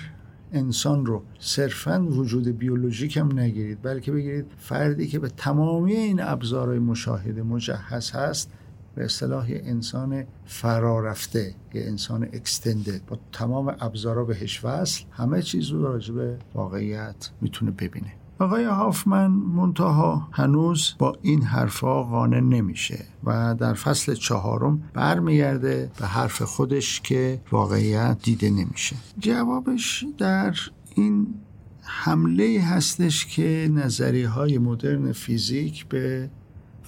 انسان 0.52 1.06
رو 1.06 1.22
صرفا 1.38 2.06
وجود 2.06 2.58
بیولوژیک 2.58 3.16
هم 3.16 3.38
نگیرید 3.38 3.82
بلکه 3.82 4.12
بگیرید 4.12 4.46
فردی 4.58 5.06
که 5.06 5.18
به 5.18 5.28
تمامی 5.28 5.92
این 5.92 6.20
ابزارهای 6.20 6.78
مشاهده 6.78 7.42
مجهز 7.42 8.10
هست 8.10 8.50
به 8.94 9.04
اصطلاح 9.04 9.46
انسان 9.50 10.24
فرارفته 10.46 11.54
یه 11.74 11.82
انسان 11.82 12.24
اکستندد 12.32 13.06
با 13.06 13.18
تمام 13.32 13.76
ابزارها 13.80 14.24
بهش 14.24 14.64
وصل 14.64 15.04
همه 15.10 15.42
چیز 15.42 15.68
رو 15.68 15.82
راجع 15.82 16.14
واقعیت 16.54 17.30
می‌تونه 17.40 17.70
ببینه. 17.70 18.19
آقای 18.40 18.64
هافمن 18.64 19.26
منتها 19.26 20.28
هنوز 20.32 20.94
با 20.98 21.16
این 21.22 21.42
حرفها 21.42 22.02
قانع 22.02 22.40
نمیشه 22.40 23.04
و 23.24 23.54
در 23.54 23.74
فصل 23.74 24.14
چهارم 24.14 24.82
برمیگرده 24.94 25.90
به 25.98 26.06
حرف 26.06 26.42
خودش 26.42 27.00
که 27.00 27.40
واقعیت 27.50 28.16
دیده 28.22 28.50
نمیشه. 28.50 28.96
جوابش 29.18 30.04
در 30.18 30.54
این 30.94 31.34
حمله 31.82 32.60
هستش 32.60 33.26
که 33.26 33.70
نظریه 33.74 34.28
های 34.28 34.58
مدرن 34.58 35.12
فیزیک 35.12 35.86
به 35.86 36.30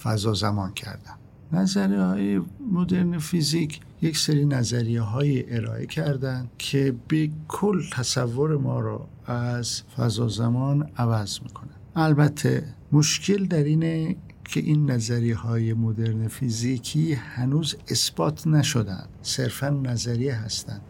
فضا 0.02 0.34
زمان 0.34 0.72
کردن. 0.72 1.14
نظریه 1.52 2.02
های 2.02 2.40
مدرن 2.72 3.18
فیزیک 3.18 3.80
یک 4.02 4.18
سری 4.18 4.44
نظریه 4.44 5.00
های 5.00 5.56
ارائه 5.56 5.86
کردند 5.86 6.50
که 6.58 6.94
به 7.08 7.30
کل 7.48 7.82
تصور 7.92 8.56
ما 8.56 8.80
رو 8.80 9.08
از 9.26 9.82
فضا 9.82 10.28
زمان 10.28 10.90
عوض 10.96 11.38
می‌کنه 11.42 11.70
البته 11.96 12.64
مشکل 12.92 13.44
در 13.46 13.64
اینه 13.64 14.16
که 14.44 14.60
این 14.60 14.90
نظریه 14.90 15.36
های 15.36 15.72
مدرن 15.72 16.28
فیزیکی 16.28 17.12
هنوز 17.12 17.76
اثبات 17.88 18.46
نشدن 18.46 19.06
صرفا 19.22 19.68
نظریه 19.68 20.34
هستند 20.34 20.80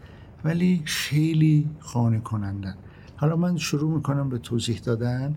ولی 0.43 0.81
خیلی 0.85 1.69
خانه 1.79 2.19
کنندن 2.19 2.75
حالا 3.15 3.35
من 3.35 3.57
شروع 3.57 3.95
می‌کنم 3.95 4.29
به 4.29 4.37
توضیح 4.37 4.79
دادن 4.79 5.35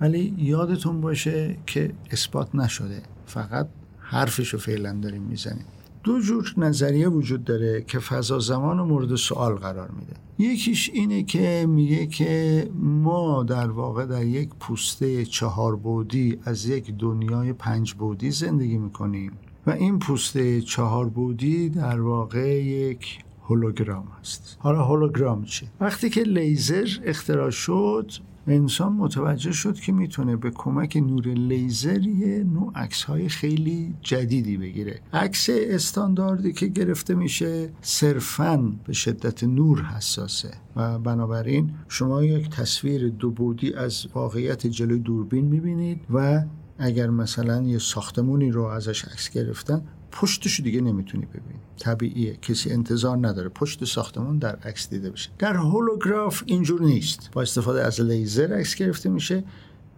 ولی 0.00 0.34
یادتون 0.38 1.00
باشه 1.00 1.56
که 1.66 1.92
اثبات 2.10 2.54
نشده. 2.54 3.02
فقط 3.26 3.68
حرفش 3.98 4.48
رو 4.48 4.58
فعلا 4.58 4.92
داریم 4.92 5.22
می‌زنیم. 5.22 5.64
دو 6.02 6.20
جور 6.20 6.54
نظریه 6.56 7.08
وجود 7.08 7.44
داره 7.44 7.84
که 7.86 7.98
فضا 7.98 8.38
زمان 8.38 8.78
رو 8.78 8.84
مورد 8.84 9.16
سوال 9.16 9.54
قرار 9.54 9.90
میده. 9.90 10.12
یکیش 10.38 10.90
اینه 10.94 11.22
که 11.22 11.66
میگه 11.68 12.06
که 12.06 12.70
ما 12.80 13.42
در 13.42 13.70
واقع 13.70 14.06
در 14.06 14.24
یک 14.24 14.48
پوسته 14.60 15.24
چهار 15.24 15.76
بودی 15.76 16.38
از 16.44 16.66
یک 16.66 16.94
دنیای 16.98 17.52
پنج 17.52 17.94
بودی 17.94 18.30
زندگی 18.30 18.78
می‌کنیم 18.78 19.32
و 19.66 19.70
این 19.70 19.98
پوسته 19.98 20.60
چهار 20.60 21.08
بودی 21.08 21.68
در 21.68 22.00
واقع 22.00 22.64
یک 22.64 23.24
هولوگرام 23.48 24.08
هست. 24.20 24.56
حالا 24.60 24.84
هولوگرام 24.84 25.44
چیه؟ 25.44 25.68
وقتی 25.80 26.10
که 26.10 26.22
لیزر 26.22 26.88
اختراع 27.04 27.50
شد 27.50 28.12
انسان 28.50 28.92
متوجه 28.92 29.52
شد 29.52 29.74
که 29.74 29.92
می‌تونه 29.92 30.36
به 30.36 30.50
کمک 30.50 30.96
نور 30.96 31.26
لیزر 31.26 32.06
یه 32.06 32.44
نوع 32.44 32.72
عکس 32.74 33.02
های 33.02 33.28
خیلی 33.28 33.94
جدیدی 34.02 34.56
بگیره. 34.56 35.00
عکس 35.12 35.50
استانداردی 35.52 36.52
که 36.52 36.66
گرفته 36.66 37.14
میشه 37.14 37.70
صرفا 37.80 38.72
به 38.84 38.92
شدت 38.92 39.44
نور 39.44 39.82
حساسه. 39.82 40.50
و 40.76 40.98
بنابراین 40.98 41.70
شما 41.88 42.24
یک 42.24 42.50
تصویر 42.50 43.08
دو 43.08 43.30
بودی 43.30 43.74
از 43.74 44.06
واقعیت 44.14 44.66
جلوی 44.66 44.98
دوربین 44.98 45.44
می‌بینید 45.44 46.00
و 46.10 46.44
اگر 46.78 47.10
مثلا 47.10 47.62
یه 47.62 47.78
ساختمونی 47.78 48.50
رو 48.50 48.62
ازش 48.62 49.04
عکس 49.04 49.30
گرفتن 49.30 49.82
پشتش 50.12 50.60
دیگه 50.60 50.80
نمی‌تونی 50.80 51.26
ببینی. 51.26 51.60
طبیعیه. 51.78 52.36
کسی 52.36 52.70
انتظار 52.70 53.16
نداره. 53.16 53.48
پشت 53.48 53.84
ساختمون 53.84 54.38
در 54.38 54.56
عکس 54.56 54.90
دیده 54.90 55.10
بشه. 55.10 55.30
در 55.38 55.56
هولوگراف 55.56 56.42
اینجور 56.46 56.82
نیست. 56.82 57.30
با 57.32 57.42
استفاده 57.42 57.84
از 57.84 58.00
لیزر 58.00 58.52
عکس 58.54 58.74
گرفته 58.74 59.08
میشه 59.08 59.44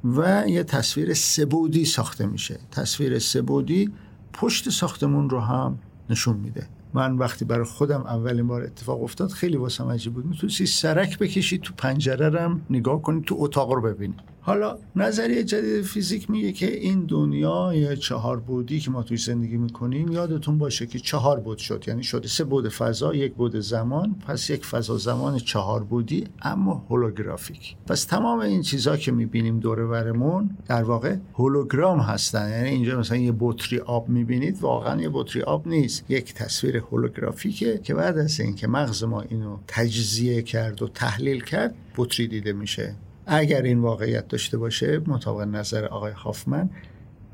و 0.05 0.45
یه 0.49 0.65
تصویر 0.65 1.15
سبودی 1.15 1.85
ساخته 1.85 2.27
میشه. 2.27 2.59
تصویر 2.71 3.19
سبودی 3.19 3.91
پشت 4.33 4.71
ساختمون 4.71 5.31
رو 5.31 5.41
هم 5.41 5.79
نشون 6.11 6.37
میده. 6.37 6.67
من 6.95 7.17
وقتی 7.17 7.45
برای 7.45 7.65
خودم 7.65 8.01
اولین 8.01 8.47
بار 8.47 8.63
اتفاق 8.63 9.03
افتاد 9.03 9.31
خیلی 9.31 9.57
واسم 9.57 9.89
عجیب 9.89 10.15
بود. 10.15 10.27
می‌تونستی 10.27 10.67
سرک 10.67 11.19
بکشی 11.19 11.59
تو 11.59 11.75
پنجره 11.77 12.29
رم 12.29 12.61
نگاه 12.71 13.03
کنی 13.03 13.23
تو 13.27 13.37
اتاق 13.39 13.73
رو 13.73 13.83
ببینی. 13.83 14.15
حالا 14.41 14.79
نظریه 14.97 15.45
جدید 15.45 15.85
فیزیک 15.85 16.31
میگه 16.31 16.53
که 16.53 16.77
این 16.77 17.05
دنیا 17.05 17.95
چهار 17.95 18.41
بودی 18.41 18.81
که 18.81 18.91
ما 18.91 19.03
توی 19.03 19.17
زندگی 19.17 19.57
می‌کنیم 19.57 20.13
یادتون 20.13 20.59
باشه 20.59 20.87
که 20.87 20.99
چهار 20.99 21.41
بود 21.41 21.59
شد. 21.59 21.85
یعنی 21.87 22.03
شده 22.03 22.29
سه 22.29 22.45
بود 22.45 22.69
فضا 22.69 23.15
یک 23.15 23.35
بود 23.35 23.57
زمان 23.57 24.15
پس 24.27 24.51
یک 24.51 24.67
فضا 24.67 24.97
زمان 24.97 25.39
چهار 25.39 25.85
بودی 25.85 26.25
اما 26.43 26.87
هولوگرافیک. 26.91 27.77
پس 27.87 28.05
تمام 28.05 28.39
این 28.39 28.63
چیزها 28.63 28.97
که 28.97 29.13
می‌بینیم 29.13 29.61
دور 29.61 29.87
برمون 29.87 30.51
در 30.69 30.83
واقع 30.83 31.17
هولوگرام 31.35 32.01
هستن. 32.01 32.51
یعنی 32.51 32.69
اینجا 32.69 32.99
مثلا 32.99 33.17
یه 33.17 33.35
بطری 33.39 33.79
آب 33.79 34.09
می‌بینید 34.09 34.59
واقعا 34.61 35.01
یه 35.03 35.11
بطری 35.13 35.43
آب 35.43 35.69
نیست. 35.69 36.05
یک 36.09 36.35
تصویر 36.35 36.77
هولوگرافیکه 36.77 37.79
که 37.79 37.95
بعد 37.95 38.19
از 38.19 38.41
اینکه 38.41 38.67
مغز 38.67 39.05
ما 39.05 39.21
اینو 39.21 39.59
تجزیه 39.67 40.43
کرد 40.43 40.83
و 40.83 40.89
تحلیل 40.89 41.45
کرد 41.45 41.75
بطری 41.97 42.29
دیده 42.29 42.53
میشه. 42.53 42.95
اگر 43.33 43.63
این 43.63 43.79
واقعیت 43.79 44.29
داشته 44.29 44.59
باشه 44.59 45.01
مطابق 45.07 45.41
نظر 45.41 45.85
آقای 45.85 46.13
هافمن 46.13 46.71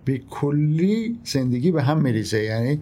به 0.05 0.19
کلی 0.19 1.19
زندگی 1.25 1.73
به 1.73 1.83
هم 1.83 2.01
میریزه. 2.03 2.43
یعنی 2.43 2.81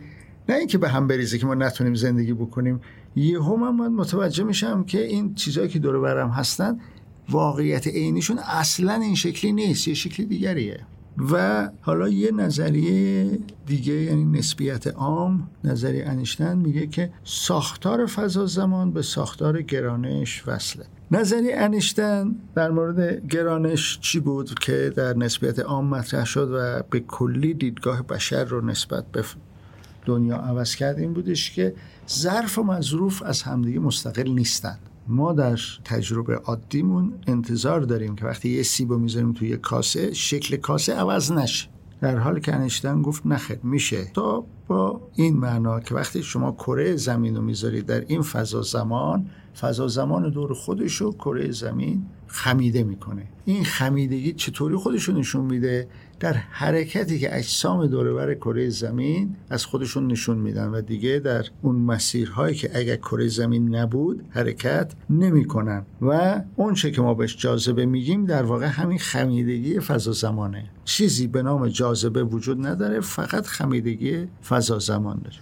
نه 0.49 0.55
اینکه 0.55 0.79
به 0.79 0.89
هم 0.89 1.07
بریزه 1.07 1.39
که 1.39 1.47
ما 1.47 1.55
نتونیم 1.55 1.95
زندگی 1.95 2.33
بکنیم 2.33 2.81
یهو 3.17 3.57
من 3.57 3.93
متوجه 3.93 4.45
میشم 4.45 4.85
که 4.85 5.07
این 5.07 5.35
چیزایی 5.35 5.69
که 5.69 5.79
دور 5.79 6.01
برم 6.01 6.31
هستن 6.31 6.81
واقعیت 7.29 7.87
عینیشون 7.87 8.39
اصلا 8.39 8.95
این 8.95 9.15
شکلی 9.15 9.53
نیست 9.53 9.89
یه 9.89 9.95
شکلی 9.95 10.27
دیگریه. 10.27 10.81
و 11.19 11.69
حالا 11.81 12.09
یه 12.09 12.33
نظریه 12.33 13.39
دیگه 13.67 13.95
یعنی 13.95 14.25
نسبیت 14.25 14.87
عام 14.87 15.49
نظریه 15.65 16.09
انیشتن 16.09 16.59
میگه 16.59 16.87
که 16.87 17.11
ساختار 17.25 18.07
فضا 18.07 18.47
زمان 18.47 18.91
به 18.91 19.03
ساختار 19.03 19.62
گرانش 19.62 20.43
وصله. 20.47 20.85
نظریه 21.11 21.57
انیشتن 21.57 22.37
در 22.55 22.71
مورد 22.71 23.27
گرانش 23.27 23.99
چی 24.01 24.21
بود 24.21 24.59
که 24.59 24.93
در 24.97 25.17
نسبیت 25.17 25.59
عام 25.59 25.87
مطرح 25.87 26.25
شد 26.25 26.51
و 26.53 26.83
به 26.91 27.01
کلی 27.01 27.55
دیدگاه 27.55 28.03
بشر 28.03 28.45
رو 28.45 28.67
نسبت 28.67 29.05
به 29.12 29.25
دنیا 30.07 30.37
عوض 30.37 30.75
کرد؟ 30.75 30.99
این 30.99 31.12
بودش 31.12 31.51
که 31.51 31.75
ظرف 32.11 32.59
و 32.59 32.62
مظروف 32.62 33.23
از 33.23 33.43
همدیگه 33.43 33.79
مستقل 33.81 34.29
نیستن 34.31 34.79
ما 35.09 35.33
در 35.33 35.61
تجربه 35.85 36.35
عادیمون 36.35 37.13
انتظار 37.27 37.81
داریم 37.81 38.17
که 38.17 38.25
وقتی 38.25 38.49
یه 38.49 38.63
سیب 38.63 38.93
رو 38.93 38.99
می‌ذاریم 38.99 39.33
توی 39.33 39.49
یه 39.49 39.57
کاسه 39.57 40.15
شکل 40.15 40.57
کاسه 40.57 40.95
عوض 40.95 41.33
نشه. 41.33 41.69
در 42.01 42.19
حالی 42.19 42.41
که 42.41 42.55
انشتن 42.55 43.03
گفت 43.03 43.27
نخیر 43.27 43.59
میشه. 43.63 44.05
تا 44.15 44.45
با 44.67 45.01
این 45.15 45.37
معنا 45.37 45.81
که 45.81 45.95
وقتی 45.95 46.23
شما 46.23 46.53
کره 46.53 46.97
زمین 46.97 47.37
رو 47.37 47.43
می‌ذارید 47.43 47.87
در 47.87 48.01
این 48.01 48.23
فضا 48.23 48.63
زمان 48.63 49.27
فضا 49.61 49.89
زمان 49.89 50.31
دور 50.31 50.55
خودش 50.55 50.95
رو 50.95 51.13
کره 51.13 51.51
زمین 51.51 52.07
خمیده 52.27 52.83
می‌کنه. 52.83 53.27
این 53.45 53.65
خمیدگی 53.65 54.33
چطوری 54.33 54.77
خودش 54.77 55.03
رو 55.03 55.15
نشون 55.15 55.45
میده؟ 55.45 55.89
در 56.25 56.33
حرکتی 56.51 57.18
که 57.18 57.37
اجسام 57.37 57.87
دوربر 57.87 58.35
کره 58.35 58.68
زمین 58.68 59.37
از 59.51 59.66
خودشون 59.66 60.07
نشون 60.07 60.39
میدن 60.39 60.68
و 60.68 60.81
دیگه 60.81 61.18
در 61.18 61.45
اون 61.62 61.77
مسیرهایی 61.77 62.55
که 62.55 62.70
اگر 62.79 62.97
کره 62.97 63.29
زمین 63.29 63.75
نبود 63.75 64.25
حرکت 64.31 64.93
نمی‌کنن. 65.11 65.83
و 66.03 66.41
اون 66.57 66.75
چه 66.75 66.91
که 66.91 67.03
ما 67.03 67.14
بهش 67.14 67.37
جاذبه 67.37 67.87
میگیم 67.87 68.27
در 68.27 68.43
واقع 68.43 68.66
همین 68.66 68.99
خمیدگی 68.99 69.81
فضا 69.81 70.12
زمانه. 70.12 70.64
چیزی 70.85 71.27
به 71.27 71.43
نام 71.43 71.68
جاذبه 71.68 72.25
وجود 72.25 72.66
نداره 72.66 73.01
فقط 73.01 73.47
خمیدگی 73.47 74.27
فضا 74.49 74.79
زمان 74.79 75.20
داره. 75.25 75.37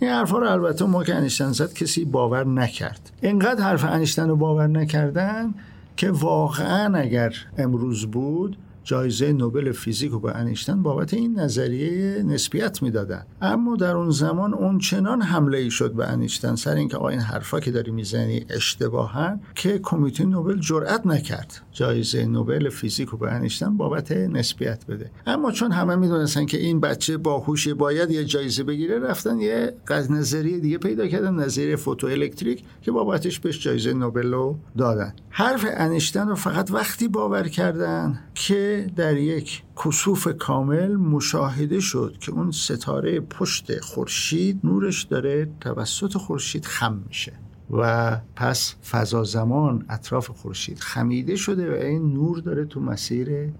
این 0.00 0.10
حرفا 0.10 0.38
رو 0.38 0.50
البته 0.50 0.84
ما 0.84 1.04
که 1.04 1.14
انیشتن 1.14 1.52
زد 1.52 1.72
کسی 1.72 2.04
باور 2.04 2.46
نکرد. 2.46 3.10
اینقدر 3.22 3.64
حرف 3.64 3.84
انیشتن 3.84 4.28
رو 4.28 4.36
باور 4.36 4.66
نکردن 4.66 5.54
که 5.96 6.10
واقعا 6.10 6.98
اگر 6.98 7.34
امروز 7.58 8.06
بود 8.06 8.56
جایزه 8.84 9.32
نوبل 9.32 9.72
فیزیک 9.72 10.10
رو 10.10 10.20
به 10.20 10.36
انیشتن 10.36 10.82
بابت 10.82 11.14
این 11.14 11.38
نظریه 11.38 12.22
نسبیت 12.22 12.82
می‌دادن. 12.82 13.26
اما 13.42 13.76
در 13.76 13.96
اون 13.96 14.10
زمان 14.10 14.54
اون 14.54 14.78
چنان 14.78 15.22
حمله 15.22 15.58
ای 15.58 15.70
شد 15.70 15.92
به 15.92 16.06
انیشتن 16.06 16.54
سر 16.54 16.74
اینکه 16.74 16.96
آقا 16.96 17.08
این 17.08 17.20
حرفا 17.20 17.60
که 17.60 17.70
داری 17.70 17.90
می‌زنی 17.90 18.46
اشتباهن 18.50 19.40
که 19.54 19.80
کمیته 19.82 20.24
نوبل 20.24 20.60
جرأت 20.60 21.06
نکرد 21.06 21.60
جایزه 21.72 22.26
نوبل 22.26 22.68
فیزیک 22.68 23.08
رو 23.08 23.18
به 23.18 23.32
انیشتن 23.32 23.76
بابت 23.76 24.12
نسبیت 24.12 24.86
بده. 24.86 25.10
اما 25.26 25.52
چون 25.52 25.72
همه 25.72 25.96
می‌دونستن 25.96 26.46
که 26.46 26.58
این 26.58 26.80
بچه 26.80 27.16
باهوش 27.16 27.68
باید 27.68 28.10
یه 28.10 28.24
جایزه 28.24 28.64
بگیره 28.64 28.98
رفتن 28.98 29.40
یه 29.40 29.72
نظریه 30.10 30.58
دیگه 30.58 30.78
پیدا 30.78 31.06
کردن 31.06 31.34
نظریه 31.34 31.76
فوتو 31.76 32.06
الکتریک 32.06 32.64
که 32.82 32.92
بابتش 32.92 33.40
بهش 33.40 33.62
جایزه 33.62 33.92
نوبل 33.92 34.32
رو 34.32 34.58
دادن. 34.78 35.14
حرف 35.30 35.66
انیشتن 35.68 36.28
رو 36.28 36.34
فقط 36.34 36.70
وقتی 36.70 37.08
باور 37.08 37.48
کردن 37.48 38.20
که 38.34 38.69
در 38.96 39.16
یک 39.16 39.62
کسوف 39.84 40.28
کامل 40.38 40.96
مشاهده 40.96 41.80
شد 41.80 42.16
که 42.20 42.32
اون 42.32 42.50
ستاره 42.50 43.20
پشت 43.20 43.80
خورشید 43.80 44.60
نورش 44.64 45.02
داره 45.02 45.50
توسط 45.60 46.16
خورشید 46.16 46.64
خم 46.64 47.02
میشه 47.08 47.32
و 47.70 48.16
پس 48.36 48.74
فضا 48.90 49.24
زمان 49.24 49.84
اطراف 49.88 50.30
خورشید 50.30 50.78
خمیده 50.78 51.36
شده 51.36 51.70
و 51.70 51.82
این 51.82 52.12
نور 52.12 52.38
داره 52.38 52.64
تو 52.64 52.80
مسیر 52.80 53.52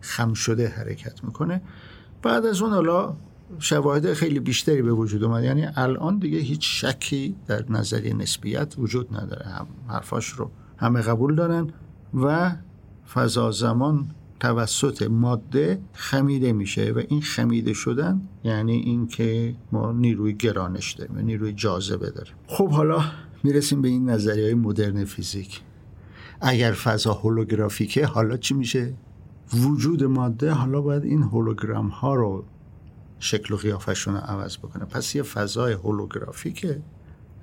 خم 0.00 0.32
شده 0.34 0.68
حرکت 0.68 1.24
می‌کنه. 1.24 1.62
بعد 2.22 2.46
از 2.46 2.62
اون 2.62 2.70
حالا 2.72 3.16
شواهد 3.58 4.12
خیلی 4.12 4.40
بیشتری 4.40 4.82
به 4.82 4.92
وجود 4.92 5.24
اومد. 5.24 5.44
یعنی 5.44 5.66
الان 5.76 6.18
دیگه 6.18 6.38
هیچ 6.38 6.84
شکی 6.84 7.36
در 7.46 7.64
نظریه 7.68 8.14
نسبیت 8.14 8.74
وجود 8.78 9.16
نداره. 9.16 9.46
هم 9.46 9.66
حرفاش 9.88 10.28
رو 10.28 10.50
همه 10.76 11.00
قبول 11.00 11.34
دارن 11.34 11.70
و 12.14 12.52
فضا 13.14 13.50
زمان 13.50 14.10
توسط 14.40 15.02
ماده 15.02 15.80
خمیده 15.92 16.52
میشه 16.52 16.92
و 16.92 17.02
این 17.08 17.22
خمیده 17.22 17.72
شدن 17.72 18.20
یعنی 18.44 18.72
اینکه 18.72 19.54
ما 19.72 19.92
نیروی 19.92 20.34
گرانش 20.34 20.92
داریم 20.92 21.18
نیروی 21.18 21.52
جاذبه 21.52 22.10
داریم. 22.10 22.34
خب 22.46 22.70
حالا 22.70 23.02
می‌رسیم 23.44 23.82
به 23.82 23.88
این 23.88 24.10
نظریه 24.10 24.44
های 24.44 24.54
مدرن 24.54 25.04
فیزیک. 25.04 25.60
اگر 26.40 26.72
فضا 26.72 27.12
هولوگرافیکه 27.12 28.06
حالا 28.06 28.36
چی 28.36 28.54
میشه؟ 28.54 28.94
وجود 29.54 30.04
ماده 30.04 30.50
حالا 30.50 30.80
باید 30.80 31.04
این 31.04 31.22
هولوگرام 31.22 31.88
ها 31.88 32.14
رو 32.14 32.44
شکل 33.18 33.54
و 33.54 33.56
قیافشون 33.56 34.14
رو 34.14 34.20
عوض 34.20 34.56
بکنه. 34.58 34.84
پس 34.84 35.14
یه 35.14 35.22
فضای 35.22 35.72
هولوگرافیکه 35.72 36.82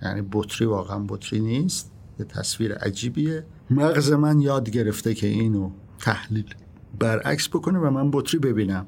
یعنی 0.01 0.21
بطری 0.31 0.67
واقعا 0.67 1.05
بطری 1.07 1.39
نیست 1.39 1.91
یه 2.19 2.25
تصویر 2.25 2.73
عجیبیه. 2.73 3.45
مغز 3.69 4.11
من 4.11 4.41
یاد 4.41 4.69
گرفته 4.69 5.13
که 5.13 5.27
اینو 5.27 5.71
تحلیل. 5.99 6.55
برعکس 6.99 7.47
بکنه 7.47 7.79
و 7.79 7.89
من 7.89 8.11
بطری 8.11 8.39
ببینم. 8.39 8.85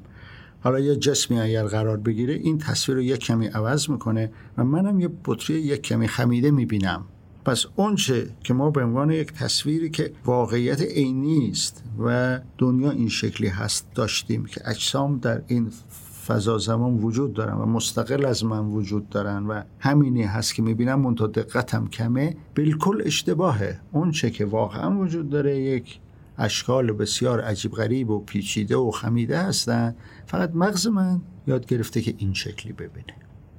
حالا 0.60 0.80
یه 0.80 0.96
جسمی 0.96 1.40
اگر 1.40 1.64
قرار 1.64 1.96
بگیره 1.96 2.34
این 2.34 2.58
تصویر 2.58 2.96
رو 2.96 3.02
یک 3.02 3.18
کمی 3.20 3.46
عوض 3.46 3.90
می‌کنه 3.90 4.32
و 4.58 4.64
منم 4.64 5.00
یه 5.00 5.10
بطری 5.24 5.56
یک 5.56 5.82
کمی 5.82 6.08
خمیده 6.08 6.50
می‌بینم. 6.50 7.04
پس 7.44 7.66
اونچه 7.76 8.30
که 8.44 8.54
ما 8.54 8.70
به 8.70 8.82
عنوان 8.84 9.10
یک 9.10 9.32
تصویری 9.32 9.90
که 9.90 10.12
واقعیت 10.24 10.80
عینی 10.80 11.48
است 11.50 11.84
و 11.98 12.40
دنیا 12.58 12.90
این 12.90 13.08
شکلی 13.08 13.48
هست 13.48 13.86
داشتیم 13.94 14.44
که 14.44 14.60
اجسام 14.64 15.18
در 15.18 15.42
این 15.46 15.70
فضا 16.26 16.58
زمان 16.58 16.94
وجود 16.94 17.32
دارن 17.32 17.54
و 17.54 17.66
مستقل 17.66 18.24
از 18.24 18.44
من 18.44 18.66
وجود 18.66 19.08
دارن 19.08 19.46
و 19.46 19.62
همینی 19.78 20.22
هست 20.22 20.54
که 20.54 20.62
می‌بینم 20.62 21.00
منتها 21.00 21.26
دقتم 21.26 21.88
کمه 21.88 22.36
بالکل 22.56 23.02
اشتباهه. 23.04 23.80
اون 23.92 24.10
چه 24.10 24.30
که 24.30 24.44
واقعا 24.44 24.98
وجود 24.98 25.30
داره 25.30 25.60
یک 25.60 26.00
اشکال 26.38 26.92
بسیار 26.92 27.40
عجیب 27.40 27.72
غریب 27.72 28.10
و 28.10 28.20
پیچیده 28.20 28.76
و 28.76 28.90
خمیده 28.90 29.38
هستن 29.38 29.94
فقط 30.26 30.50
مغز 30.54 30.86
من 30.86 31.20
یاد 31.46 31.66
گرفته 31.66 32.02
که 32.02 32.14
این 32.18 32.34
شکلی 32.34 32.72
ببینه. 32.72 33.14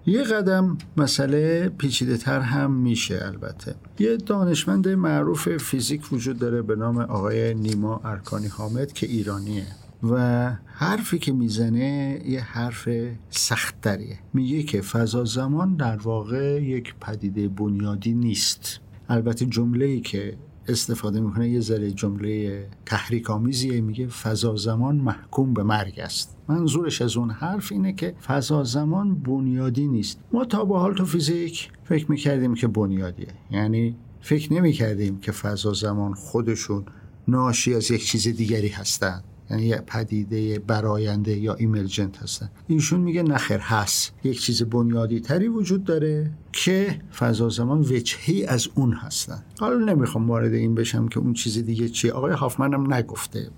یه 0.06 0.24
قدم 0.24 0.78
مسئله 0.98 1.70
پیچیده 1.70 2.18
تر 2.18 2.40
هم 2.40 2.72
میشه 2.72 3.20
البته. 3.26 3.76
یه 4.00 4.18
دانشمند 4.18 4.88
معروف 4.88 5.58
فیزیک 5.58 6.14
وجود 6.14 6.40
داره 6.40 6.62
به 6.62 6.76
نام 6.76 6.98
آقای 6.98 7.54
نیما 7.54 8.02
ارکانی 8.04 8.48
حامد 8.48 8.94
که 8.94 9.08
ایرانیه 9.08 9.66
و 10.04 10.52
حرفی 10.66 11.20
که 11.20 11.32
می‌زنه 11.32 12.22
یه 12.26 12.42
حرف 12.42 12.90
سختتریه. 13.30 14.20
میگه 14.34 14.64
که 14.64 14.82
فضا 14.82 15.26
زمان 15.26 15.76
در 15.76 15.98
واقع 15.98 16.64
یک 16.64 16.96
پدیده 17.02 17.48
بنیادی 17.48 18.14
نیست. 18.14 18.80
البته 19.10 19.46
جمله 19.46 20.00
که 20.00 20.38
استفاده 20.72 21.22
می‌کنه 21.22 21.50
یه 21.50 21.60
ذره 21.60 21.92
جمله 21.92 22.68
تحریک 22.86 23.30
آمیزیه 23.30 23.82
میگه 23.82 24.08
فضا 24.08 24.56
زمان 24.56 24.96
محکوم 24.96 25.54
به 25.54 25.64
مرگ 25.64 26.00
است. 26.00 26.38
منظورش 26.48 27.02
از 27.02 27.18
اون 27.18 27.30
حرف 27.30 27.72
اینه 27.72 27.94
که 27.94 28.16
فضا 28.26 28.64
زمان 28.64 29.16
بنیادی 29.16 29.88
نیست. 29.88 30.20
ما 30.34 30.46
تا 30.46 30.66
به 30.66 30.80
حال 30.80 30.94
تو 30.94 31.06
فیزیک 31.06 31.70
فکر 31.84 32.12
می‌کردیم 32.12 32.54
که 32.54 32.68
بنیادیه. 32.68 33.34
یعنی 33.52 33.96
فکر 34.22 34.54
نمی‌کردیم 34.54 35.20
که 35.20 35.32
فضا 35.32 35.74
زمان 35.74 36.14
خودشون 36.14 36.86
ناشی 37.28 37.76
از 37.76 37.92
یک 37.92 38.06
چیز 38.06 38.28
دیگری 38.28 38.68
هستند 38.68 39.24
یعنی 39.52 39.64
یه 39.64 39.84
پدیده 39.88 40.60
براینده 40.60 41.38
یا 41.38 41.54
ایمرجنت 41.54 42.18
هستن. 42.18 42.50
ایشون 42.68 43.00
میگه 43.00 43.24
نخیر 43.24 43.58
هست. 43.58 44.14
یک 44.24 44.42
چیز 44.42 44.64
بنیادی 44.64 45.20
تری 45.20 45.48
وجود 45.48 45.84
داره 45.84 46.32
که 46.52 47.02
فضا 47.16 47.50
زمان 47.50 47.80
وجهی 47.80 48.46
از 48.46 48.68
اون 48.76 48.94
هستن. 48.94 49.44
حالا 49.60 49.94
نمی‌خوام 49.94 50.30
وارد 50.30 50.54
این 50.54 50.76
بشم 50.76 51.08
که 51.08 51.20
اون 51.20 51.34
چیز 51.34 51.58
دیگه 51.58 51.90
چیه. 51.90 52.12
آقای 52.12 52.34
هافمن 52.34 52.74
هم 52.74 52.94
نگفته. 52.94 53.50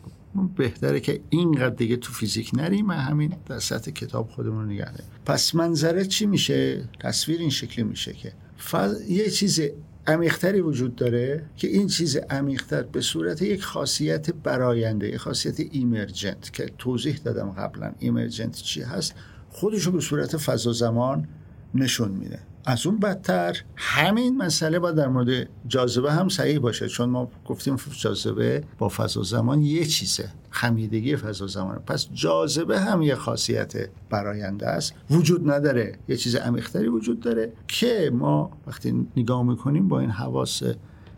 بهتره 0.55 0.99
که 0.99 1.21
اینقدر 1.29 1.75
دیگه 1.75 1.97
تو 1.97 2.13
فیزیک 2.13 2.51
نریم 2.53 2.89
و 2.89 2.93
همین 2.93 3.33
در 3.45 3.59
سطح 3.59 3.91
کتاب 3.91 4.29
خودمون 4.29 4.65
نگه 4.65 4.91
پس 5.25 5.55
منظره 5.55 6.05
چی 6.05 6.25
میشه؟ 6.25 6.89
تصویر 6.99 7.39
این 7.39 7.49
شکلی 7.49 7.85
میشه 7.85 8.13
که 8.13 8.33
فض... 8.69 9.09
یه 9.09 9.29
چیز 9.29 9.61
عمیقتری 10.07 10.61
وجود 10.61 10.95
داره 10.95 11.45
که 11.57 11.67
این 11.67 11.87
چیز 11.87 12.17
عمیقتر 12.17 12.83
به 12.83 13.01
صورت 13.01 13.41
یک 13.41 13.63
خاصیت 13.63 14.31
براینده 14.33 15.07
یک 15.07 15.17
خاصیت 15.17 15.59
ایمرجنت 15.59 16.53
که 16.53 16.71
توضیح 16.77 17.17
دادم 17.23 17.49
قبلا. 17.51 17.93
ایمرجنت 17.99 18.55
چی 18.55 18.81
هست؟ 18.81 19.15
خودشو 19.49 19.91
به 19.91 20.01
صورت 20.01 20.37
فضا 20.37 20.71
زمان 20.71 21.27
نشون 21.75 22.11
میده. 22.11 22.39
از 22.65 22.87
اون 22.87 22.99
بدتر 22.99 23.57
همین 23.75 24.37
مسئله 24.37 24.79
با 24.79 24.91
در 24.91 25.07
مورد 25.07 25.49
جاذبه 25.67 26.13
هم 26.13 26.29
صحیح 26.29 26.59
باشه 26.59 26.87
چون 26.87 27.09
ما 27.09 27.31
گفتیم 27.45 27.75
جاذبه 27.99 28.63
با 28.77 28.89
فضا 28.89 29.23
زمان 29.23 29.61
یه 29.61 29.85
چیزه 29.85 30.29
خمیدگی 30.49 31.15
فضا 31.15 31.47
زمان. 31.47 31.75
پس 31.75 32.07
جاذبه 32.13 32.79
هم 32.79 33.01
یه 33.01 33.15
خاصیت 33.15 33.89
براینده 34.09 34.67
است. 34.67 34.93
وجود 35.11 35.51
نداره. 35.51 35.99
یه 36.07 36.17
چیز 36.17 36.35
عمیقتری 36.35 36.87
وجود 36.87 37.19
داره 37.19 37.53
که 37.67 38.11
ما 38.13 38.51
وقتی 38.67 39.07
نگاه 39.17 39.43
می‌کنیم 39.43 39.87
با 39.87 39.99
این 39.99 40.11
حواس 40.11 40.63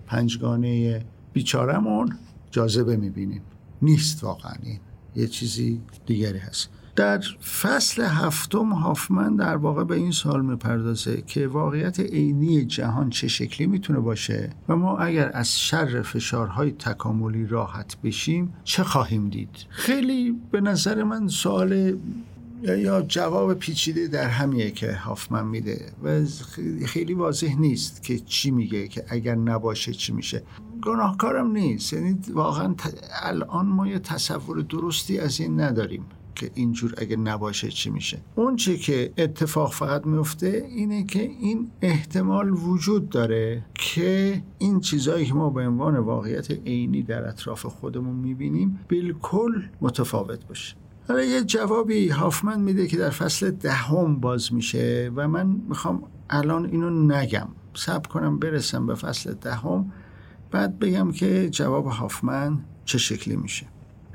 پنجگانه 0.08 1.06
بیچارمون 1.34 2.18
جاذبه 2.52 2.98
می‌بینیم. 2.98 3.42
نیست 3.82 4.24
واقعا 4.24 4.54
این. 4.64 4.80
یه 5.16 5.28
چیزی 5.28 5.82
دیگری 6.06 6.38
هست. 6.38 6.70
در 6.96 7.22
فصل 7.62 8.04
هفتم 8.04 8.74
هافمن 8.74 9.36
در 9.36 9.56
واقع 9.56 9.84
به 9.84 9.96
این 9.96 10.12
سال 10.12 10.46
می‌پردازه 10.46 11.24
که 11.28 11.48
واقعیت 11.48 12.00
عینی 12.00 12.66
جهان 12.66 13.10
چه 13.10 13.28
شکلی 13.28 13.68
می‌تونه 13.68 14.00
باشه 14.00 14.50
و 14.70 14.76
ما 14.76 14.98
اگر 14.98 15.32
از 15.34 15.60
شر 15.60 16.02
فشارهای 16.02 16.72
تکاملی 16.72 17.46
راحت 17.46 17.98
بشیم 18.04 18.54
چه 18.64 18.84
خواهیم 18.84 19.30
دید؟ 19.30 19.66
خیلی 19.70 20.36
به 20.52 20.62
نظر 20.62 21.04
من 21.04 21.28
سوال 21.28 21.98
یا 22.64 23.02
جواب 23.02 23.54
پیچیده 23.54 24.08
در 24.08 24.28
همیه 24.28 24.72
که 24.72 24.94
هافمن 24.94 25.48
میده 25.48 25.92
و 26.04 26.26
خیلی 26.86 27.14
واضح 27.14 27.56
نیست 27.60 28.04
که 28.04 28.20
چی 28.20 28.52
میگه 28.52 28.88
که 28.88 29.06
اگر 29.10 29.36
نباشه 29.36 29.94
چی 29.94 30.14
میشه. 30.14 30.44
گناهکارم 30.84 31.52
نیست 31.52 31.94
یعنی 31.94 32.20
واقعا 32.34 32.76
الان 33.24 33.66
ما 33.66 33.88
یه 33.88 34.00
تصور 34.00 34.62
درستی 34.62 35.20
از 35.20 35.40
این 35.40 35.60
نداریم. 35.60 36.06
که 36.36 36.52
اینجور 36.54 36.94
اگه 36.98 37.16
نباشه 37.16 37.70
چی 37.70 37.90
میشه. 37.90 38.18
اون 38.36 38.56
چه 38.56 38.78
که 38.78 39.14
اتفاق 39.18 39.74
فقط 39.74 40.06
میفته 40.06 40.66
اینه 40.70 41.04
که 41.04 41.22
این 41.22 41.72
احتمال 41.82 42.50
وجود 42.50 43.10
داره 43.10 43.66
که 43.74 44.44
این 44.58 44.80
چیزهایی 44.80 45.26
که 45.26 45.34
ما 45.34 45.50
به 45.50 45.68
عنوان 45.68 45.98
واقعیت 45.98 46.52
عینی 46.52 47.04
در 47.04 47.28
اطراف 47.28 47.66
خودمون 47.66 48.16
می‌بینیم 48.16 48.80
بالکل 48.90 49.64
متفاوت 49.82 50.48
باشه. 50.48 50.76
حالا 51.08 51.24
یه 51.24 51.44
جوابی 51.44 52.10
هافمن 52.10 52.62
میده 52.62 52.88
که 52.88 52.98
در 52.98 53.10
فصل 53.10 53.52
دهم 53.52 54.20
باز 54.20 54.54
میشه 54.54 55.12
و 55.16 55.28
من 55.28 55.62
می‌خوام 55.70 56.04
الان 56.30 56.66
اینو 56.66 56.90
نگم. 56.90 57.48
سب 57.74 58.08
کنم 58.08 58.40
برسم 58.40 58.88
به 58.88 58.96
فصل 58.96 59.34
دهم 59.34 59.92
بعد 60.52 60.80
بگم 60.80 61.12
که 61.12 61.50
جواب 61.50 61.86
هافمن 61.86 62.60
چه 62.86 62.98
شکلی 62.98 63.36
میشه. 63.36 63.66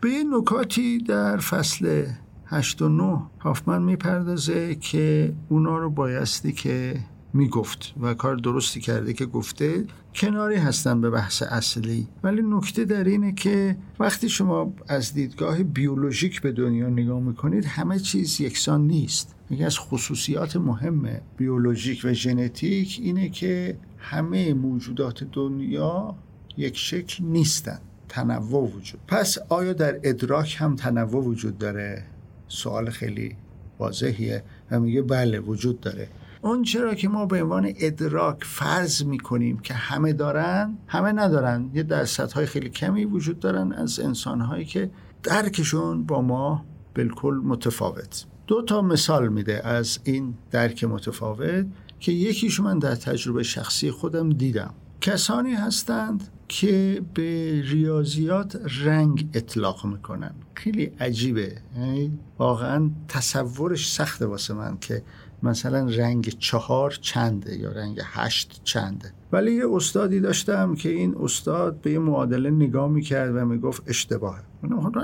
به 0.01 0.11
یه 0.11 0.24
نکاتی 0.24 0.98
در 0.98 1.36
فصل 1.36 2.07
8 2.46 2.82
و 2.82 2.88
9 2.88 3.22
هافمن 3.40 3.82
می‌پردازه 3.82 4.74
که 4.74 5.34
اونا 5.48 5.78
رو 5.78 5.90
بایستی 5.90 6.53
که 6.53 7.01
می‌گفت 7.32 7.94
و 8.01 8.14
کار 8.14 8.36
درستی 8.36 8.80
کرده 8.80 9.12
که 9.12 9.26
گفته 9.26 9.84
کناری 10.14 10.57
هستن 10.57 11.01
به 11.01 11.11
بحث 11.11 11.42
اصلی. 11.42 12.09
ولی 12.22 12.42
نکته 12.42 12.84
در 12.84 13.05
اینه 13.05 13.32
که 13.32 13.76
وقتی 14.01 14.28
شما 14.28 14.72
از 14.88 15.14
دیدگاه 15.14 15.62
بیولوژیک 15.62 16.40
به 16.40 16.53
دنیا 16.53 16.88
نگاه 16.88 17.20
می‌کنید 17.20 17.64
همه 17.64 17.98
چیز 17.98 18.40
یکسان 18.40 18.86
نیست. 18.86 19.34
یکی 19.51 19.64
از 19.64 19.78
خصوصیات 19.78 20.57
مهم 20.57 21.09
بیولوژیک 21.36 22.01
و 22.05 22.12
ژنتیک 22.12 22.98
اینه 23.03 23.28
که 23.28 23.78
همه 23.98 24.55
موجودات 24.55 25.24
دنیا 25.24 26.14
یک 26.57 26.76
شکل 26.76 27.24
نیستن. 27.24 27.78
تنوع 28.11 28.70
وجود. 28.76 29.00
پس 29.08 29.38
آیا 29.48 29.72
در 29.72 30.00
ادراک 30.02 30.56
هم 30.58 30.76
تنوع 30.76 31.24
وجود 31.24 31.58
داره؟ 31.58 32.04
سوال 32.48 32.90
خیلی 32.90 33.36
واضحیه 33.78 34.42
و 34.70 34.80
میگه 34.80 35.02
بله 35.02 35.40
وجود 35.40 35.80
داره. 35.80 36.08
اون 36.42 36.62
چرا 36.62 36.94
که 36.94 37.08
ما 37.08 37.26
به 37.26 37.42
عنوان 37.42 37.72
ادراک 37.76 38.44
فرض 38.44 39.04
می‌کنیم 39.04 39.58
که 39.58 39.74
همه 39.74 40.12
دارن 40.12 40.78
همه 40.86 41.12
ندارن. 41.12 41.70
یه 41.74 41.82
درصدهای 41.82 42.46
خیلی 42.46 42.68
کمی 42.68 43.04
وجود 43.04 43.40
دارن 43.40 43.72
از 43.72 44.00
انسانهایی 44.00 44.64
که 44.64 44.90
درکشون 45.22 46.04
با 46.04 46.22
ما 46.22 46.64
بالکل 46.94 47.40
متفاوت. 47.44 48.24
دو 48.46 48.62
تا 48.62 48.82
مثال 48.82 49.28
میده 49.28 49.66
از 49.66 49.98
این 50.04 50.34
درک 50.50 50.84
متفاوت 50.84 51.66
که 52.00 52.12
یکیش 52.12 52.61
من 52.61 52.78
در 52.78 52.94
تجربه 52.94 53.42
شخصی 53.42 53.90
خودم 53.90 54.30
دیدم. 54.30 54.74
کسانی 55.01 55.55
هستند 55.55 56.28
که 56.48 57.03
به 57.14 57.62
ریاضیات 57.62 58.61
رنگ 58.84 59.28
اطلاق 59.34 59.86
می‌کنن. 59.86 60.34
خیلی 60.55 60.84
عجیبه. 60.84 61.57
یعنی 61.76 62.18
واقعا 62.38 62.90
تصورش 63.09 63.92
سخته 63.92 64.26
واسه 64.26 64.55
من 64.55 64.78
که 64.78 65.03
مثلا 65.42 65.86
رنگ 65.86 66.28
چهار 66.28 66.90
چنده 66.90 67.59
یا 67.59 67.72
رنگ 67.72 68.01
هشت 68.05 68.61
چنده. 68.64 69.12
ولی 69.32 69.53
یه 69.53 69.64
استادی 69.74 70.20
داشتم 70.20 70.74
که 70.74 70.88
این 70.88 71.16
استاد 71.20 71.80
به 71.80 71.92
یه 71.92 71.98
معادله 71.98 72.51
نگاه 72.51 72.88
می‌کرد 72.88 73.36
و 73.36 73.44
می‌گفت 73.44 73.82
اشتباهه. 73.86 74.42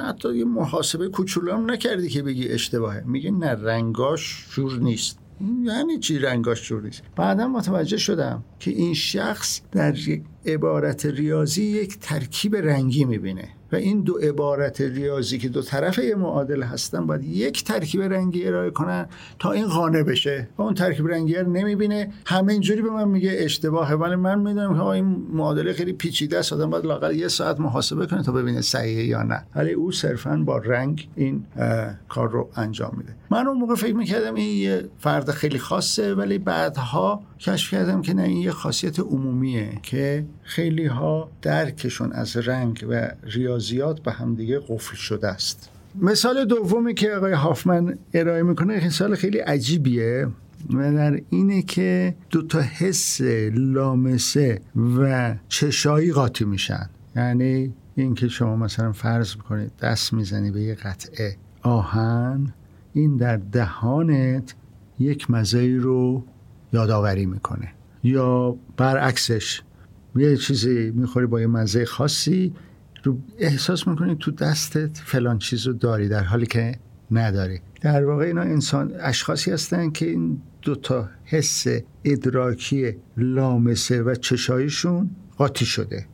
حتی 0.08 0.36
یه 0.36 0.44
محاسبه 0.44 1.08
کوچولو 1.08 1.52
هم 1.52 1.70
نکردی 1.70 2.08
که 2.08 2.22
بگی 2.22 2.48
اشتباهه. 2.48 3.02
میگه 3.06 3.30
نه 3.30 3.50
رنگاش 3.50 4.46
جور 4.50 4.78
نیست. 4.78 5.18
یعنی 5.40 5.98
چی 5.98 6.18
رنگاش 6.18 6.68
جور 6.68 6.82
نیست؟ 6.82 7.02
بعدا 7.16 7.48
متوجه 7.48 7.96
شدم 7.96 8.44
که 8.58 8.70
این 8.70 8.94
شخص 8.94 9.60
در 9.72 9.94
عبارت 10.46 11.06
ریاضی 11.06 11.62
یک 11.62 11.98
ترکیب 11.98 12.56
رنگی 12.56 13.04
می‌بینه. 13.04 13.48
و 13.72 13.76
این 13.76 14.00
دو 14.00 14.14
عبارت 14.14 14.80
ریاضی 14.80 15.38
که 15.38 15.48
دو 15.48 15.62
طرف 15.62 15.98
یه 15.98 16.14
معادل 16.14 16.62
هستن 16.62 17.06
باید 17.06 17.24
یک 17.24 17.64
ترکیب 17.64 18.02
رنگی 18.02 18.46
ارائه 18.46 18.70
کنن 18.70 19.06
تا 19.38 19.52
این 19.52 19.66
قانع 19.66 20.02
بشه. 20.02 20.48
و 20.58 20.62
اون 20.62 20.74
ترکیب 20.74 21.08
رنگی 21.08 21.34
رو 21.34 21.52
نمی‌بینه. 21.52 22.12
همه 22.26 22.52
اینجوری 22.52 22.82
به 22.82 22.90
من 22.90 23.08
میگه 23.08 23.34
اشتباهه. 23.38 23.94
ولی 23.94 24.14
من 24.16 24.38
می‌دونم 24.38 24.74
که 24.74 24.82
این 24.82 25.26
معادله 25.32 25.72
خیلی 25.72 25.92
پیچیده 25.92 26.38
است. 26.38 26.52
آدم 26.52 26.70
باید 26.70 26.86
لاقل 26.86 27.16
یه 27.16 27.28
ساعت 27.28 27.60
محاسبه 27.60 28.06
کنه 28.06 28.22
تا 28.22 28.32
ببینه 28.32 28.60
صحیحه 28.60 29.04
یا 29.04 29.22
نه. 29.22 29.44
ولی 29.56 29.72
او 29.72 29.92
صرفا 29.92 30.42
با 30.46 30.58
رنگ 30.58 31.08
این 31.16 31.44
کار 32.08 32.30
رو 32.30 32.48
انجام 32.56 32.94
میده. 32.96 33.12
من 33.30 33.46
اون 33.46 33.58
موقع 33.58 33.74
فکر 33.74 33.94
می‌کردم 33.94 34.34
این 34.34 34.62
یه 34.62 34.88
فرد 34.98 35.30
خیلی 35.30 35.58
خاصه 35.58 36.14
ولی 36.14 36.38
بعدها 36.38 37.22
کشف 37.40 37.70
کردم 37.70 38.02
که 38.02 38.14
نه 38.14 38.22
این 38.22 38.36
یه 38.36 38.50
خاصیت 38.50 39.00
عمومیه 39.00 39.78
که 39.82 40.24
خیلی 40.42 40.86
ها 40.86 41.30
درکشون 41.42 42.12
از 42.12 42.36
رنگ 42.36 42.86
و 42.90 43.10
ریاضیات 43.22 44.00
به 44.00 44.12
همدیگه 44.12 44.60
قفل 44.68 44.96
شده 44.96 45.28
است. 45.28 45.70
مثال 46.00 46.44
دومی 46.44 46.94
که 46.94 47.10
آقای 47.10 47.32
هافمن 47.32 47.98
ارائه 48.14 48.42
می‌کنه 48.42 48.86
مثال 48.86 49.14
خیلی 49.14 49.38
عجیبیه 49.38 50.28
و 50.74 50.92
در 50.92 51.20
اینه 51.30 51.62
که 51.62 52.14
دو 52.30 52.42
تا 52.42 52.60
حس 52.60 53.20
لامسه 53.54 54.60
و 54.98 55.34
چشایی 55.48 56.12
قاطی 56.12 56.44
میشن. 56.44 56.90
یعنی 57.16 57.74
اینکه 57.94 58.28
شما 58.28 58.56
مثلا 58.56 58.92
فرض 58.92 59.36
می‌کنید 59.36 59.72
دست 59.82 60.12
می‌زنی 60.12 60.50
به 60.50 60.62
یه 60.62 60.74
قطعه 60.74 61.36
آهن 61.62 62.52
این 62.92 63.16
در 63.16 63.36
دهانت 63.36 64.54
یک 64.98 65.30
مزه 65.30 65.76
رو 65.80 66.24
یادآوری 66.76 67.26
می‌کنه. 67.26 67.72
یا 68.04 68.56
برعکسش 68.76 69.62
یه 70.16 70.36
چیزی 70.36 70.90
می‌خوری 70.90 71.26
با 71.26 71.40
یه 71.40 71.46
مزه 71.46 71.84
خاصی 71.84 72.52
رو 73.04 73.18
احساس 73.38 73.88
می‌کنی 73.88 74.16
تو 74.20 74.30
دستت 74.30 74.98
فلان 74.98 75.38
چیز 75.38 75.66
رو 75.66 75.72
داری 75.72 76.08
در 76.08 76.22
حالی 76.22 76.46
که 76.46 76.78
نداری. 77.10 77.60
در 77.80 78.04
واقع 78.04 78.24
اینا 78.24 78.40
انسان 78.40 78.92
اشخاصی 79.00 79.50
هستن 79.50 79.90
که 79.90 80.06
این 80.06 80.42
دوتا 80.62 81.08
حس 81.24 81.66
ادراکی 82.04 82.96
لامسه 83.16 84.02
و 84.02 84.14
چشایشون 84.14 85.10
قاطی 85.36 85.66
شده. 85.66 86.06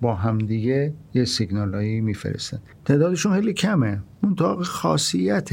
با 0.00 0.14
همدیگه 0.14 0.94
یه 1.14 1.24
سیگنالایی 1.24 2.00
میفرستن. 2.00 2.58
تعدادشون 2.84 3.34
خیلی 3.34 3.52
کمه. 3.52 4.02
اون 4.22 4.34
تا 4.34 4.62
خاصیت 4.62 5.50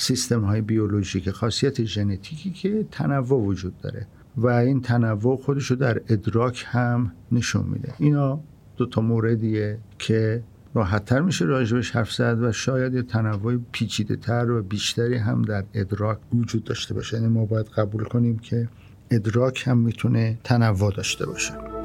سیستم 0.00 0.44
های 0.44 0.60
بیولوژیک 0.60 1.30
خاصیت 1.30 1.84
ژنتیکی 1.84 2.50
که 2.50 2.86
تنوع 2.90 3.40
وجود 3.40 3.78
داره. 3.78 4.06
و 4.36 4.46
این 4.46 4.80
تنوع 4.80 5.36
خودش 5.36 5.66
رو 5.66 5.76
در 5.76 6.00
ادراک 6.08 6.64
هم 6.68 7.12
نشون 7.32 7.66
میده. 7.66 7.94
اینا 7.98 8.40
دو 8.76 8.86
تا 8.86 9.00
موردیه 9.00 9.78
که 9.98 10.42
راحتتر 10.74 11.20
میشه 11.20 11.44
راجبش 11.44 11.90
حرف 11.90 12.12
زد 12.12 12.42
و 12.42 12.52
شاید 12.52 12.94
یه 12.94 13.02
تنوع 13.02 13.56
پیچیده 13.72 14.16
تر 14.16 14.50
و 14.50 14.62
بیشتری 14.62 15.16
هم 15.16 15.42
در 15.42 15.64
ادراک 15.74 16.18
وجود 16.34 16.64
داشته 16.64 16.94
باشه. 16.94 17.16
یعنی 17.16 17.28
ما 17.28 17.44
باید 17.44 17.66
قبول 17.66 18.04
کنیم 18.04 18.38
که 18.38 18.68
ادراک 19.10 19.64
هم 19.66 19.78
می‌تونه 19.78 20.38
تنوع 20.44 20.92
داشته 20.92 21.26
باشه. 21.26 21.77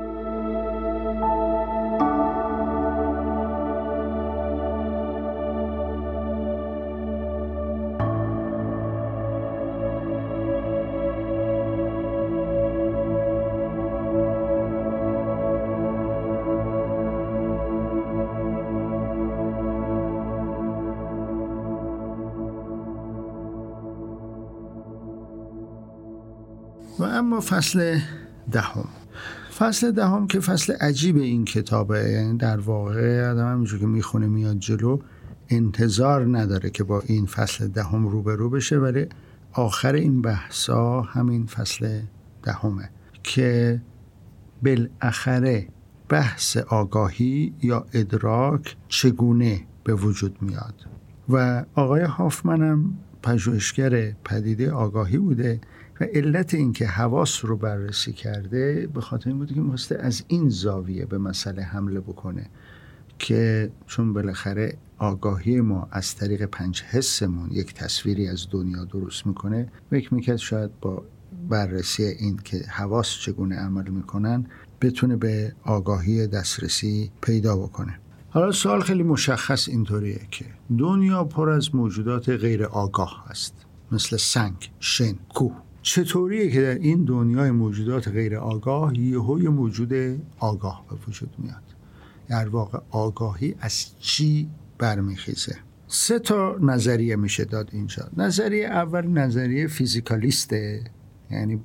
فصل 27.53 27.99
دهم. 28.51 28.87
فصل 29.57 29.91
دهم 29.91 30.27
که 30.27 30.39
فصل 30.39 30.73
عجیب 30.73 31.17
این 31.17 31.45
کتابه. 31.45 31.99
یعنی 31.99 32.37
در 32.37 32.59
واقع 32.59 33.29
آدم 33.31 33.51
همینجور 33.51 33.79
که 33.79 33.85
می‌خونه 33.85 34.27
میاد 34.27 34.59
جلو 34.59 34.99
انتظار 35.49 36.37
نداره 36.37 36.69
که 36.69 36.83
با 36.83 37.01
این 37.05 37.25
فصل 37.25 37.67
دهم 37.67 38.07
روبرو 38.07 38.49
بشه 38.49 38.77
ولی 38.77 39.05
آخر 39.53 39.93
این 39.93 40.21
بحثا 40.21 41.01
همین 41.01 41.45
فصل 41.45 42.01
دهمه 42.43 42.89
که 43.23 43.81
بالاخره 44.63 45.67
بحث 46.09 46.57
آگاهی 46.57 47.53
یا 47.63 47.85
ادراک 47.93 48.75
چگونه 48.87 49.61
به 49.83 49.93
وجود 49.93 50.37
میاد. 50.41 50.75
و 51.29 51.65
آقای 51.75 52.01
هافمن 52.01 52.61
هم 52.61 52.93
پژوهشگر 53.23 54.11
پدیده 54.11 54.71
آگاهی 54.71 55.17
بوده 55.17 55.61
و 55.99 56.03
علت 56.03 56.53
اینکه 56.53 56.87
حواس 56.87 57.45
رو 57.45 57.57
بررسی 57.57 58.13
کرده 58.13 58.87
به 58.93 59.01
خاطر 59.01 59.29
این 59.29 59.39
بوده 59.39 59.53
که 59.53 59.61
می‌خواسته 59.61 59.95
از 59.95 60.23
این 60.27 60.49
زاویه 60.49 61.05
به 61.05 61.17
مسئله 61.17 61.61
حمله 61.61 61.99
بکنه 61.99 62.49
که 63.19 63.71
چون 63.87 64.13
بالاخره 64.13 64.77
آگاهی 64.97 65.61
ما 65.61 65.87
از 65.91 66.15
طریق 66.15 66.45
پنج 66.45 66.81
حسمون 66.83 67.51
یک 67.51 67.73
تصویری 67.73 68.27
از 68.27 68.47
دنیا 68.51 68.85
درست 68.85 69.27
می‌کنه 69.27 69.71
فکر 69.89 70.13
می‌کرد 70.13 70.37
شاید 70.37 70.79
با 70.81 71.03
بررسی 71.49 72.03
این 72.03 72.37
که 72.37 72.57
حواس 72.57 73.09
چگونه 73.09 73.55
عمل 73.55 73.89
می‌کنن 73.89 74.45
بتونه 74.81 75.15
به 75.15 75.55
آگاهی 75.63 76.27
دسترسی 76.27 77.11
پیدا 77.21 77.57
بکنه. 77.57 77.99
حالا 78.29 78.51
سوال 78.51 78.81
خیلی 78.81 79.03
مشخص 79.03 79.69
اینطوریه 79.69 80.21
که 80.31 80.45
دنیا 80.77 81.23
پر 81.23 81.49
از 81.49 81.75
موجودات 81.75 82.29
غیر 82.29 82.65
آگاه 82.65 83.25
هست. 83.27 83.65
مثل 83.91 84.17
سنگ، 84.17 84.71
شن، 84.79 85.15
کوه. 85.29 85.55
چطوریه 85.83 86.51
که 86.51 86.61
در 86.61 86.75
این 86.75 87.05
دنیای 87.05 87.51
موجودات 87.51 88.07
غیر 88.07 88.35
آگاه 88.35 88.99
یهوی 88.99 89.47
موجود 89.47 90.21
آگاه 90.39 90.85
به 90.89 90.95
وجود 91.07 91.35
میاد؟ 91.37 91.63
در 92.27 92.49
واقع 92.49 92.79
آگاهی 92.89 93.55
از 93.59 93.99
چی 93.99 94.49
برمیخیزه؟ 94.77 95.55
سه 95.87 96.19
تا 96.19 96.57
نظریه 96.61 97.15
میشه 97.15 97.45
داد 97.45 97.69
اینجا. 97.71 98.09
نظریه 98.17 98.65
اول 98.65 99.07
نظریه 99.07 99.67
فیزیکالیسته. 99.67 100.83
یعنی 101.31 101.59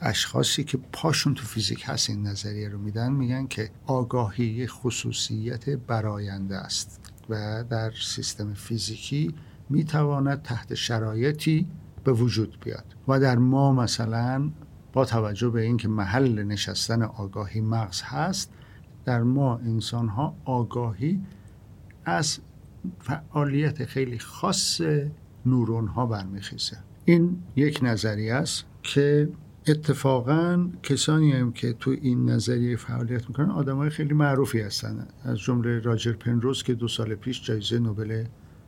اشخاصی 0.00 0.64
که 0.64 0.78
پاشون 0.92 1.34
تو 1.34 1.46
فیزیک 1.46 1.82
هست 1.86 2.10
این 2.10 2.26
نظریه 2.26 2.68
رو 2.68 2.78
میدن 2.78 3.12
میگن 3.12 3.46
که 3.46 3.70
آگاهی 3.86 4.66
خصوصیت 4.66 5.68
براینده 5.68 6.56
است 6.56 7.00
و 7.28 7.64
در 7.70 7.92
سیستم 8.02 8.54
فیزیکی 8.54 9.34
می‌تواند 9.70 10.42
تحت 10.42 10.74
شرایطی 10.74 11.66
به 12.04 12.12
وجود 12.12 12.56
بیاد. 12.64 12.84
و 13.08 13.20
در 13.20 13.38
ما 13.38 13.72
مثلا 13.72 14.50
با 14.92 15.04
توجه 15.04 15.50
به 15.50 15.62
اینکه 15.62 15.88
محل 15.88 16.42
نشستن 16.42 17.02
آگاهی 17.02 17.60
مغز 17.60 18.02
هست 18.02 18.52
در 19.04 19.22
ما 19.22 19.56
انسان 19.56 20.08
ها 20.08 20.36
آگاهی 20.44 21.20
از 22.04 22.38
فعالیت 22.98 23.84
خیلی 23.84 24.18
خاص 24.18 24.80
نورون 25.46 25.86
ها 25.86 26.06
برمیخیزه. 26.06 26.76
این 27.04 27.42
یک 27.56 27.80
نظریه 27.82 28.34
است 28.34 28.64
که 28.82 29.28
اتفاقا 29.66 30.68
کسانی 30.82 31.32
هم 31.32 31.52
که 31.52 31.72
تو 31.72 31.90
این 31.90 32.30
نظریه 32.30 32.76
فعالیت 32.76 33.28
می‌کنن 33.28 33.50
آدم 33.50 33.76
های 33.76 33.90
خیلی 33.90 34.14
معروفی 34.14 34.60
هستن. 34.60 35.08
از 35.24 35.38
جمله 35.38 35.78
راجر 35.78 36.12
پنروز 36.12 36.62
که 36.62 36.74
دو 36.74 36.88
سال 36.88 37.14
پیش 37.14 37.44
جایزه 37.44 37.78
نوبل 37.78 38.24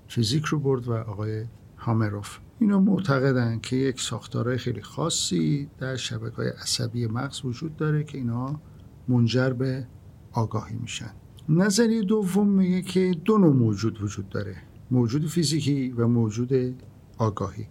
فیزیک 0.08 0.44
رو 0.44 0.58
برد 0.58 0.88
و 0.88 0.92
آقای 0.92 1.44
هامروف. 1.78 2.38
اینا 2.58 2.80
معتقدن 2.80 3.58
که 3.62 3.76
یک 3.76 4.00
ساختارهای 4.00 4.58
خیلی 4.58 4.82
خاصی 4.82 5.68
در 5.78 5.96
شبکه 5.96 6.36
های 6.36 6.48
عصبی 6.48 7.06
مغز 7.06 7.44
وجود 7.44 7.76
داره 7.76 8.04
که 8.04 8.18
اینا 8.18 8.60
منجر 9.08 9.50
به 9.50 9.86
آگاهی 10.32 10.76
میشن. 10.76 11.10
نظریه 11.48 12.02
دوم 12.02 12.48
میگه 12.48 12.82
که 12.82 13.14
دو 13.24 13.38
نوع 13.38 13.52
موجود 13.52 14.02
وجود 14.02 14.28
داره 14.28 14.56
موجود 14.90 15.26
فیزیکی 15.26 15.90
و 15.90 16.06
موجود 16.08 16.82
آگاهی. 17.18 17.66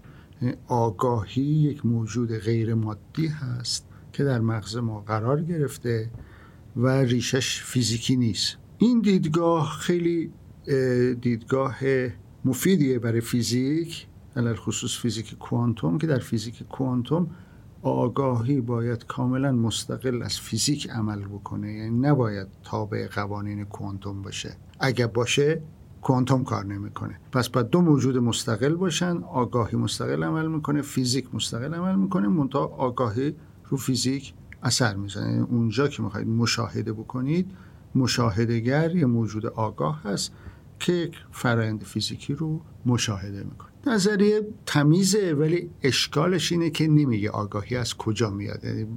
آگاهی 0.67 1.41
یک 1.41 1.85
موجود 1.85 2.37
غیر 2.37 2.73
مادی 2.73 3.27
هست 3.27 3.87
که 4.13 4.23
در 4.23 4.39
مغز 4.39 4.77
ما 4.77 5.01
قرار 5.01 5.41
گرفته 5.41 6.11
و 6.75 6.87
ریشش 6.87 7.63
فیزیکی 7.63 8.15
نیست. 8.15 8.57
این 8.77 9.01
دیدگاه 9.01 9.77
خیلی 9.79 10.31
دیدگاه 11.21 11.79
مفیدیه 12.45 12.99
برای 12.99 13.21
فیزیک. 13.21 14.07
علل 14.35 14.55
خصوص 14.55 14.97
فیزیک 14.97 15.37
کوانتوم 15.37 15.97
که 15.97 16.07
در 16.07 16.19
فیزیک 16.19 16.63
کوانتوم 16.63 17.29
آگاهی 17.81 18.61
باید 18.61 19.05
کاملا 19.05 19.51
مستقل 19.51 20.21
از 20.21 20.39
فیزیک 20.39 20.89
عمل 20.89 21.25
بکنه. 21.25 21.73
یعنی 21.73 21.99
نباید 21.99 22.47
تابع 22.63 23.07
قوانین 23.07 23.65
کوانتوم 23.65 24.21
باشه. 24.21 24.57
اگر 24.79 25.07
باشه 25.07 25.61
کوانتوم 26.01 26.43
کار 26.43 26.65
نمی‌کنه. 26.65 27.19
پس 27.31 27.49
باید 27.49 27.69
دو 27.69 27.81
موجود 27.81 28.17
مستقل 28.17 28.75
باشن. 28.75 29.17
آگاهی 29.17 29.77
مستقل 29.77 30.23
عمل 30.23 30.47
می‌کنه 30.47 30.81
فیزیک 30.81 31.35
مستقل 31.35 31.73
عمل 31.73 31.95
می‌کنه 31.95 32.27
منتها 32.27 32.65
آگاهی 32.65 33.35
رو 33.69 33.77
فیزیک 33.77 34.33
اثر 34.63 34.95
می‌زنه. 34.95 35.31
یعنی 35.31 35.41
اونجا 35.41 35.87
که 35.87 36.03
می‌خواید 36.03 36.27
مشاهده 36.27 36.93
بکنید 36.93 37.51
مشاهدهگر 37.95 38.95
یه 38.95 39.05
موجود 39.05 39.45
آگاه 39.45 40.03
هست 40.03 40.31
که 40.79 41.11
فرایند 41.31 41.83
فیزیکی 41.83 42.33
رو 42.33 42.61
مشاهده 42.85 43.43
می‌کنه. 43.43 43.72
نظریه 43.87 44.41
تمیزه 44.65 45.33
ولی 45.33 45.69
اشکالش 45.81 46.51
اینه 46.51 46.69
که 46.69 46.87
نمیگه 46.87 47.29
آگاهی 47.29 47.75
از 47.75 47.97
کجا 47.97 48.29
میاد. 48.29 48.63
یعنی 48.63 48.87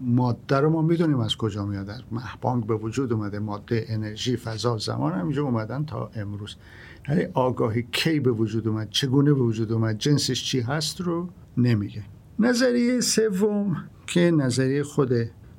ماده 0.00 0.56
رو 0.56 0.70
ما 0.70 0.82
می‌دونیم 0.82 1.20
از 1.20 1.36
کجا 1.36 1.66
میاد. 1.66 1.90
از 1.90 2.00
محبانگ 2.10 2.66
به 2.66 2.74
وجود 2.74 3.12
اومده 3.12 3.38
ماده 3.38 3.86
انرژی 3.88 4.36
فضا 4.36 4.78
زمان 4.78 5.12
همینجا 5.12 5.42
اومدن 5.42 5.84
تا 5.84 6.10
امروز. 6.14 6.56
ولی 7.08 7.24
آگاهی 7.34 7.86
کی 7.92 8.20
به 8.20 8.30
وجود 8.30 8.68
اومد؟ 8.68 8.90
چگونه 8.90 9.32
به 9.32 9.40
وجود 9.40 9.72
اومد؟ 9.72 9.98
جنسش 9.98 10.44
چی 10.44 10.60
هست 10.60 11.00
رو 11.00 11.28
نمیگه. 11.56 12.02
نظریه 12.38 13.00
سوم 13.00 13.76
که 14.06 14.20
نظریه 14.20 14.82
خود 14.82 15.12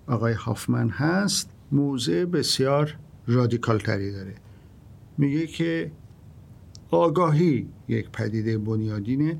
آقای 0.07 0.33
هافمن 0.33 0.89
هست 0.89 1.49
موضع 1.71 2.25
بسیار 2.25 2.95
رادیکال 3.27 3.79
تری 3.79 4.11
داره. 4.11 4.35
میگه 5.17 5.47
که 5.47 5.91
آگاهی 6.91 7.67
یک 7.87 8.09
پدیده 8.09 8.57
بنیادینه 8.57 9.37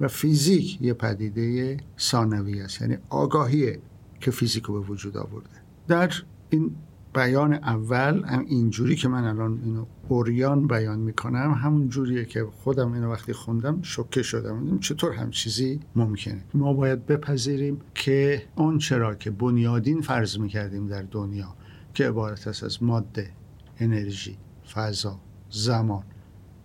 و 0.00 0.08
فیزیک 0.08 0.82
یه 0.82 0.94
پدیده 0.94 1.76
ثانوی 1.98 2.60
است. 2.60 2.80
یعنی 2.80 2.96
آگاهیه 3.08 3.78
که 4.20 4.30
فیزیک 4.30 4.64
رو 4.64 4.80
به 4.80 4.86
وجود 4.86 5.16
آورده. 5.16 5.50
در 5.88 6.12
این 6.50 6.70
بیان 7.14 7.54
اول 7.54 8.24
هم 8.24 8.44
اینجوری 8.48 8.96
که 8.96 9.08
من 9.08 9.24
الان 9.24 9.60
اینو 9.64 9.86
اوریان 10.08 10.66
بیان 10.66 10.98
می‌کنم 10.98 11.58
همون 11.62 11.88
جوریه 11.88 12.24
که 12.24 12.44
خودم 12.44 12.92
اینو 12.92 13.12
وقتی 13.12 13.32
خوندم 13.32 13.82
شوکه 13.82 14.22
شدم. 14.22 14.78
چطور 14.78 15.12
هم 15.12 15.30
چیزی 15.30 15.80
ممکنه. 15.96 16.44
ما 16.54 16.72
باید 16.72 17.06
بپذیریم 17.06 17.80
که 17.94 18.42
آن 18.56 18.78
چرا 18.78 19.14
که 19.14 19.30
بنیادین 19.30 20.00
فرض 20.00 20.38
می‌کردیم 20.38 20.86
در 20.86 21.02
دنیا 21.02 21.56
که 21.94 22.08
عبارت 22.08 22.48
است 22.48 22.64
از 22.64 22.82
ماده 22.82 23.30
انرژی 23.78 24.36
فضا 24.74 25.20
زمان. 25.50 26.04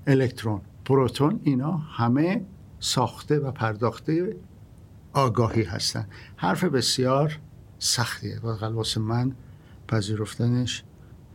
الکترون 0.07 0.61
پروتون 0.85 1.39
اینا 1.43 1.71
همه 1.71 2.45
ساخته 2.79 3.39
و 3.39 3.51
پرداخته 3.51 4.35
آگاهی 5.13 5.63
هستن. 5.63 6.07
حرف 6.35 6.63
بسیار 6.63 7.39
سختیه. 7.79 8.39
و 8.39 8.47
واسه 8.47 8.99
من 8.99 9.31
پذیرفتنش 9.87 10.83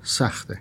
سخته. 0.03 0.61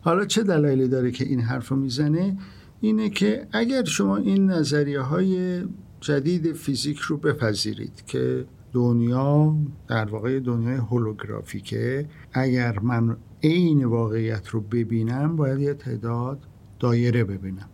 حالا 0.00 0.24
چه 0.24 0.42
دلایلی 0.42 0.88
داره 0.88 1.10
که 1.10 1.24
این 1.24 1.40
حرف 1.40 1.68
رو 1.68 1.76
می‌زنه؟ 1.76 2.38
اینه 2.80 3.10
که 3.10 3.46
اگر 3.52 3.84
شما 3.84 4.16
این 4.16 4.50
نظریه 4.50 5.00
های 5.00 5.62
جدید 6.00 6.52
فیزیک 6.52 6.98
رو 6.98 7.16
بپذیرید 7.16 8.04
که 8.06 8.44
دنیا 8.72 9.56
در 9.88 10.04
واقع 10.04 10.40
دنیای 10.40 10.76
هولوگرافیکه 10.76 12.08
اگر 12.32 12.78
من 12.78 13.16
عین 13.42 13.84
واقعیت 13.84 14.48
رو 14.48 14.60
ببینم 14.60 15.36
باید 15.36 15.60
یه 15.60 15.74
تعداد 15.74 16.38
دایره 16.80 17.24
ببینم. 17.24 17.68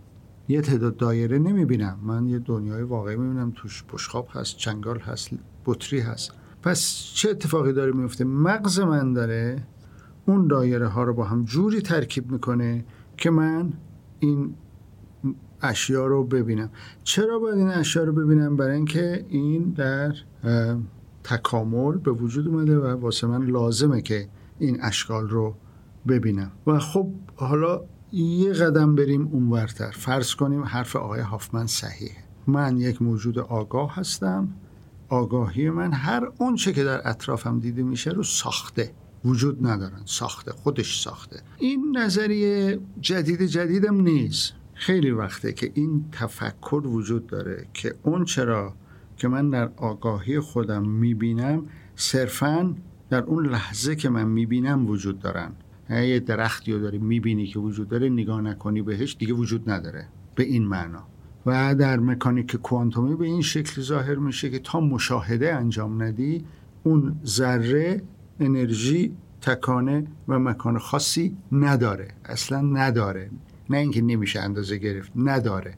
یه 0.48 0.61
تعداد 0.61 0.96
دایره 0.96 1.38
نمی‌بینم. 1.38 1.98
من 2.02 2.28
یه 2.28 2.38
دنیای 2.38 2.82
واقعی 2.82 3.16
می‌بینم. 3.16 3.52
توش 3.57 3.84
بشخاب 3.92 4.28
هست 4.30 4.57
چنگال 4.57 4.98
هست 4.98 5.30
بطری 5.66 6.00
هست. 6.00 6.32
پس 6.62 7.11
چه 7.14 7.30
اتفاقی 7.30 7.72
داره 7.72 7.92
میفته 7.92 8.24
مغز 8.24 8.80
من 8.80 9.12
داره 9.12 9.62
اون 10.26 10.46
دایره 10.46 10.86
ها 10.88 11.02
رو 11.02 11.14
با 11.14 11.24
هم 11.24 11.44
جوری 11.44 11.80
ترکیب 11.80 12.32
می‌کنه 12.32 12.84
که 13.16 13.30
من 13.30 13.72
این 14.18 14.55
اشیا 15.62 16.07
رو 16.07 16.24
ببینم. 16.24 16.70
چرا 17.05 17.38
باید 17.38 17.59
این 17.59 17.68
اشیا 17.68 18.05
رو 18.05 18.12
ببینم؟ 18.12 18.57
برای 18.57 18.76
اینکه 18.76 19.26
این 19.28 19.70
در 19.70 20.14
تکامل 21.24 21.98
به 21.98 22.11
وجود 22.12 22.48
اومده 22.48 22.78
و 22.78 23.00
واسه 23.00 23.26
من 23.26 23.44
لازمه 23.46 24.02
که 24.02 24.28
این 24.59 24.78
اشکال 24.82 25.28
رو 25.28 25.55
ببینم. 26.09 26.52
و 26.66 26.78
خب 26.78 27.09
حالا 27.36 27.80
یه 28.15 28.53
قدم 28.53 28.95
بریم 28.95 29.29
اونورتر. 29.33 29.91
فرض 29.91 30.35
کنیم 30.35 30.65
حرف 30.65 30.97
آقای 30.97 31.21
هافمن 31.21 31.67
صحیح 31.67 32.11
من 32.47 32.77
یک 32.77 33.03
موجود 33.03 33.39
آگاه 33.39 33.95
هستم. 33.95 34.49
آگاهی 35.09 35.71
من 35.71 35.93
هر 35.93 36.29
اونچه 36.39 36.73
که 36.73 36.85
در 36.85 37.09
اطرافم 37.09 37.61
دیده 37.61 37.83
میشه 37.83 38.11
رو 38.11 38.23
ساخته. 38.23 38.93
وجود 39.25 39.67
ندارن. 39.67 40.03
ساخته. 40.05 40.53
خودش 40.53 41.03
ساخته. 41.03 41.41
این 41.59 41.97
نظریه 41.97 42.81
جدید 43.01 43.43
جدیدم 43.43 44.01
نیست. 44.01 44.53
خیلی 44.75 45.11
وقته 45.11 45.53
که 45.53 45.71
این 45.75 46.05
تفکر 46.12 46.87
وجود 46.87 47.27
داره 47.27 47.67
که 47.73 47.95
اون 48.03 48.25
چرا 48.25 48.75
که 49.17 49.29
من 49.29 49.51
در 49.51 49.71
آگاهی 49.77 50.41
خودم 50.41 50.89
می‌بینم 50.89 51.67
صرفا 51.97 52.75
در 53.11 53.23
اون 53.23 53.47
لحظه 53.47 53.97
که 53.97 54.09
من 54.09 54.25
می‌بینم 54.25 54.87
وجود 54.87 55.19
دارن. 55.19 55.53
یه 55.91 56.20
درختی 56.20 56.72
رو 56.72 56.78
داری 56.78 56.99
می‌بینی 56.99 57.47
که 57.47 57.59
وجود 57.59 57.89
داره 57.89 58.09
نگاه 58.09 58.41
نکنی 58.41 58.82
بهش 58.82 59.16
دیگه 59.18 59.35
وجود 59.35 59.70
نداره. 59.70 60.09
به 60.35 60.45
این 60.45 60.64
معنا. 60.64 61.07
و 61.47 61.74
در 61.74 61.97
مکانیک 61.97 62.57
کوانتومی 62.57 63.16
به 63.16 63.24
این 63.24 63.43
شکل 63.43 63.82
ظاهر 63.82 64.14
میشه 64.14 64.51
که 64.51 64.59
تا 64.59 64.80
مشاهده 64.80 65.55
انجام 65.55 66.03
ندی 66.03 66.45
اون 66.82 67.20
ذره 67.24 68.03
انرژی 68.41 69.16
تکانه 69.41 70.07
و 70.28 70.39
مکان 70.39 70.78
خاصی 70.78 71.37
نداره. 71.53 72.09
اصلا 72.24 72.61
نداره. 72.61 73.30
نه 73.70 73.76
اینکه 73.76 74.03
نمیشه 74.03 74.41
اندازه 74.41 74.76
گرفت 74.76 75.12
نداره. 75.16 75.74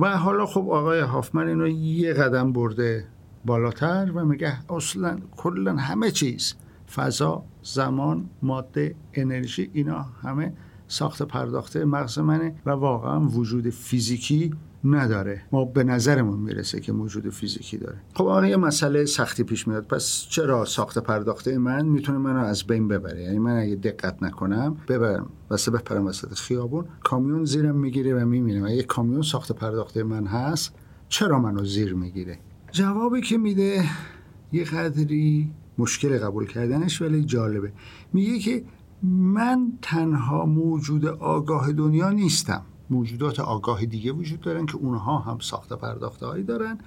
و 0.00 0.16
حالا 0.16 0.46
خب 0.46 0.60
آقای 0.70 1.00
هافمن 1.00 1.48
اینو 1.48 1.68
یه 1.68 2.12
قدم 2.12 2.52
برده 2.52 3.06
بالاتر 3.44 4.10
و 4.14 4.24
میگه 4.24 4.72
اصلا 4.72 5.18
کلا 5.36 5.76
همه 5.76 6.10
چیز 6.10 6.54
فضا 6.94 7.44
زمان 7.62 8.30
ماده 8.42 8.94
انرژی 9.14 9.70
اینا 9.72 10.02
همه 10.22 10.52
ساخت 10.88 11.22
پرداخته. 11.22 11.84
مغز 11.84 12.18
منه 12.18 12.54
و 12.66 12.70
واقعا 12.70 13.20
وجود 13.20 13.70
فیزیکی 13.70 14.54
نداره. 14.84 15.42
ما 15.52 15.64
به 15.64 15.84
نظرمون 15.84 16.38
می‌رسه 16.38 16.80
که 16.80 16.92
موجود 16.92 17.28
فیزیکی 17.28 17.76
داره. 17.76 17.96
خب 18.14 18.26
آره 18.26 18.48
یه 18.48 18.56
مسئله 18.56 19.04
سختی 19.04 19.44
پیش 19.44 19.68
میاد. 19.68 19.86
پس 19.86 20.26
چرا 20.28 20.64
ساخت 20.64 20.98
پرداخته 20.98 21.58
من 21.58 21.86
می‌تونه 21.86 22.18
منو 22.18 22.38
از 22.38 22.66
بین 22.66 22.88
ببره؟ 22.88 23.22
یعنی 23.22 23.38
من 23.38 23.56
اگه 23.56 23.74
دقت 23.74 24.22
نکنم 24.22 24.76
ببرم. 24.88 25.30
واسه 25.50 25.70
بپرم 25.70 26.06
وسط 26.06 26.34
خیابون. 26.34 26.84
کامیون 27.02 27.44
زیرم 27.44 27.76
می‌گیره 27.76 28.22
و 28.22 28.26
می‌بینم 28.26 28.64
اگه 28.64 28.82
کامیون 28.82 29.22
ساخت 29.22 29.52
پرداخته 29.52 30.02
من 30.02 30.26
هست 30.26 30.74
چرا 31.08 31.38
منو 31.38 31.64
زیر 31.64 31.94
می‌گیره؟ 31.94 32.38
جوابی 32.72 33.20
که 33.20 33.38
میده 33.38 33.84
یه 34.52 34.64
قدری 34.64 35.50
مشکل 35.78 36.18
قبول 36.18 36.46
کردنش 36.46 37.02
ولی 37.02 37.24
جالبه. 37.24 37.72
میگه 38.12 38.38
که 38.38 38.64
من 39.02 39.72
تنها 39.82 40.46
موجود 40.46 41.06
آگاه 41.06 41.72
دنیا 41.72 42.10
نیستم. 42.10 42.62
موجودات 42.90 43.40
آگاه 43.40 43.84
دیگه 43.84 44.12
وجود 44.12 44.40
دارن 44.40 44.66
که 44.66 44.76
اونها 44.76 45.18
هم 45.18 45.38
ساخته 45.38 45.76
پرداخته 45.76 46.26
هایی 46.26 46.44
دارن 46.44 46.78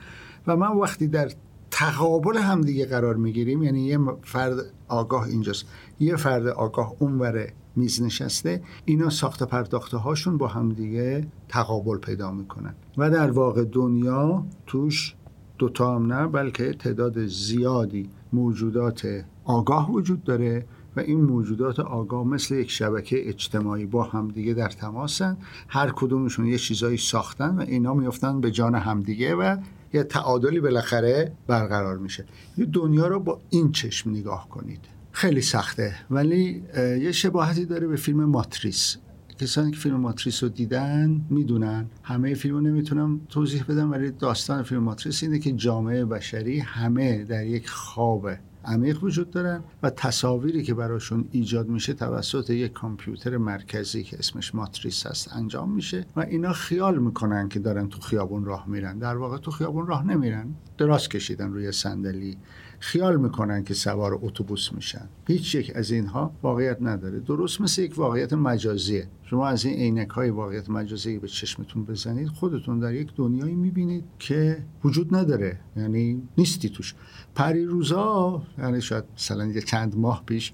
و 0.47 0.57
من 0.57 0.67
وقتی 0.67 1.07
در 1.07 1.31
تقابل 1.71 2.37
هم 2.37 2.61
دیگه 2.61 2.85
قرار 2.85 3.15
می‌گیریم 3.15 3.63
یعنی 3.63 3.85
یه 3.85 3.99
فرد 4.23 4.53
آگاه 4.87 5.23
اینجاست 5.23 5.65
یه 5.99 6.15
فرد 6.15 6.47
آگاه 6.47 6.93
اونوره 6.99 7.53
میز 7.75 8.01
نشسته 8.01 8.63
اینا 8.85 9.09
ساخت 9.09 9.43
پرداخته 9.43 9.97
هاشون 9.97 10.37
با 10.37 10.47
هم 10.47 10.69
دیگه 10.69 11.27
تقابل 11.49 11.97
پیدا 11.97 12.31
می‌کنن. 12.31 12.75
و 12.97 13.09
در 13.09 13.31
واقع 13.31 13.63
دنیا 13.63 14.45
توش 14.67 15.15
دوتا 15.57 15.95
هم 15.95 16.13
نه 16.13 16.27
بلکه 16.27 16.73
تعداد 16.73 17.25
زیادی 17.25 18.09
موجودات 18.33 19.25
آگاه 19.43 19.91
وجود 19.91 20.23
داره 20.23 20.65
و 20.95 20.99
این 20.99 21.21
موجودات 21.21 21.79
آگاه 21.79 22.27
مثل 22.27 22.55
یک 22.55 22.71
شبکه 22.71 23.29
اجتماعی 23.29 23.85
با 23.85 24.03
همدیگه 24.03 24.53
در 24.53 24.69
تماسن. 24.69 25.37
هر 25.67 25.91
کدومشون 25.95 26.45
یه 26.45 26.57
چیزایی 26.57 26.97
ساختن 26.97 27.55
و 27.55 27.61
اینا 27.61 27.93
میفتن 27.93 28.41
به 28.41 28.51
جان 28.51 28.75
همدیگه 28.75 29.35
و 29.35 29.57
یه 29.93 30.03
تعادلی 30.03 30.59
بالاخره 30.59 31.31
برقرار 31.47 31.97
میشه. 31.97 32.25
یه 32.57 32.65
دنیا 32.65 33.07
رو 33.07 33.19
با 33.19 33.41
این 33.49 33.71
چشم 33.71 34.09
نگاه 34.09 34.49
کنید. 34.49 34.79
خیلی 35.11 35.41
سخته 35.41 35.95
ولی 36.11 36.63
یه 36.77 37.11
شباهتی 37.11 37.65
داره 37.65 37.87
به 37.87 37.95
فیلم 37.95 38.25
ماتریس. 38.25 38.97
کسانی 39.37 39.71
که 39.71 39.77
فیلم 39.77 39.95
ماتریس 39.95 40.43
رو 40.43 40.49
دیدن 40.49 41.21
می‌دونن. 41.29 41.85
همه 42.03 42.33
فیلم 42.33 42.55
رو 42.55 42.61
نمی‌تونم 42.61 43.21
توضیح 43.29 43.63
بدم 43.63 43.91
ولی 43.91 44.11
داستان 44.11 44.63
فیلم 44.63 44.83
ماتریس 44.83 45.23
اینه 45.23 45.39
که 45.39 45.51
جامعه 45.51 46.05
بشری 46.05 46.59
همه 46.59 47.23
در 47.23 47.45
یک 47.45 47.69
خواب 47.69 48.29
عمیق 48.65 49.03
وجود 49.03 49.31
دارن 49.31 49.63
و 49.83 49.89
تصاویری 49.89 50.63
که 50.63 50.73
براشون 50.73 51.27
ایجاد 51.31 51.67
میشه 51.69 51.93
توسط 51.93 52.49
یک 52.49 52.73
کامپیوتر 52.73 53.37
مرکزی 53.37 54.03
که 54.03 54.17
اسمش 54.19 54.55
ماتریس 54.55 55.07
هست 55.07 55.33
انجام 55.35 55.71
میشه 55.71 56.05
و 56.15 56.19
اینا 56.19 56.53
خیال 56.53 56.99
می‌کنن 56.99 57.49
که 57.49 57.59
دارن 57.59 57.89
تو 57.89 58.01
خیابون 58.01 58.45
راه 58.45 58.69
میرن. 58.69 58.97
در 58.99 59.17
واقع 59.17 59.37
تو 59.37 59.51
خیابون 59.51 59.87
راه 59.87 60.07
نمیرن. 60.07 60.47
دراز 60.77 61.09
کشیدن 61.09 61.51
روی 61.51 61.71
صندلی. 61.71 62.37
خیال 62.83 63.17
می‌کنن 63.17 63.63
که 63.63 63.73
سوار 63.73 64.19
اتوبوس 64.21 64.73
میشن. 64.73 65.09
هیچ 65.27 65.55
یک 65.55 65.71
از 65.75 65.91
اینها 65.91 66.31
واقعیت 66.41 66.77
نداره. 66.81 67.19
درست 67.19 67.61
مثل 67.61 67.81
یک 67.81 67.97
واقعیت 67.97 68.33
مجازیه. 68.33 69.07
شما 69.23 69.47
از 69.47 69.65
این 69.65 69.75
عینک 69.79 70.09
های 70.09 70.29
واقعیت 70.29 70.69
مجازی 70.69 71.19
به 71.19 71.27
چشمتون 71.27 71.85
بزنید 71.85 72.27
خودتون 72.27 72.79
در 72.79 72.93
یک 72.93 73.15
دنیایی 73.15 73.55
می‌بینید 73.55 74.03
که 74.19 74.63
وجود 74.83 75.15
نداره. 75.15 75.59
یعنی 75.77 76.21
نیستی 76.37 76.69
توش. 76.69 76.95
پری 77.35 77.65
روزا 77.65 78.41
یعنی 78.57 78.81
شاید 78.81 79.03
مثلا 79.15 79.45
یه 79.45 79.61
چند 79.61 79.97
ماه 79.97 80.23
پیش 80.25 80.53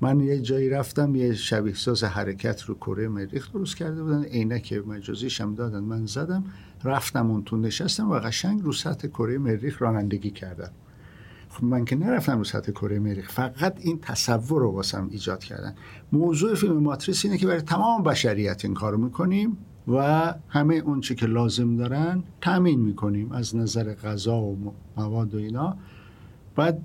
من 0.00 0.20
یه 0.20 0.40
جایی 0.40 0.70
رفتم 0.70 1.14
یه 1.14 1.34
شبیه 1.34 1.74
ساز 1.74 2.04
حرکت 2.04 2.62
رو 2.62 2.74
کره 2.74 3.08
مریخ 3.08 3.52
درست 3.52 3.76
کرده 3.76 4.02
بودن. 4.02 4.22
عینک 4.22 4.72
مجازیش 4.72 5.40
هم 5.40 5.54
دادن. 5.54 5.80
من 5.80 6.06
زدم 6.06 6.44
رفتم 6.84 7.30
اون 7.30 7.44
تو 7.44 7.56
نشستم 7.56 8.10
و 8.10 8.14
قشنگ 8.14 8.62
رو 8.62 8.72
سطح 8.72 9.08
کره 9.08 9.38
مریخ 9.38 9.82
رانندگی 9.82 10.30
کردم. 10.30 10.70
من 11.62 11.84
که 11.84 11.96
نرفتم 11.96 12.38
رو 12.38 12.44
سطح 12.44 12.72
کره 12.72 12.98
مریخ 12.98 13.30
فقط 13.30 13.76
این 13.80 13.98
تصور 14.00 14.60
رو 14.60 14.72
واسم 14.72 15.08
ایجاد 15.10 15.44
کردن. 15.44 15.74
موضوع 16.12 16.54
فیلم 16.54 16.76
ماتریس 16.76 17.24
اینه 17.24 17.38
که 17.38 17.46
برای 17.46 17.60
تمام 17.60 18.02
بشریت 18.02 18.64
این 18.64 18.74
کارو 18.74 18.98
می‌کنیم 18.98 19.56
و 19.88 20.34
همه 20.48 20.74
اون 20.74 21.00
که 21.00 21.26
لازم 21.26 21.76
دارن 21.76 22.22
تامین 22.40 22.80
می‌کنیم 22.80 23.32
از 23.32 23.56
نظر 23.56 23.94
غذا 23.94 24.36
و 24.36 24.74
مواد 24.96 25.34
و 25.34 25.38
اینا. 25.38 25.76
بعد 26.56 26.82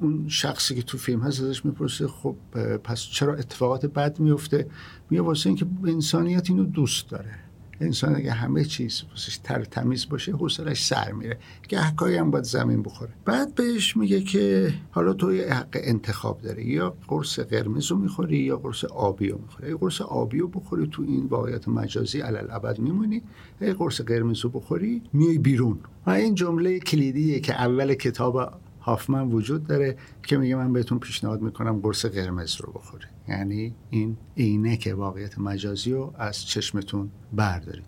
اون 0.00 0.28
شخصی 0.28 0.74
که 0.74 0.82
تو 0.82 0.98
فیلم 0.98 1.20
هست 1.20 1.42
ازش 1.42 1.64
می‌پرسه 1.64 2.08
خب 2.08 2.36
پس 2.84 3.00
چرا 3.00 3.34
اتفاقات 3.34 3.86
بد 3.86 4.20
میفته 4.20 4.68
میگه 5.10 5.22
واسه 5.22 5.46
اینکه 5.46 5.66
انسانیت 5.86 6.50
اینو 6.50 6.64
دوست 6.64 7.10
داره. 7.10 7.34
انسان 7.80 8.16
اگه 8.16 8.30
همه 8.30 8.64
چیز 8.64 9.02
واسش 9.10 9.36
تر 9.36 9.64
تمیز 9.64 10.08
باشه 10.08 10.32
حوصلش 10.32 10.84
سر 10.84 11.12
میره. 11.12 11.38
گهگاهی 11.68 12.16
هم 12.16 12.30
باید 12.30 12.44
زمین 12.44 12.82
بخوره. 12.82 13.10
بعد 13.24 13.54
بهش 13.54 13.96
میگه 13.96 14.20
که 14.20 14.74
حالا 14.90 15.12
تو 15.12 15.34
یه 15.34 15.54
حق 15.54 15.68
انتخاب 15.74 16.40
داره 16.40 16.66
یا 16.66 16.96
قرص 17.08 17.40
قرمز 17.40 17.86
رو 17.86 17.98
می‌خوری 17.98 18.38
یا 18.38 18.56
قرص 18.56 18.84
آبی 18.84 19.28
رو 19.28 19.38
می‌خوری. 19.42 19.66
اگه 19.66 19.76
قرص 19.76 20.00
آبی 20.00 20.38
رو 20.38 20.48
بخوری 20.48 20.86
تو 20.86 21.02
این 21.02 21.26
واقعیت 21.26 21.68
مجازی 21.68 22.20
علل 22.20 22.46
ابد 22.50 22.78
میمونی. 22.78 23.22
اگه 23.60 23.74
قرص 23.74 24.00
قرمز 24.00 24.40
رو 24.40 24.50
بخوری 24.50 25.02
میای 25.12 25.38
بیرون. 25.38 25.78
و 26.06 26.10
این 26.10 26.34
جمله 26.34 26.78
کلیدیه 26.78 27.40
که 27.40 27.54
اول 27.54 27.94
کتاب 27.94 28.52
هافمن 28.86 29.28
وجود 29.28 29.66
داره 29.66 29.96
که 30.22 30.36
میگه 30.36 30.56
من 30.56 30.72
بهتون 30.72 30.98
پیشنهاد 30.98 31.42
می‌کنم 31.42 31.80
قرص 31.80 32.06
قرمز 32.06 32.60
رو 32.60 32.72
بخورید. 32.72 33.08
یعنی 33.28 33.74
این 33.90 34.16
عینک 34.36 34.94
واقعیت 34.96 35.38
مجازی 35.38 35.92
رو 35.92 36.14
از 36.18 36.46
چشمتون 36.46 37.10
بردارید. 37.32 37.84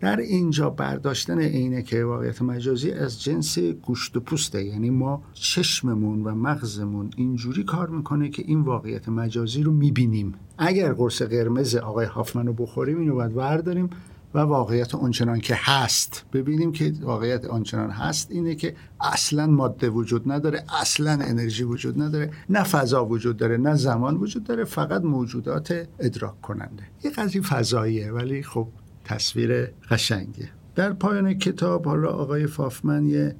در 0.00 0.16
اینجا 0.16 0.70
برداشتن 0.70 1.38
عینک 1.40 1.96
واقعیت 2.04 2.42
مجازی 2.42 2.90
از 2.90 3.22
جنس 3.22 3.58
گوشت 3.58 4.16
و 4.16 4.20
پوسته 4.20 4.64
یعنی 4.64 4.90
ما 4.90 5.22
چشممون 5.32 6.22
و 6.22 6.34
مغزمون 6.34 7.10
اینجوری 7.16 7.64
کار 7.64 7.88
می‌کنه 7.88 8.28
که 8.28 8.42
این 8.46 8.60
واقعیت 8.60 9.08
مجازی 9.08 9.62
رو 9.62 9.72
می‌بینیم. 9.72 10.34
اگر 10.58 10.92
قرص 10.92 11.22
قرمز 11.22 11.74
آقای 11.74 12.06
هافمن 12.06 12.46
رو 12.46 12.52
بخوریم 12.52 12.98
اینو 12.98 13.14
باید 13.14 13.34
برداریم 13.34 13.90
و 14.34 14.38
واقعیت 14.38 14.94
آنچنان 14.94 15.40
که 15.40 15.54
هست. 15.58 16.24
ببینیم 16.32 16.72
که 16.72 16.92
واقعیت 17.00 17.44
آنچنان 17.44 17.90
هست 17.90 18.30
اینه 18.30 18.54
که 18.54 18.74
اصلا 19.00 19.46
ماده 19.46 19.90
وجود 19.90 20.32
نداره 20.32 20.64
اصلا 20.80 21.12
انرژی 21.12 21.64
وجود 21.64 22.02
نداره 22.02 22.30
نه 22.50 22.62
فضا 22.62 23.06
وجود 23.06 23.36
داره 23.36 23.56
نه 23.56 23.74
زمان 23.74 24.16
وجود 24.16 24.44
داره 24.44 24.64
فقط 24.64 25.02
موجودات 25.02 25.88
ادراک 25.98 26.40
کننده. 26.40 26.82
یه 27.04 27.10
قضیه 27.10 27.42
فضاییه 27.42 28.12
ولی 28.12 28.42
خب 28.42 28.68
تصویر 29.04 29.66
قشنگه 29.90 30.48
در 30.74 30.92
پایان 30.92 31.34
کتاب 31.34 31.84
حالا 31.84 32.08
آقای 32.08 32.46
فافمن 32.46 33.06
یه 33.06 33.36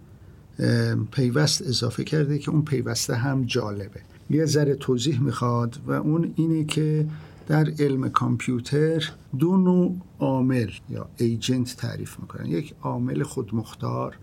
پیوست 1.11 1.63
اضافه 1.63 2.05
کرده 2.05 2.39
که 2.39 2.51
اون 2.51 2.63
پیوسته 2.63 3.15
هم 3.15 3.45
جالبه. 3.45 4.01
یه 4.31 4.45
ذره 4.45 4.75
توضیح 4.75 5.21
می‌خواد 5.21 5.79
و 5.87 5.93
اون 5.93 6.33
اینه 6.37 6.65
که 6.65 7.07
در 7.51 7.71
علم 7.79 8.09
کامپیوتر 8.09 9.11
دو 9.39 9.57
نوع 9.57 9.97
عامل 10.19 10.71
یا 10.91 11.09
ایجنت 11.17 11.77
تعریف 11.77 12.21
می‌کنن. 12.21 12.47
یک 12.47 12.75
عامل 12.83 13.23
خودمختار. 13.23 14.19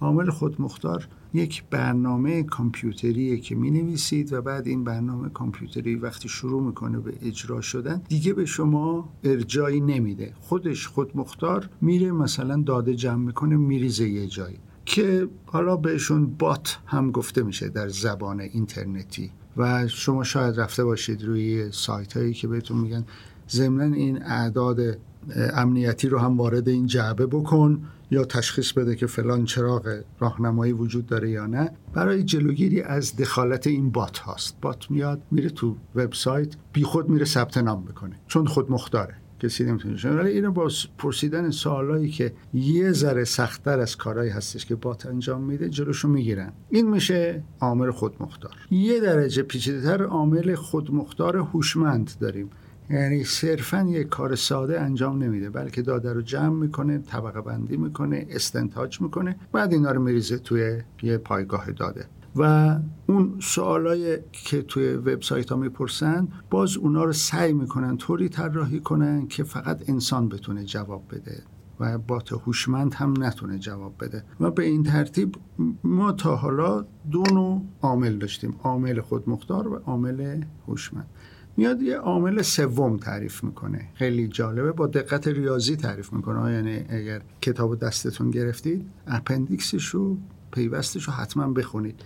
عامل 0.00 0.30
خودمختار 0.30 1.08
یک 1.34 1.64
برنامه 1.70 2.42
کامپیوتریه 2.42 3.36
که 3.36 3.54
می 3.54 3.70
نویسید 3.70 4.32
و 4.32 4.42
بعد 4.42 4.66
این 4.66 4.84
برنامه 4.84 5.28
کامپیوتری 5.28 5.94
وقتی 5.94 6.28
شروع 6.28 6.62
می‌کنه 6.62 6.98
به 6.98 7.14
اجرا 7.22 7.60
شدن 7.60 8.02
دیگه 8.08 8.32
به 8.32 8.44
شما 8.44 9.08
ارجایی 9.24 9.80
نمیده. 9.80 10.32
خودش 10.40 10.86
خودمختار 10.86 11.70
میره 11.80 12.12
مثلا 12.12 12.62
داده 12.66 12.94
جمع 12.94 13.24
می‌کنه 13.26 13.56
میریزه 13.56 14.08
یه 14.08 14.26
جایی. 14.26 14.56
که 14.84 15.28
حالا 15.46 15.76
بهشون 15.76 16.26
بات 16.26 16.78
هم 16.86 17.10
گفته 17.10 17.42
میشه 17.42 17.68
در 17.68 17.88
زبان 17.88 18.40
اینترنتی. 18.40 19.30
و 19.56 19.88
شما 19.88 20.24
شاید 20.24 20.60
رفته 20.60 20.84
باشید 20.84 21.24
روی 21.24 21.72
سایت 21.72 22.16
هایی 22.16 22.34
که 22.34 22.48
بهتون 22.48 22.76
میگن. 22.78 23.04
ضمنا 23.50 23.96
این 23.96 24.22
اعداد 24.22 24.98
امنیتی 25.54 26.08
رو 26.08 26.18
هم 26.18 26.36
وارد 26.36 26.68
این 26.68 26.86
جعبه 26.86 27.26
بکن 27.26 27.82
یا 28.10 28.24
تشخیص 28.24 28.72
بده 28.72 28.96
که 28.96 29.06
فلان 29.06 29.44
چراغ 29.44 30.00
راهنمایی 30.20 30.72
وجود 30.72 31.06
داره 31.06 31.30
یا 31.30 31.46
نه. 31.46 31.70
برای 31.94 32.22
جلوگیری 32.22 32.82
از 32.82 33.16
دخالت 33.16 33.66
این 33.66 33.90
بات 33.90 34.18
هاست. 34.18 34.56
بات 34.60 34.90
میاد 34.90 35.22
میره 35.30 35.50
تو 35.50 35.76
وبسایت 35.94 36.54
بیخود 36.72 37.08
میره 37.08 37.24
ثبت 37.24 37.58
نام 37.58 37.84
بکنه 37.84 38.16
چون 38.26 38.46
خود 38.46 38.70
مختاره 38.70 39.14
کسی 39.40 39.64
نمی‌تونه 39.64 40.10
ولی 40.10 40.30
اینو 40.30 40.52
با 40.52 40.70
پرسیدن 40.98 41.50
سوالایی 41.50 42.10
که 42.10 42.32
یه 42.54 42.92
ذره 42.92 43.24
سختتر 43.24 43.80
از 43.80 43.96
کارهایی 43.96 44.30
هستش 44.30 44.66
که 44.66 44.74
بات 44.74 45.06
انجام 45.06 45.42
میده 45.42 45.68
جلوشو 45.68 46.08
می‌گیرن. 46.08 46.52
این 46.70 46.90
میشه 46.90 47.42
عامل 47.60 47.90
خودمختار. 47.90 48.54
یه 48.70 49.00
درجه 49.00 49.42
پیچیده‌تر 49.42 50.02
عامل 50.02 50.54
خودمختار 50.54 51.36
هوشمند 51.36 52.10
داریم. 52.20 52.50
یعنی 52.90 53.24
صرفا 53.24 53.86
یک 53.90 54.08
کار 54.08 54.34
ساده 54.34 54.80
انجام 54.80 55.22
نمیده 55.22 55.50
بلکه 55.50 55.82
داده 55.82 56.12
رو 56.12 56.22
جمع 56.22 56.56
می‌کنه 56.56 56.98
طبقه 56.98 57.40
بندی 57.40 57.76
می‌کنه 57.76 58.26
استنتاج 58.30 59.00
می‌کنه 59.00 59.36
بعد 59.52 59.72
اینا 59.72 59.92
رو 59.92 60.02
میریزه 60.02 60.38
توی 60.38 60.80
یه 61.02 61.18
پایگاه 61.18 61.70
داده. 61.70 62.04
و 62.36 62.76
اون 63.06 63.34
سوالایی 63.42 64.16
که 64.32 64.62
توی 64.62 64.92
وبسایت 64.92 65.50
ها 65.50 65.56
می‌پرسن 65.56 66.28
باز 66.50 66.76
اونا 66.76 67.04
رو 67.04 67.12
سعی 67.12 67.52
می‌کنن 67.52 67.96
طوری 67.96 68.28
طراحی 68.28 68.80
کنن 68.80 69.26
که 69.26 69.44
فقط 69.44 69.90
انسان 69.90 70.28
بتونه 70.28 70.64
جواب 70.64 71.04
بده 71.10 71.42
و 71.80 71.98
بات 71.98 72.32
هوشمند 72.32 72.94
هم 72.94 73.14
نتونه 73.18 73.58
جواب 73.58 73.94
بده. 74.00 74.24
و 74.40 74.50
به 74.50 74.64
این 74.64 74.82
ترتیب 74.82 75.36
ما 75.84 76.12
تا 76.12 76.36
حالا 76.36 76.86
دو 77.10 77.22
نوع 77.32 77.62
عامل 77.82 78.18
داشتیم 78.18 78.56
عامل 78.62 79.00
خودمختار 79.00 79.68
و 79.68 79.76
عامل 79.76 80.42
هوشمند. 80.68 81.06
میاد 81.56 81.82
یه 81.82 81.96
عامل 81.96 82.42
سوم 82.42 82.96
تعریف 82.96 83.44
می‌کنه. 83.44 83.88
خیلی 83.94 84.28
جالبه 84.28 84.72
با 84.72 84.86
دقت 84.86 85.28
ریاضی 85.28 85.76
تعریف 85.76 86.12
می‌کنه. 86.12 86.52
یعنی 86.52 86.84
اگر 86.88 87.22
کتاب 87.40 87.78
دستتون 87.78 88.30
گرفتید 88.30 88.90
اپندیکسش 89.06 89.86
رو 89.86 90.18
پیوستش 90.52 91.04
رو 91.04 91.12
حتما 91.12 91.48
بخونید. 91.48 92.00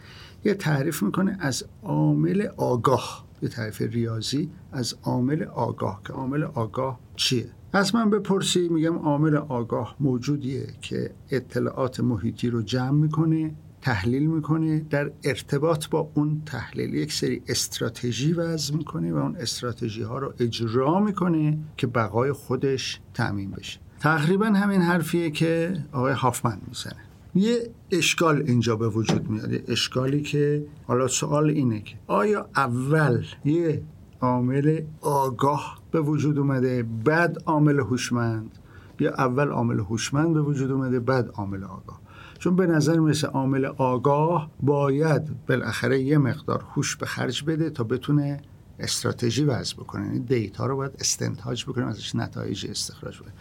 یه 0.45 0.55
تعریف 0.55 1.03
می‌کنه 1.03 1.37
از 1.41 1.65
عامل 1.83 2.47
آگاه. 2.57 3.25
یه 3.43 3.49
تعریف 3.49 3.83
ریاضی 3.83 4.51
از 4.73 4.95
عامل 5.03 5.43
آگاه. 5.43 6.01
که 6.07 6.13
عامل 6.13 6.43
آگاه 6.43 7.01
چیه؟ 7.17 7.47
از 7.73 7.95
من 7.95 8.11
بپرسی 8.11 8.69
میگم 8.69 8.99
عامل 8.99 9.37
آگاه 9.37 9.97
موجودیه 10.01 10.67
که 10.83 11.11
اطلاعات 11.31 12.01
محیطی 12.01 12.51
رو 12.51 12.63
جمع 12.63 12.91
می‌کنه 12.91 13.55
تحلیل 13.83 14.27
می‌کنه 14.27 14.81
در 14.91 15.11
ارتباط 15.25 15.89
با 15.89 16.11
اون 16.15 16.43
تحلیل 16.47 16.95
یک 16.95 17.13
سری 17.13 17.43
استراتژی 17.49 18.33
وضع 18.33 18.75
می‌کنه 18.75 19.13
و 19.13 19.17
اون 19.17 19.37
استراتژی 19.37 20.03
ها 20.03 20.19
رو 20.19 20.35
اجرا 20.39 21.01
می‌کنه 21.01 21.59
که 21.77 21.87
بقای 21.87 22.33
خودش 22.33 23.01
تعمین 23.15 23.51
بشه. 23.51 23.81
تقریبا 24.01 24.47
همین 24.47 24.81
حرفیه 24.81 25.31
که 25.31 25.83
آقای 25.93 26.13
هافمن 26.13 26.59
می‌زنه. 26.69 27.05
یه 27.35 27.71
اشکال 27.91 28.43
اینجا 28.47 28.77
به 28.77 28.89
وجود 28.89 29.31
میاد 29.31 29.71
اشکالی 29.71 30.23
که 30.23 30.67
حالا 30.87 31.09
سوال 31.09 31.51
اینه 31.51 31.81
که 31.81 31.97
آیا 32.07 32.49
اول 32.57 33.25
یه 33.45 33.83
عامل 34.21 34.81
آگاه 35.01 35.79
به 35.91 36.01
وجود 36.01 36.39
اومده 36.39 36.83
بعد 37.05 37.43
عامل 37.47 37.81
هوشمند 37.81 38.59
یا 39.01 39.11
اول 39.11 39.49
عامل 39.49 39.79
هوشمند 39.79 40.35
به 40.35 40.43
وجود 40.43 40.71
اومده 40.71 41.01
بعد 41.01 41.31
عامل 41.35 41.65
آگاه؟ 41.65 42.01
چون 42.39 42.57
به 42.57 42.67
نظر 42.67 42.99
مثل 42.99 43.27
عامل 43.27 43.65
آگاه 43.65 44.51
باید 44.63 45.23
بالاخره 45.49 46.01
یه 46.01 46.19
مقدار 46.19 46.65
هوش 46.75 46.97
به 46.97 47.07
خرج 47.07 47.45
بده 47.45 47.71
تا 47.71 47.85
بتونه 47.85 48.41
استراتژی 48.79 49.45
وضع 49.45 49.75
بکنه. 49.75 50.07
یعنی 50.07 50.19
دیتا 50.19 50.67
رو 50.67 50.77
باید 50.77 50.93
استنتاج 50.99 51.65
بکنه 51.65 51.87
ازش 51.87 52.15
نتایج 52.15 52.67
استخراج 52.71 53.21
بکنه. 53.21 53.33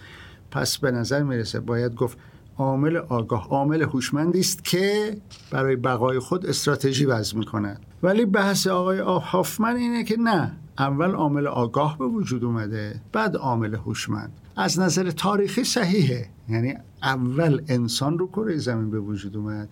پس 0.51 0.77
به 0.77 0.91
نظر 0.91 1.23
می‌رسه 1.23 1.59
باید 1.59 1.95
گفت 1.95 2.17
عامل 2.57 2.97
آگاه 2.97 3.47
عامل 3.47 3.81
هوشمندی 3.81 4.39
است 4.39 4.63
که 4.63 5.17
برای 5.51 5.75
بقای 5.75 6.19
خود 6.19 6.45
استراتژی 6.45 7.05
وضع 7.05 7.37
می‌کنه 7.37 7.77
ولی 8.03 8.25
بحث 8.25 8.67
آقای 8.67 8.99
هافمن 8.99 9.75
اینه 9.75 10.03
که 10.03 10.17
نه 10.19 10.57
اول 10.79 11.11
عامل 11.11 11.47
آگاه 11.47 11.97
به 11.97 12.05
وجود 12.05 12.43
اومده 12.43 13.01
بعد 13.11 13.35
عامل 13.35 13.75
هوشمند. 13.75 14.31
از 14.55 14.79
نظر 14.79 15.11
تاریخی 15.11 15.63
صحیحه. 15.63 16.29
یعنی 16.49 16.75
اول 17.03 17.61
انسان 17.67 18.19
رو 18.19 18.27
کره 18.27 18.57
زمین 18.57 18.91
به 18.91 18.99
وجود 18.99 19.37
اومد 19.37 19.69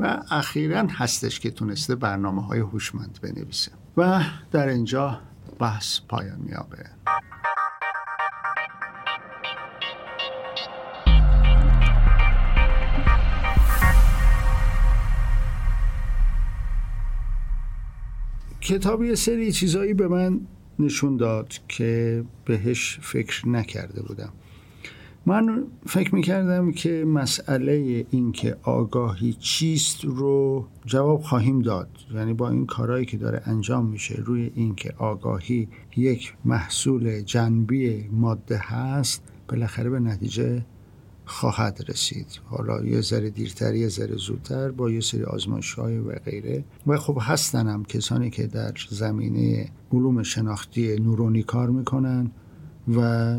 و 0.00 0.22
اخیرا 0.30 0.86
هستش 0.90 1.40
که 1.40 1.50
تونسته 1.50 1.94
برنامه 1.94 2.42
های 2.42 2.60
هوشمند 2.60 3.18
بنویسه. 3.22 3.72
و 3.96 4.20
در 4.50 4.68
اینجا 4.68 5.20
بحث 5.58 6.00
پایان 6.08 6.38
میابه 6.38 6.95
کتاب 18.66 19.02
یه 19.02 19.14
سری 19.14 19.52
چیزایی 19.52 19.94
به 19.94 20.08
من 20.08 20.40
نشون 20.78 21.16
داد 21.16 21.52
که 21.68 22.24
بهش 22.44 22.98
فکر 23.02 23.48
نکرده 23.48 24.02
بودم. 24.02 24.32
من 25.26 25.64
فکر 25.86 26.14
می‌کردم 26.14 26.72
که 26.72 27.04
مسئله 27.04 28.06
اینکه 28.10 28.56
آگاهی 28.62 29.32
چیست 29.32 30.04
رو 30.04 30.66
جواب 30.86 31.20
خواهیم 31.20 31.62
داد. 31.62 31.88
یعنی 32.14 32.34
با 32.34 32.50
این 32.50 32.66
کارهایی 32.66 33.06
که 33.06 33.16
داره 33.16 33.42
انجام 33.44 33.86
میشه 33.86 34.22
روی 34.24 34.50
اینکه 34.54 34.94
آگاهی 34.98 35.68
یک 35.96 36.34
محصول 36.44 37.20
جنبی 37.20 38.08
ماده 38.12 38.58
هست 38.62 39.22
بالاخره 39.48 39.90
به 39.90 40.00
نتیجه 40.00 40.64
خواهد 41.26 41.84
رسید. 41.88 42.40
حالا 42.44 42.84
یه 42.84 43.00
ذره 43.00 43.30
دیرتر 43.30 43.74
یه 43.74 43.88
ذره 43.88 44.16
زودتر 44.16 44.70
با 44.70 44.90
یه 44.90 45.00
سری 45.00 45.24
آزمایش 45.24 45.74
های 45.74 45.98
و 45.98 46.12
غیره. 46.12 46.64
و 46.86 46.96
خب 46.96 47.18
هستن 47.20 47.68
هم 47.68 47.84
کسانی 47.84 48.30
که 48.30 48.46
در 48.46 48.74
زمینه 48.90 49.68
علوم 49.92 50.22
شناختی 50.22 50.96
نورونی 50.96 51.42
کار 51.42 51.70
می‌کنن 51.70 52.30
و 52.96 53.36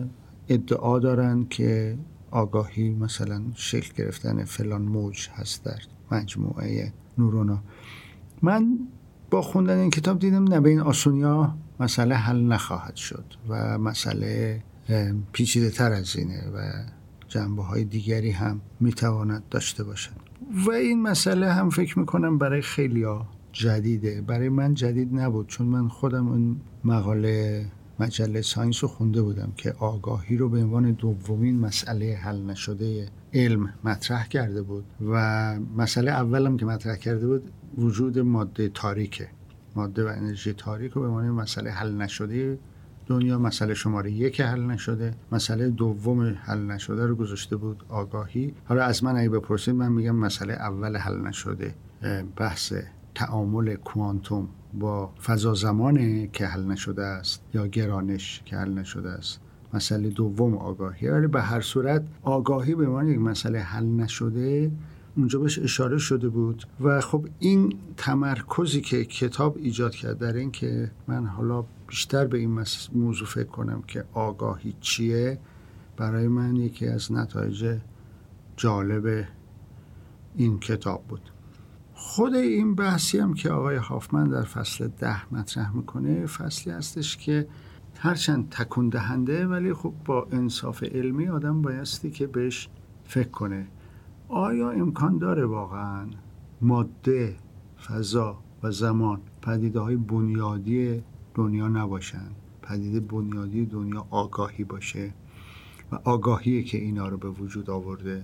ادعا 0.50 1.00
دارن 1.00 1.46
که 1.50 1.98
آگاهی 2.32 2.90
مثلا 2.90 3.42
شکل 3.56 3.94
گرفتن 4.04 4.44
فلان 4.44 4.82
موج 4.82 5.30
هست 5.30 5.64
در 5.64 5.80
مجموعه 6.12 6.94
نورونا. 7.18 7.64
من 8.42 8.80
با 9.32 9.42
خوندن 9.42 9.78
این 9.78 9.90
کتاب 9.90 10.20
دیدم 10.20 10.44
نه 10.44 10.60
به 10.60 10.70
این 10.70 10.80
آسونیا 10.80 11.58
مسئله 11.80 12.16
حل 12.16 12.42
نخواهد 12.42 12.96
شد 12.96 13.26
و 13.50 13.78
مسئله 13.78 14.64
پیچیده 15.32 15.70
تر 15.70 15.92
از 15.92 16.16
اینه 16.16 16.44
و 16.56 16.72
جنبه 17.28 17.64
های 17.64 17.84
دیگری 17.84 18.32
هم 18.32 18.62
می‌تواند 18.80 19.44
داشته 19.52 19.84
باشد. 19.84 20.12
و 20.68 20.72
این 20.72 21.02
مسئله 21.02 21.54
هم 21.54 21.70
فکر 21.70 22.00
می‌کنم 22.00 22.38
برای 22.38 22.62
خیلی 22.62 23.04
ها 23.04 23.28
جدیده. 23.52 24.22
برای 24.22 24.50
من 24.50 24.74
جدید 24.74 25.10
نبود 25.14 25.48
چون 25.48 25.68
من 25.68 25.88
خودم 25.88 26.28
اون 26.28 26.62
مقاله 26.84 27.66
مجله 28.00 28.42
ساینس 28.42 28.84
رو 28.84 28.90
خونده 28.90 29.22
بودم 29.22 29.54
که 29.58 29.72
آگاهی 29.72 30.38
رو 30.38 30.50
به 30.50 30.64
عنوان 30.64 30.92
دومین 30.92 31.60
مسئله 31.60 32.16
حل 32.16 32.42
نشده 32.42 33.10
علم 33.34 33.74
مطرح 33.84 34.28
کرده 34.28 34.62
بود. 34.62 34.86
و 35.12 35.16
مسئله 35.78 36.12
اولم 36.12 36.58
که 36.58 36.66
مطرح 36.66 36.96
کرده 36.96 37.28
بود 37.28 37.52
وجود 37.78 38.20
ماده 38.20 38.70
تاریکه. 38.70 39.28
ماده 39.76 40.06
و 40.06 40.08
انرژی 40.08 40.54
تاریک 40.54 40.92
رو 40.92 41.02
به 41.02 41.08
عنوان 41.08 41.30
مسئله 41.30 41.72
حل 41.72 41.92
نشده 41.92 42.60
دنیا 43.08 43.40
مسئله 43.40 43.74
شماره 43.74 44.12
یک 44.12 44.42
حل 44.42 44.62
نشده 44.62 45.14
مسئله 45.32 45.70
دوم 45.70 46.36
حل 46.42 46.58
نشده 46.58 47.06
رو 47.06 47.16
گذاشته 47.16 47.56
بود 47.56 47.84
آگاهی. 47.90 48.54
حالا 48.66 48.84
از 48.84 49.04
من 49.04 49.18
اگه 49.18 49.30
بپرسید 49.30 49.76
من 49.76 49.92
میگم 49.92 50.16
مسئله 50.16 50.54
اول 50.54 50.98
حل 50.98 51.18
نشده. 51.18 51.76
بحث 52.36 52.74
تعامل 53.16 53.76
کوانتوم 53.76 54.48
با 54.74 55.14
فضا 55.24 55.54
زمانه 55.54 56.28
که 56.28 56.46
حل 56.46 56.64
نشده 56.64 57.04
است 57.04 57.42
یا 57.54 57.68
گرانش 57.68 58.42
که 58.46 58.58
حل 58.58 58.74
نشده 58.74 59.10
است. 59.10 59.40
مسئله 59.74 60.10
دوم 60.10 60.58
آگاهی. 60.58 61.08
ولی 61.08 61.28
به 61.28 61.42
هر 61.42 61.62
صورت 61.62 62.04
آگاهی 62.24 62.76
به 62.76 62.86
عنوان 62.86 63.08
یک 63.08 63.20
مسئله 63.20 63.60
حل 63.60 63.86
نشده 63.86 64.72
اونجا 65.18 65.40
بهش 65.40 65.60
اشاره 65.60 65.98
شده 65.98 66.30
بود. 66.30 66.68
و 66.82 67.02
خب 67.02 67.28
این 67.40 67.74
تمرکزی 67.98 68.82
که 68.82 69.06
کتاب 69.06 69.58
ایجاد 69.58 69.96
کرد 69.96 70.18
در 70.18 70.34
این 70.34 70.52
که 70.52 70.92
من 71.08 71.26
حالا 71.26 71.66
بیشتر 71.88 72.28
به 72.28 72.38
این 72.38 72.64
موضوع 72.96 73.28
فکر 73.28 73.48
کنم 73.48 73.82
که 73.82 74.06
آگاهی 74.14 74.76
چیه. 74.82 75.40
برای 75.98 76.28
من 76.28 76.56
یکی 76.56 76.88
از 76.88 77.12
نتایج 77.12 77.80
جالب 78.58 79.26
این 80.36 80.60
کتاب 80.60 81.04
بود. 81.08 81.32
خود 81.94 82.36
این 82.36 82.76
بحثی 82.76 83.18
هم 83.18 83.34
که 83.34 83.50
آقای 83.50 83.76
هافمن 83.76 84.30
در 84.30 84.44
فصل 84.44 84.88
ده 84.88 85.34
مطرح 85.34 85.76
می‌کنه 85.76 86.26
فصلی 86.26 86.74
هستش 86.74 87.18
که 87.18 87.48
هرچند 88.00 88.50
تکون 88.50 88.90
دهنده 88.90 89.48
ولی 89.48 89.74
خب 89.74 89.94
با 90.06 90.28
انصاف 90.32 90.84
علمی 90.84 91.28
آدم 91.28 91.62
بایستی 91.62 92.12
که 92.12 92.28
بهش 92.28 92.70
فکر 93.04 93.30
کنه. 93.30 93.68
آیا 94.28 94.72
امکان 94.72 95.18
داره 95.18 95.46
واقعا 95.46 96.08
ماده 96.62 97.36
فضا 97.88 98.40
و 98.64 98.72
زمان 98.72 99.22
پدیده 99.42 99.80
های 99.80 99.96
بنیادی 99.96 101.04
دنیا 101.38 101.68
نباشن. 101.68 102.30
پدیده 102.62 103.00
بنیادی 103.00 103.66
دنیا 103.66 104.08
آگاهی 104.10 104.64
باشه 104.64 105.14
و 105.92 105.96
آگاهی 106.04 106.64
که 106.64 106.78
اینا 106.78 107.08
رو 107.08 107.18
به 107.18 107.30
وجود 107.30 107.70
آورده. 107.70 108.24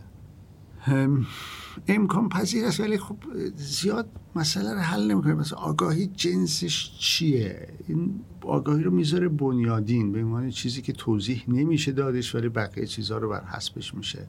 امکان 1.88 2.30
پذیر 2.30 2.66
است 2.66 2.80
ولی 2.80 2.98
خب 2.98 3.18
زیاد 3.56 4.10
مسئله 4.36 4.74
رو 4.74 4.80
حل 4.80 5.12
نمی‌کنه 5.12 5.34
مثلا 5.34 5.60
آگاهی 5.60 6.08
جنسش 6.08 6.92
چیه؟ 7.00 7.68
این 7.88 8.20
آگاهی 8.42 8.84
رو 8.84 8.92
می‌ذاره 8.92 9.30
بنیادین 9.30 10.12
به 10.12 10.20
عنوان 10.24 10.50
چیزی 10.50 10.82
که 10.82 10.94
توضیح 10.94 11.44
نمیشه 11.48 11.92
دادش 11.92 12.36
ولی 12.36 12.50
بقیه 12.50 12.86
چیزها 12.86 13.18
رو 13.18 13.30
بر 13.30 13.44
حسبش 13.44 13.94
میشه 13.94 14.28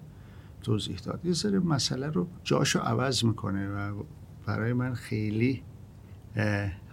توضیح 0.62 0.97
داد. 0.97 1.20
یه 1.24 1.32
سر 1.32 1.59
مسئله 1.59 2.06
رو 2.06 2.28
جاشو 2.44 2.78
عوض 2.78 3.24
می‌کنه 3.24 3.69
و 3.69 4.02
برای 4.47 4.73
من 4.73 4.94
خیلی 4.94 5.62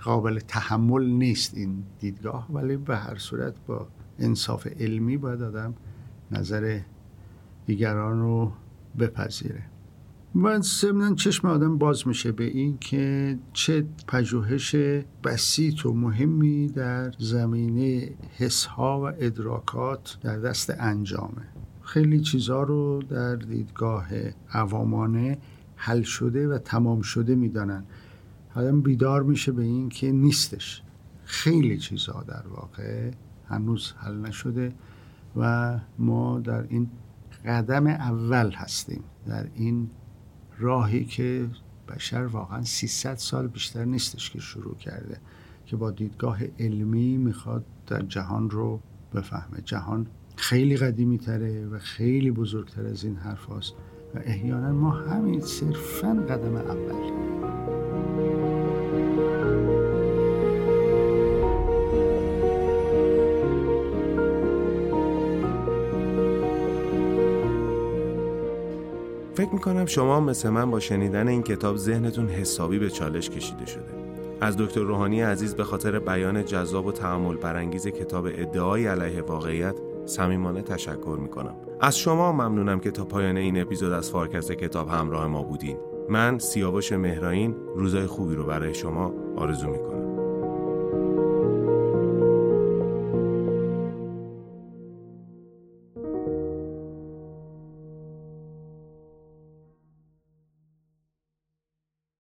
قابل 0.03 0.39
تحمل 0.39 1.05
نیست 1.05 1.57
این 1.57 1.83
دیدگاه 1.99 2.47
ولی 2.53 2.77
به 2.77 2.97
هر 2.97 3.17
صورت 3.17 3.53
با 3.67 3.87
انصاف 4.19 4.67
علمی 4.67 5.17
باید 5.17 5.41
آدم 5.41 5.73
نظر 6.31 6.79
دیگران 7.65 8.19
رو 8.19 8.51
بپذیره. 8.99 9.63
و 10.35 10.59
ضمنا 10.59 11.15
چشم 11.15 11.47
آدم 11.47 11.77
باز 11.77 12.07
میشه 12.07 12.31
به 12.31 12.43
این 12.43 12.77
که 12.77 13.37
چه 13.53 13.85
پژوهش 14.07 14.75
بسیط 15.23 15.85
و 15.85 15.93
مهمی 15.93 16.67
در 16.67 17.11
زمینه 17.19 18.11
حسها 18.37 19.01
و 19.01 19.03
ادراکات 19.19 20.17
در 20.21 20.39
دست 20.39 20.73
انجامه. 20.79 21.47
خیلی 21.81 22.19
چیزها 22.19 22.63
رو 22.63 23.01
در 23.09 23.35
دیدگاه 23.35 24.07
عوامانه 24.53 25.37
حل 25.75 26.01
شده 26.01 26.47
و 26.47 26.57
تمام 26.57 27.01
شده 27.01 27.35
می‌دانن. 27.35 27.83
آدم 28.55 28.81
بیدار 28.81 29.23
میشه 29.23 29.51
به 29.51 29.63
این 29.63 29.89
که 29.89 30.11
نیستش. 30.11 30.81
خیلی 31.23 31.77
چیزها 31.77 32.23
در 32.23 32.47
واقع 32.47 33.11
هنوز 33.47 33.93
حل 33.97 34.17
نشده 34.17 34.73
و 35.35 35.79
ما 35.99 36.39
در 36.39 36.65
این 36.69 36.89
قدم 37.45 37.87
اول 37.87 38.51
هستیم. 38.51 39.03
در 39.27 39.47
این 39.55 39.89
راهی 40.59 41.05
که 41.05 41.47
بشر 41.95 42.25
واقعا 42.25 42.63
300 42.63 43.15
سال 43.15 43.47
بیشتر 43.47 43.85
نیستش 43.85 44.29
که 44.29 44.39
شروع 44.39 44.75
کرده 44.75 45.17
که 45.65 45.75
با 45.75 45.91
دیدگاه 45.91 46.39
علمی 46.59 47.17
می‌خواد 47.17 47.65
در 47.87 48.01
جهان 48.01 48.49
رو 48.49 48.79
بفهمه. 49.13 49.61
جهان 49.65 50.07
خیلی 50.35 50.77
قدیمی 50.77 51.17
تره 51.17 51.67
و 51.67 51.79
خیلی 51.79 52.31
بزرگتر 52.31 52.85
از 52.85 53.03
این 53.03 53.15
حرف 53.15 53.49
هست 53.49 53.73
و 54.15 54.19
احیانا 54.23 54.71
ما 54.71 54.91
همین 54.91 55.41
صرفا 55.41 56.13
قدم 56.29 56.55
اول. 56.55 57.11
فکر 69.33 69.53
می‌کنم 69.53 69.85
شما 69.85 70.19
مثل 70.19 70.49
من 70.49 70.71
با 70.71 70.79
شنیدن 70.79 71.27
این 71.27 71.43
کتاب 71.43 71.77
ذهنتون 71.77 72.29
حسابی 72.29 72.79
به 72.79 72.89
چالش 72.89 73.29
کشیده 73.29 73.65
شده. 73.65 73.85
از 74.41 74.57
دکتر 74.57 74.81
روحانی 74.81 75.21
عزیز 75.21 75.55
به 75.55 75.63
خاطر 75.63 75.99
بیان 75.99 76.45
جذاب 76.45 76.85
و 76.85 76.91
تعامل 76.91 77.35
برانگیز 77.35 77.87
کتاب 77.87 78.25
ادعای 78.25 78.87
علیه 78.87 79.21
واقعیت 79.21 79.75
صمیمانه 80.05 80.61
تشکر 80.61 81.17
می‌کنم. 81.21 81.55
از 81.81 81.97
شما 81.97 82.31
ممنونم 82.31 82.79
که 82.79 82.91
تا 82.91 83.05
پایان 83.05 83.37
این 83.37 83.61
اپیزود 83.61 83.91
از 83.91 84.11
فارکست 84.11 84.51
کتاب 84.51 84.89
همراه 84.89 85.27
ما 85.27 85.43
بودین. 85.43 85.77
من 86.09 86.39
سیاوش 86.39 86.91
مهراین 86.91 87.55
روزای 87.75 88.05
خوبی 88.05 88.35
رو 88.35 88.43
برای 88.43 88.73
شما 88.73 89.13
آرزو 89.35 89.69
می‌کنم. 89.69 89.90